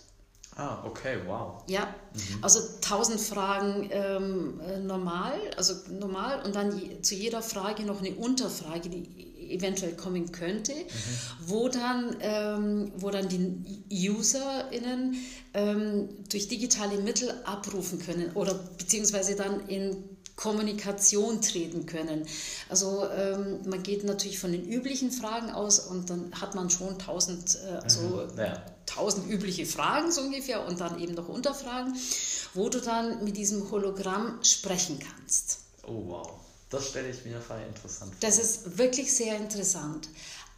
Ah, 0.55 0.83
okay, 0.85 1.19
wow. 1.27 1.61
Ja, 1.67 1.93
mhm. 2.13 2.43
also 2.43 2.59
1000 2.77 3.21
Fragen 3.21 3.89
ähm, 3.91 4.59
äh, 4.61 4.79
normal, 4.79 5.39
also 5.55 5.75
normal 5.91 6.41
und 6.43 6.55
dann 6.55 6.77
je, 6.79 6.99
zu 7.01 7.13
jeder 7.13 7.43
Frage 7.43 7.83
noch 7.83 7.99
eine 7.99 8.15
Unterfrage, 8.15 8.89
die 8.89 9.26
eventuell 9.51 9.95
kommen 9.95 10.31
könnte, 10.31 10.73
mhm. 10.73 11.47
wo, 11.47 11.69
dann, 11.69 12.15
ähm, 12.21 12.91
wo 12.97 13.09
dann 13.09 13.27
die 13.29 14.09
UserInnen 14.09 15.15
ähm, 15.53 16.09
durch 16.29 16.47
digitale 16.47 16.97
Mittel 16.97 17.33
abrufen 17.43 17.99
können 17.99 18.31
oder 18.33 18.53
beziehungsweise 18.53 19.35
dann 19.35 19.67
in 19.67 20.17
Kommunikation 20.37 21.41
treten 21.41 21.87
können. 21.87 22.25
Also 22.69 23.07
ähm, 23.09 23.59
man 23.65 23.81
geht 23.81 24.03
natürlich 24.03 24.39
von 24.39 24.51
den 24.51 24.65
üblichen 24.65 25.11
Fragen 25.11 25.49
aus 25.49 25.79
und 25.79 26.11
dann 26.11 26.31
hat 26.39 26.53
man 26.53 26.69
schon 26.69 26.97
tausend, 26.99 27.57
äh, 27.67 27.77
also 27.77 28.01
mhm. 28.01 28.37
ja. 28.37 28.63
tausend 28.85 29.27
übliche 29.27 29.65
Fragen 29.65 30.11
so 30.11 30.21
ungefähr 30.21 30.65
und 30.67 30.79
dann 30.79 31.01
eben 31.01 31.15
noch 31.15 31.27
Unterfragen, 31.27 31.95
wo 32.53 32.69
du 32.69 32.79
dann 32.79 33.23
mit 33.23 33.35
diesem 33.35 33.69
Hologramm 33.71 34.39
sprechen 34.43 34.99
kannst. 34.99 35.61
Oh 35.87 36.03
wow, 36.05 36.39
das 36.69 36.89
stelle 36.89 37.09
ich 37.09 37.23
mir 37.25 37.39
voll 37.41 37.61
interessant 37.67 38.11
vor. 38.11 38.19
Das 38.19 38.37
ist 38.37 38.77
wirklich 38.77 39.13
sehr 39.13 39.37
interessant. 39.37 40.09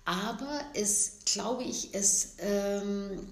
Aber 0.05 0.61
es, 0.73 1.19
glaube 1.25 1.63
ich, 1.63 1.93
es, 1.93 2.35
ähm, 2.39 3.27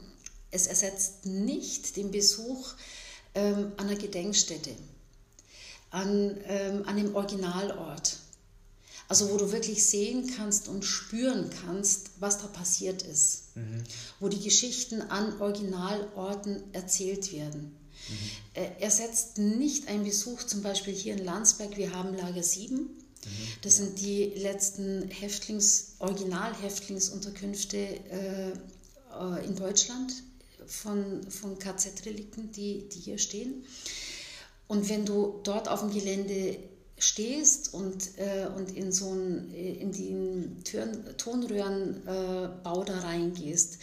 es 0.51 0.67
ersetzt 0.67 1.25
nicht 1.25 1.95
den 1.95 2.11
Besuch 2.11 2.73
ähm, 3.33 3.71
einer 3.77 3.95
Gedenkstätte 3.95 4.75
an, 5.89 6.37
ähm, 6.45 6.83
an 6.85 6.97
dem 6.97 7.15
Originalort. 7.15 8.17
Also 9.09 9.29
wo 9.29 9.37
du 9.37 9.51
wirklich 9.51 9.85
sehen 9.85 10.33
kannst 10.35 10.67
und 10.67 10.83
spüren 10.83 11.49
kannst, 11.63 12.11
was 12.19 12.39
da 12.39 12.47
passiert 12.47 13.03
ist. 13.03 13.55
Mhm. 13.55 13.83
Wo 14.19 14.27
die 14.27 14.43
Geschichten 14.43 15.01
an 15.01 15.39
Originalorten 15.39 16.61
erzählt 16.73 17.31
werden. 17.31 17.76
Mhm. 18.09 18.61
Äh, 18.61 18.69
er 18.79 18.91
setzt 18.91 19.37
nicht 19.37 19.87
einen 19.87 20.03
Besuch, 20.03 20.43
zum 20.43 20.61
Beispiel 20.61 20.93
hier 20.93 21.13
in 21.13 21.23
Landsberg, 21.23 21.77
wir 21.77 21.93
haben 21.93 22.15
Lager 22.15 22.43
7. 22.43 22.75
Mhm. 22.77 22.89
Das 23.61 23.77
sind 23.77 23.99
die 23.99 24.25
letzten 24.35 25.09
Häftlings, 25.09 25.95
Original-Häftlingsunterkünfte 25.99 27.77
äh, 27.77 28.49
äh 28.49 29.45
in 29.45 29.55
Deutschland 29.55 30.13
von, 30.65 31.29
von 31.29 31.57
KZ-Relikten, 31.57 32.51
die, 32.51 32.87
die 32.89 32.99
hier 32.99 33.17
stehen. 33.17 33.63
Und 34.67 34.89
wenn 34.89 35.05
du 35.05 35.39
dort 35.43 35.69
auf 35.69 35.79
dem 35.79 35.91
Gelände 35.91 36.57
stehst 36.97 37.73
und, 37.73 38.17
äh, 38.17 38.47
und 38.55 38.75
in 38.75 38.91
so 38.91 39.09
ein, 39.11 39.53
äh, 39.53 39.73
in 39.73 39.91
den 39.91 40.63
Tonröhrenbau 41.17 42.81
äh, 42.81 42.85
da 42.85 42.99
reingehst 42.99 43.77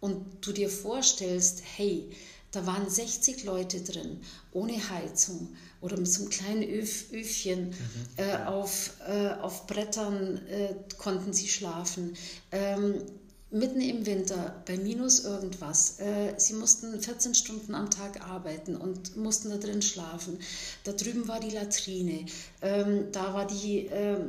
und 0.00 0.24
du 0.40 0.52
dir 0.52 0.68
vorstellst, 0.68 1.62
hey, 1.76 2.10
da 2.52 2.66
waren 2.66 2.88
60 2.88 3.44
Leute 3.44 3.80
drin, 3.80 4.20
ohne 4.52 4.90
Heizung 4.90 5.48
oder 5.80 5.96
mit 5.96 6.08
so 6.08 6.22
einem 6.22 6.30
kleinen 6.30 6.62
Öf, 6.62 7.12
Öfchen. 7.12 7.68
Mhm, 7.68 7.74
äh, 8.16 8.44
auf, 8.46 8.92
äh, 9.06 9.30
auf 9.40 9.66
Brettern 9.66 10.38
äh, 10.48 10.74
konnten 10.96 11.32
sie 11.32 11.48
schlafen. 11.48 12.16
Ähm, 12.50 13.02
mitten 13.50 13.80
im 13.80 14.04
Winter 14.04 14.62
bei 14.66 14.76
minus 14.76 15.24
irgendwas. 15.24 16.00
Äh, 16.00 16.34
sie 16.36 16.54
mussten 16.54 17.00
14 17.00 17.34
Stunden 17.34 17.74
am 17.74 17.90
Tag 17.90 18.28
arbeiten 18.28 18.76
und 18.76 19.16
mussten 19.16 19.50
da 19.50 19.56
drin 19.56 19.80
schlafen. 19.80 20.38
Da 20.84 20.92
drüben 20.92 21.28
war 21.28 21.40
die 21.40 21.50
Latrine. 21.50 22.26
Ähm, 22.60 23.06
da 23.12 23.32
war 23.32 23.46
die, 23.46 23.86
äh, 23.86 24.20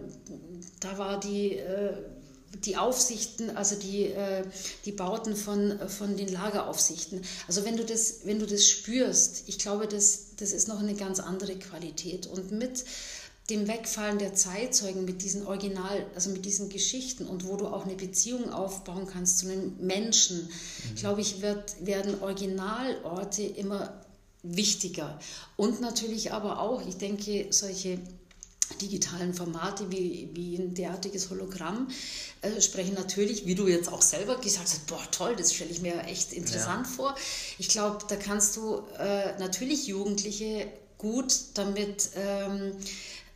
da 0.79 0.97
war 0.97 1.19
die, 1.19 1.57
äh, 1.57 1.93
die 2.65 2.77
Aufsichten, 2.77 3.55
also 3.55 3.75
die, 3.75 4.05
äh, 4.05 4.43
die 4.85 4.91
Bauten 4.91 5.35
von, 5.35 5.79
von 5.87 6.17
den 6.17 6.29
Lageraufsichten. 6.29 7.21
Also 7.47 7.65
wenn 7.65 7.77
du 7.77 7.85
das, 7.85 8.21
wenn 8.25 8.39
du 8.39 8.45
das 8.45 8.67
spürst, 8.67 9.43
ich 9.47 9.59
glaube, 9.59 9.87
das, 9.87 10.35
das 10.37 10.51
ist 10.51 10.67
noch 10.67 10.79
eine 10.79 10.95
ganz 10.95 11.19
andere 11.19 11.57
Qualität. 11.57 12.27
Und 12.27 12.51
mit 12.51 12.83
dem 13.49 13.67
Wegfallen 13.67 14.19
der 14.19 14.35
Zeitzeugen 14.35 15.05
mit 15.05 15.23
diesen 15.23 15.47
Original, 15.47 16.05
also 16.13 16.29
mit 16.29 16.45
diesen 16.45 16.69
Geschichten 16.69 17.27
und 17.27 17.47
wo 17.47 17.55
du 17.55 17.67
auch 17.67 17.85
eine 17.85 17.95
Beziehung 17.95 18.51
aufbauen 18.51 19.07
kannst 19.07 19.39
zu 19.39 19.49
einem 19.49 19.75
Menschen, 19.79 20.41
mhm. 20.41 20.95
glaube 20.95 21.21
ich, 21.21 21.41
wird, 21.41 21.85
werden 21.85 22.21
Originalorte 22.21 23.43
immer 23.43 23.93
wichtiger. 24.43 25.19
Und 25.57 25.81
natürlich 25.81 26.31
aber 26.31 26.59
auch, 26.59 26.85
ich 26.87 26.97
denke, 26.97 27.47
solche 27.49 27.99
digitalen 28.77 29.33
Formate 29.33 29.91
wie, 29.91 30.29
wie 30.33 30.55
ein 30.57 30.73
derartiges 30.73 31.29
Hologramm 31.29 31.87
äh, 32.41 32.61
sprechen 32.61 32.93
natürlich, 32.93 33.45
wie 33.45 33.55
du 33.55 33.67
jetzt 33.67 33.91
auch 33.91 34.01
selber 34.01 34.37
gesagt 34.37 34.67
hast, 34.67 34.87
boah 34.87 35.01
toll, 35.11 35.35
das 35.35 35.53
stelle 35.53 35.71
ich 35.71 35.81
mir 35.81 36.03
echt 36.03 36.33
interessant 36.33 36.87
ja. 36.87 36.93
vor. 36.93 37.15
Ich 37.57 37.69
glaube, 37.69 38.05
da 38.07 38.15
kannst 38.15 38.55
du 38.57 38.83
äh, 38.97 39.37
natürlich 39.39 39.87
Jugendliche 39.87 40.67
gut 40.97 41.33
damit 41.55 42.09
ähm, 42.15 42.73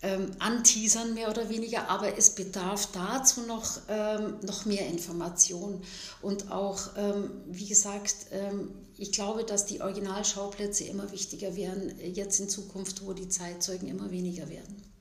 ähm, 0.04 0.32
anteasern, 0.40 1.14
mehr 1.14 1.30
oder 1.30 1.50
weniger, 1.50 1.90
aber 1.90 2.18
es 2.18 2.32
bedarf 2.32 2.90
dazu 2.92 3.42
noch, 3.42 3.80
ähm, 3.88 4.36
noch 4.46 4.66
mehr 4.66 4.86
Information. 4.88 5.82
Und 6.22 6.52
auch, 6.52 6.90
ähm, 6.98 7.32
wie 7.48 7.68
gesagt, 7.68 8.16
ähm, 8.32 8.72
ich 8.98 9.12
glaube, 9.14 9.46
dass 9.46 9.66
die 9.66 9.82
Originalschauplätze 9.82 10.84
immer 10.84 11.12
wichtiger 11.12 11.56
werden, 11.56 11.94
jetzt 12.14 12.40
in 12.40 12.50
Zukunft, 12.50 13.06
wo 13.06 13.14
die 13.14 13.30
Zeitzeugen 13.30 13.88
immer 13.88 14.12
weniger 14.12 14.50
werden. 14.50 14.93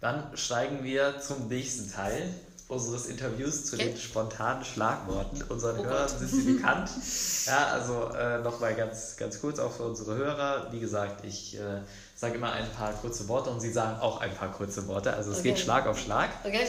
Dann 0.00 0.36
steigen 0.36 0.82
wir 0.82 1.20
zum 1.20 1.48
nächsten 1.48 1.92
Teil 1.92 2.34
unseres 2.70 3.06
Interviews 3.06 3.66
zu 3.66 3.76
okay. 3.76 3.86
den 3.86 3.98
spontanen 3.98 4.64
Schlagworten. 4.64 5.42
Unseren 5.48 5.80
oh 5.80 5.84
Hörern 5.84 6.08
sind 6.08 6.28
sie 6.28 6.52
bekannt. 6.52 6.90
Ja, 7.46 7.68
also 7.68 8.10
äh, 8.14 8.38
nochmal 8.42 8.74
ganz, 8.76 9.16
ganz 9.16 9.40
kurz 9.40 9.58
auch 9.58 9.72
für 9.72 9.84
unsere 9.84 10.14
Hörer. 10.14 10.70
Wie 10.70 10.78
gesagt, 10.78 11.24
ich 11.24 11.58
äh, 11.58 11.80
sage 12.14 12.34
immer 12.34 12.52
ein 12.52 12.70
paar 12.72 12.92
kurze 12.92 13.26
Worte 13.28 13.50
und 13.50 13.60
sie 13.60 13.72
sagen 13.72 13.98
auch 13.98 14.20
ein 14.20 14.32
paar 14.34 14.52
kurze 14.52 14.86
Worte. 14.86 15.14
Also 15.14 15.32
es 15.32 15.38
okay. 15.38 15.48
geht 15.48 15.58
Schlag 15.58 15.86
auf 15.86 15.98
Schlag. 15.98 16.30
Okay. 16.44 16.66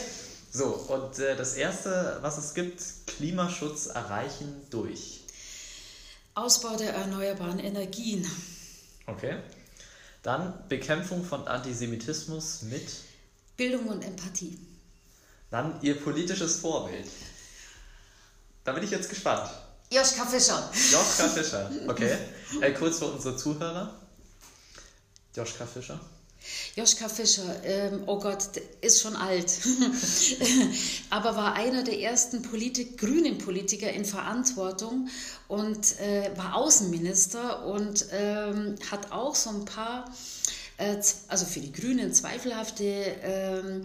So, 0.50 0.66
und 0.66 1.20
äh, 1.20 1.36
das 1.36 1.54
erste, 1.56 2.18
was 2.22 2.38
es 2.38 2.54
gibt, 2.54 2.82
Klimaschutz 3.06 3.88
erreichen 3.88 4.66
durch. 4.70 5.22
Ausbau 6.34 6.78
der 6.78 6.94
erneuerbaren 6.94 7.60
Energien. 7.60 8.26
Okay. 9.06 9.36
Dann 10.24 10.54
Bekämpfung 10.70 11.24
von 11.24 11.48
Antisemitismus 11.48 12.64
mit 12.64 12.90
Bildung 13.62 13.90
und 13.90 14.04
Empathie. 14.04 14.58
Dann 15.52 15.80
Ihr 15.84 15.94
politisches 15.94 16.56
Vorbild. 16.56 17.06
Da 18.64 18.72
bin 18.72 18.84
ich 18.84 18.90
jetzt 18.90 19.08
gespannt. 19.08 19.52
Joschka 19.92 20.26
Fischer. 20.26 20.72
Joschka 20.92 21.28
Fischer, 21.36 21.72
okay. 21.88 22.18
Äh, 22.60 22.72
kurz 22.72 22.98
für 22.98 23.06
unsere 23.06 23.38
Zuhörer. 23.38 23.94
Joschka 25.36 25.68
Fischer. 25.68 26.00
Joschka 26.76 27.08
Fischer, 27.08 27.64
ähm, 27.64 28.02
oh 28.08 28.18
Gott, 28.18 28.48
ist 28.82 29.00
schon 29.00 29.16
alt, 29.16 29.52
aber 31.12 31.36
war 31.36 31.54
einer 31.54 31.84
der 31.84 32.00
ersten 32.00 32.42
Politik, 32.42 32.98
grünen 32.98 33.38
Politiker 33.38 33.92
in 33.92 34.06
Verantwortung 34.06 35.08
und 35.48 36.00
äh, 36.00 36.32
war 36.36 36.56
Außenminister 36.56 37.64
und 37.68 38.08
ähm, 38.12 38.76
hat 38.90 39.12
auch 39.12 39.36
so 39.36 39.52
ein 39.52 39.66
paar, 39.66 40.12
also 41.28 41.46
für 41.46 41.60
die 41.60 41.72
Grünen 41.72 42.14
zweifelhafte 42.14 42.84
ähm, 42.84 43.82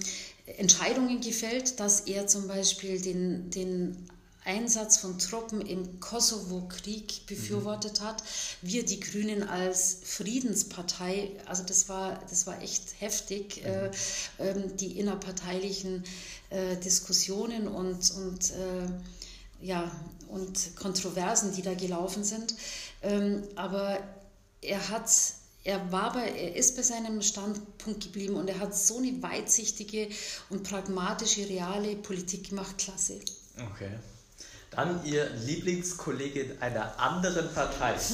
Entscheidungen 0.58 1.20
gefällt, 1.20 1.80
dass 1.80 2.00
er 2.00 2.26
zum 2.26 2.48
Beispiel 2.48 3.00
den, 3.00 3.50
den 3.50 4.08
Einsatz 4.46 4.98
von 4.98 5.18
Truppen 5.18 5.60
im 5.60 5.98
Kosovo-Krieg 5.98 7.26
befürwortet 7.26 8.00
hat. 8.00 8.22
Wir, 8.62 8.84
die 8.84 9.00
Grünen, 9.00 9.42
als 9.42 9.98
Friedenspartei, 10.04 11.32
also 11.46 11.64
das 11.64 11.88
war, 11.88 12.20
das 12.30 12.46
war 12.46 12.62
echt 12.62 13.00
heftig, 13.00 13.62
mhm. 13.62 13.66
äh, 13.66 13.90
ähm, 14.38 14.76
die 14.76 14.98
innerparteilichen 14.98 16.04
äh, 16.50 16.76
Diskussionen 16.76 17.66
und, 17.66 18.12
und, 18.12 18.50
äh, 18.52 19.64
ja, 19.66 19.90
und 20.28 20.76
Kontroversen, 20.76 21.52
die 21.52 21.62
da 21.62 21.74
gelaufen 21.74 22.22
sind. 22.22 22.54
Ähm, 23.02 23.42
aber 23.56 23.98
er 24.62 24.88
hat 24.90 25.10
er, 25.66 25.90
war 25.90 26.12
bei, 26.12 26.28
er 26.28 26.54
ist 26.54 26.76
bei 26.76 26.82
seinem 26.82 27.20
Standpunkt 27.20 28.04
geblieben 28.04 28.36
und 28.36 28.48
er 28.48 28.60
hat 28.60 28.76
so 28.76 28.98
eine 28.98 29.20
weitsichtige 29.22 30.08
und 30.48 30.62
pragmatische, 30.62 31.48
reale 31.48 31.96
Politik 31.96 32.50
gemacht. 32.50 32.78
Klasse. 32.78 33.18
Okay. 33.72 33.90
Dann 34.70 35.04
Ihr 35.04 35.28
Lieblingskollege 35.30 36.56
einer 36.60 36.98
anderen 36.98 37.52
Partei. 37.52 37.96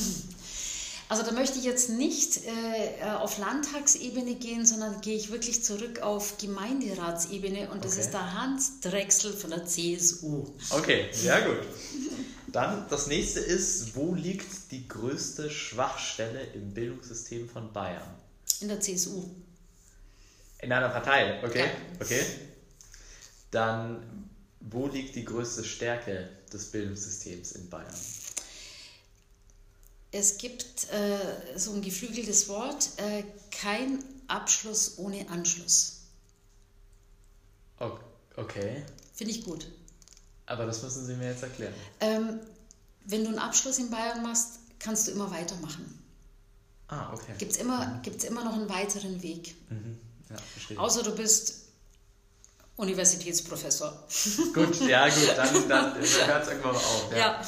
Also 1.09 1.24
da 1.24 1.32
möchte 1.32 1.59
ich 1.59 1.66
jetzt 1.66 1.90
nicht 1.90 2.38
äh, 2.46 3.05
auf 3.05 3.36
Landtagsebene 3.36 4.34
gehen, 4.36 4.64
sondern 4.64 5.03
gehe 5.03 5.14
ich 5.14 5.30
wirklich 5.30 5.62
zurück 5.62 6.00
auf 6.00 6.38
Gemeinderatsebene 6.38 7.68
und 7.70 7.84
das 7.84 7.92
okay. 7.92 8.00
ist 8.00 8.11
der 8.12 8.32
Hans 8.32 8.80
Drechsel 8.80 9.34
von 9.34 9.50
der 9.50 9.66
CSU. 9.66 10.46
Okay, 10.70 11.11
ja 11.22 11.40
gut. 11.40 11.59
Dann 12.53 12.86
das 12.90 13.07
nächste 13.07 13.40
ist, 13.40 13.96
wo 13.96 14.14
liegt 14.14 14.70
die 14.70 14.86
größte 14.86 15.50
Schwachstelle 15.50 16.42
im 16.53 16.74
Bildungssystem 16.74 17.48
von 17.48 17.72
Bayern? 17.72 18.14
In 18.61 18.68
der 18.68 18.80
CSU. 18.80 19.24
In 20.61 20.70
einer 20.70 20.90
Partei, 20.90 21.42
okay. 21.42 21.64
Ja. 21.64 21.70
Okay. 22.00 22.22
Dann, 23.50 24.28
wo 24.61 24.86
liegt 24.86 25.16
die 25.16 25.24
größte 25.24 25.64
Stärke 25.64 26.28
des 26.53 26.70
Bildungssystems 26.70 27.53
in 27.53 27.70
Bayern? 27.70 27.94
Es 30.12 30.36
gibt 30.36 30.88
äh, 30.92 31.59
so 31.59 31.72
ein 31.72 31.80
geflügeltes 31.80 32.48
Wort, 32.48 32.90
äh, 32.98 33.24
kein 33.50 34.05
Abschluss 34.28 34.98
ohne 34.98 35.28
Anschluss. 35.30 36.03
Okay. 38.36 38.82
Finde 39.14 39.32
ich 39.32 39.44
gut. 39.44 39.66
Aber 40.53 40.66
das 40.66 40.82
müssen 40.82 41.07
Sie 41.07 41.14
mir 41.14 41.30
jetzt 41.30 41.42
erklären. 41.42 41.72
Ähm, 42.00 42.38
wenn 43.07 43.22
du 43.24 43.30
einen 43.30 43.38
Abschluss 43.38 43.78
in 43.78 43.88
Bayern 43.88 44.22
machst, 44.22 44.59
kannst 44.78 45.09
du 45.09 45.12
immer 45.12 45.30
weitermachen. 45.30 45.98
Ah, 46.88 47.11
okay. 47.14 47.32
Gibt 47.38 47.53
es 47.53 47.57
immer, 47.57 47.86
mhm. 47.86 48.18
immer 48.28 48.44
noch 48.44 48.53
einen 48.53 48.68
weiteren 48.68 49.22
Weg. 49.22 49.55
Mhm. 49.70 49.98
Ja, 50.28 50.36
verstehe. 50.36 50.78
Außer 50.78 51.03
du 51.05 51.14
bist 51.16 51.62
Universitätsprofessor. 52.76 53.94
gut, 54.55 54.78
ja 54.86 55.09
gut, 55.09 55.32
dann, 55.34 55.68
dann 55.70 55.94
hört 55.94 56.42
es 56.42 56.48
irgendwann 56.48 56.72
mal 56.72 56.78
auf. 56.78 57.07
Ja. 57.12 57.18
ja. 57.18 57.42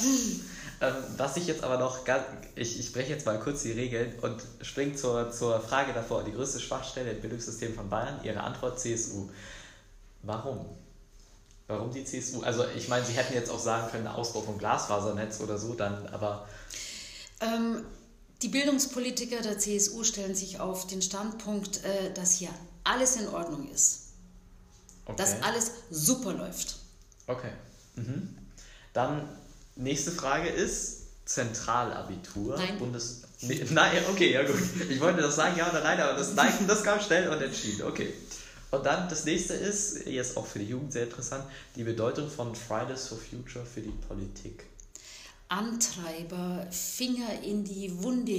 Ähm, 0.80 0.94
was 1.18 1.36
ich 1.36 1.46
jetzt 1.46 1.62
aber 1.62 1.76
noch, 1.76 2.07
ganz, 2.07 2.24
ich, 2.55 2.80
ich 2.80 2.90
breche 2.94 3.11
jetzt 3.11 3.26
mal 3.26 3.38
kurz 3.38 3.62
die 3.62 3.72
Regeln 3.72 4.18
und 4.22 4.42
springe 4.62 4.94
zur, 4.94 5.30
zur 5.30 5.61
Frage 5.61 5.92
davor. 5.92 6.24
Die 6.24 6.32
größte 6.32 6.59
Schwachstelle 6.59 7.11
im 7.11 7.20
Bildungssystem 7.20 7.74
von 7.74 7.90
Bayern, 7.90 8.20
Ihre 8.22 8.40
Antwort 8.40 8.80
CSU. 8.80 9.28
Warum? 10.22 10.64
Warum 11.66 11.92
die 11.92 12.04
CSU? 12.04 12.42
Also 12.42 12.64
ich 12.76 12.88
meine, 12.88 13.04
Sie 13.06 13.14
hätten 13.14 13.32
jetzt 13.34 13.50
auch 13.50 13.58
sagen 13.58 13.90
können, 13.90 14.06
Ausbau 14.06 14.42
von 14.42 14.58
Glasfasernetz 14.58 15.40
oder 15.40 15.58
so, 15.58 15.74
dann 15.74 16.06
aber. 16.08 16.46
Ähm, 17.40 17.84
die 18.42 18.48
Bildungspolitiker 18.48 19.40
der 19.40 19.58
CSU 19.58 20.04
stellen 20.04 20.34
sich 20.34 20.60
auf 20.60 20.86
den 20.86 21.00
Standpunkt, 21.00 21.82
äh, 21.84 22.12
dass 22.12 22.34
hier 22.34 22.50
alles 22.84 23.16
in 23.16 23.28
Ordnung 23.28 23.70
ist. 23.70 24.00
Okay. 25.06 25.16
Dass 25.16 25.42
alles 25.42 25.70
super 25.90 26.34
läuft. 26.34 26.76
Okay. 27.26 27.52
Mhm. 27.96 28.36
Dann 28.92 29.28
nächste 29.76 30.12
Frage 30.12 30.48
ist 30.48 31.04
Zentralabitur. 31.24 32.56
Nein. 32.56 32.78
Bundes 32.78 33.22
nein, 33.70 34.02
okay, 34.10 34.32
ja 34.32 34.42
gut. 34.42 34.60
Ich 34.88 35.00
wollte 35.00 35.20
das 35.20 35.36
sagen, 35.36 35.56
ja 35.56 35.68
oder 35.70 35.82
nein, 35.82 36.00
aber 36.00 36.18
das 36.18 36.34
Nein, 36.34 36.52
das 36.66 36.82
kam 36.82 37.00
schnell 37.00 37.28
und 37.28 37.40
entschieden. 37.42 37.82
Okay. 37.82 38.12
Und 38.75 38.85
dann 38.87 39.09
das 39.09 39.25
nächste 39.25 39.55
ist, 39.55 40.07
jetzt 40.07 40.37
auch 40.37 40.47
für 40.47 40.59
die 40.59 40.66
Jugend 40.66 40.93
sehr 40.93 41.05
interessant, 41.05 41.45
die 41.77 41.85
Bedeutung 41.85 42.29
von 42.29 42.55
Fridays 42.55 43.09
for 43.09 43.18
Future 43.18 43.64
für 43.64 43.81
die 43.81 43.95
Politik. 44.09 44.64
Antreiber, 45.49 46.66
Finger 46.70 47.43
in 47.43 47.64
die 47.64 48.03
Wunde 48.03 48.33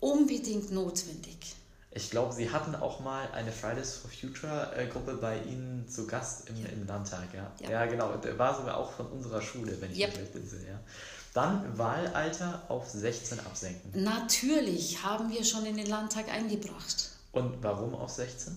unbedingt 0.00 0.70
notwendig. 0.70 1.56
Ich 1.90 2.10
glaube, 2.10 2.34
Sie 2.34 2.50
hatten 2.50 2.74
auch 2.74 3.00
mal 3.00 3.28
eine 3.32 3.50
Fridays 3.50 3.96
for 3.96 4.10
Future 4.10 4.72
äh, 4.76 4.86
Gruppe 4.86 5.14
bei 5.14 5.38
Ihnen 5.42 5.88
zu 5.88 6.06
Gast 6.06 6.48
im, 6.48 6.62
ja. 6.62 6.68
im 6.68 6.86
Landtag, 6.86 7.28
ja. 7.34 7.50
ja. 7.60 7.70
ja. 7.70 7.86
genau. 7.86 8.16
Der 8.16 8.38
war 8.38 8.56
sogar 8.56 8.76
auch 8.76 8.92
von 8.92 9.06
unserer 9.06 9.40
Schule, 9.40 9.80
wenn 9.80 9.92
ich 9.92 9.98
yep. 9.98 10.10
mich 10.10 10.20
recht 10.20 10.34
entsinne, 10.34 10.68
ja. 10.68 10.80
Dann 11.32 11.76
Wahlalter 11.76 12.62
auf 12.68 12.88
16 12.88 13.40
absenken. 13.40 14.02
Natürlich 14.02 15.02
haben 15.02 15.30
wir 15.30 15.44
schon 15.44 15.66
in 15.66 15.76
den 15.76 15.86
Landtag 15.86 16.30
eingebracht. 16.30 17.10
Und 17.32 17.62
warum 17.62 17.94
auf 17.94 18.10
16? 18.10 18.56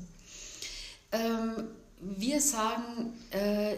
Ähm, 1.11 1.67
wir 2.01 2.41
sagen, 2.41 3.13
äh, 3.31 3.77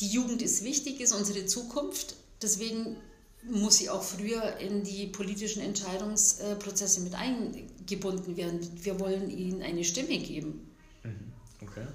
die 0.00 0.08
Jugend 0.08 0.42
ist 0.42 0.64
wichtig, 0.64 1.00
ist 1.00 1.12
unsere 1.12 1.46
Zukunft. 1.46 2.16
Deswegen 2.42 2.96
muss 3.42 3.78
sie 3.78 3.90
auch 3.90 4.02
früher 4.02 4.56
in 4.58 4.82
die 4.82 5.06
politischen 5.06 5.62
Entscheidungsprozesse 5.62 7.00
mit 7.00 7.14
eingebunden 7.14 8.36
werden. 8.36 8.60
Wir 8.82 8.98
wollen 9.00 9.30
ihnen 9.30 9.62
eine 9.62 9.84
Stimme 9.84 10.18
geben. 10.18 10.70
Mhm, 11.04 11.32
okay. 11.62 11.86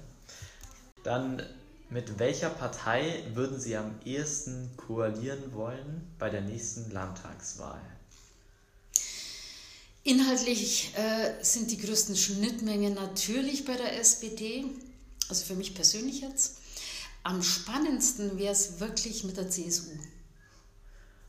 Dann 1.04 1.42
mit 1.88 2.18
welcher 2.18 2.50
Partei 2.50 3.22
würden 3.34 3.60
Sie 3.60 3.76
am 3.76 3.94
ehesten 4.04 4.70
koalieren 4.76 5.54
wollen 5.54 6.02
bei 6.18 6.30
der 6.30 6.40
nächsten 6.40 6.90
Landtagswahl? 6.90 7.80
Inhaltlich 10.06 10.92
äh, 10.94 11.32
sind 11.42 11.72
die 11.72 11.78
größten 11.78 12.14
Schnittmengen 12.14 12.94
natürlich 12.94 13.64
bei 13.64 13.74
der 13.74 13.98
SPD, 13.98 14.64
also 15.28 15.44
für 15.44 15.56
mich 15.56 15.74
persönlich 15.74 16.20
jetzt. 16.20 16.58
Am 17.24 17.42
spannendsten 17.42 18.38
wäre 18.38 18.52
es 18.52 18.78
wirklich 18.78 19.24
mit 19.24 19.36
der 19.36 19.50
CSU. 19.50 19.90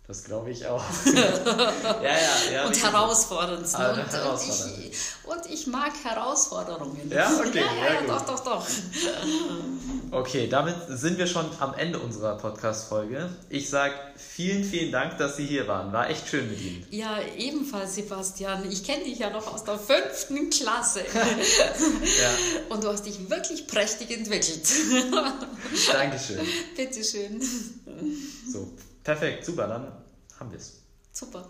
Das 0.08 0.24
glaube 0.24 0.52
ich 0.52 0.66
auch. 0.66 0.82
ja, 1.06 2.02
ja, 2.02 2.54
ja. 2.54 2.66
Und 2.66 2.82
herausfordernd. 2.82 3.68
Ah, 3.74 3.90
und, 3.90 3.98
herausfordernd. 4.10 4.78
Und, 4.78 4.86
ich, 4.86 4.98
und 5.26 5.54
ich 5.54 5.68
mag 5.68 5.92
Herausforderungen. 6.02 7.12
Ja, 7.12 7.30
okay. 7.46 7.60
Ja, 7.60 7.76
ja, 7.76 7.94
ja 7.96 8.08
doch, 8.08 8.22
doch, 8.26 8.40
doch. 8.40 8.66
Okay, 10.12 10.48
damit 10.48 10.76
sind 10.88 11.18
wir 11.18 11.28
schon 11.28 11.46
am 11.60 11.74
Ende 11.74 12.00
unserer 12.00 12.38
Podcast-Folge. 12.38 13.30
Ich 13.50 13.70
sage 13.70 13.96
vielen, 14.16 14.64
vielen 14.64 14.94
Dank, 14.94 15.18
dass 15.18 15.36
Sie 15.36 15.46
hier 15.46 15.68
waren. 15.68 15.92
War 15.92 16.10
echt 16.10 16.30
schön 16.30 16.50
mit 16.50 16.62
Ihnen. 16.62 16.88
Ja, 16.90 17.20
ebenfalls, 17.36 17.96
Sebastian. 17.96 18.72
Ich 18.72 18.86
kenne 18.86 19.04
dich 19.04 19.20
ja 19.20 19.30
noch 19.30 19.54
aus 19.54 19.66
der 19.66 19.78
fünften 19.78 20.50
Klasse. 20.50 21.02
ja. 22.22 22.30
Und 22.70 22.82
du 22.82 22.88
hast 22.88 23.06
dich 23.06 23.30
wirklich 23.30 23.68
prächtig 23.68 24.12
entwickelt. 24.12 24.70
Dankeschön. 25.92 26.40
Bitteschön. 26.78 27.42
So, 28.50 28.72
Perfekt, 29.08 29.46
super, 29.46 29.70
dann 29.70 29.90
haben 30.38 30.52
wir 30.52 30.58
es. 30.58 30.84
Super. 31.14 31.48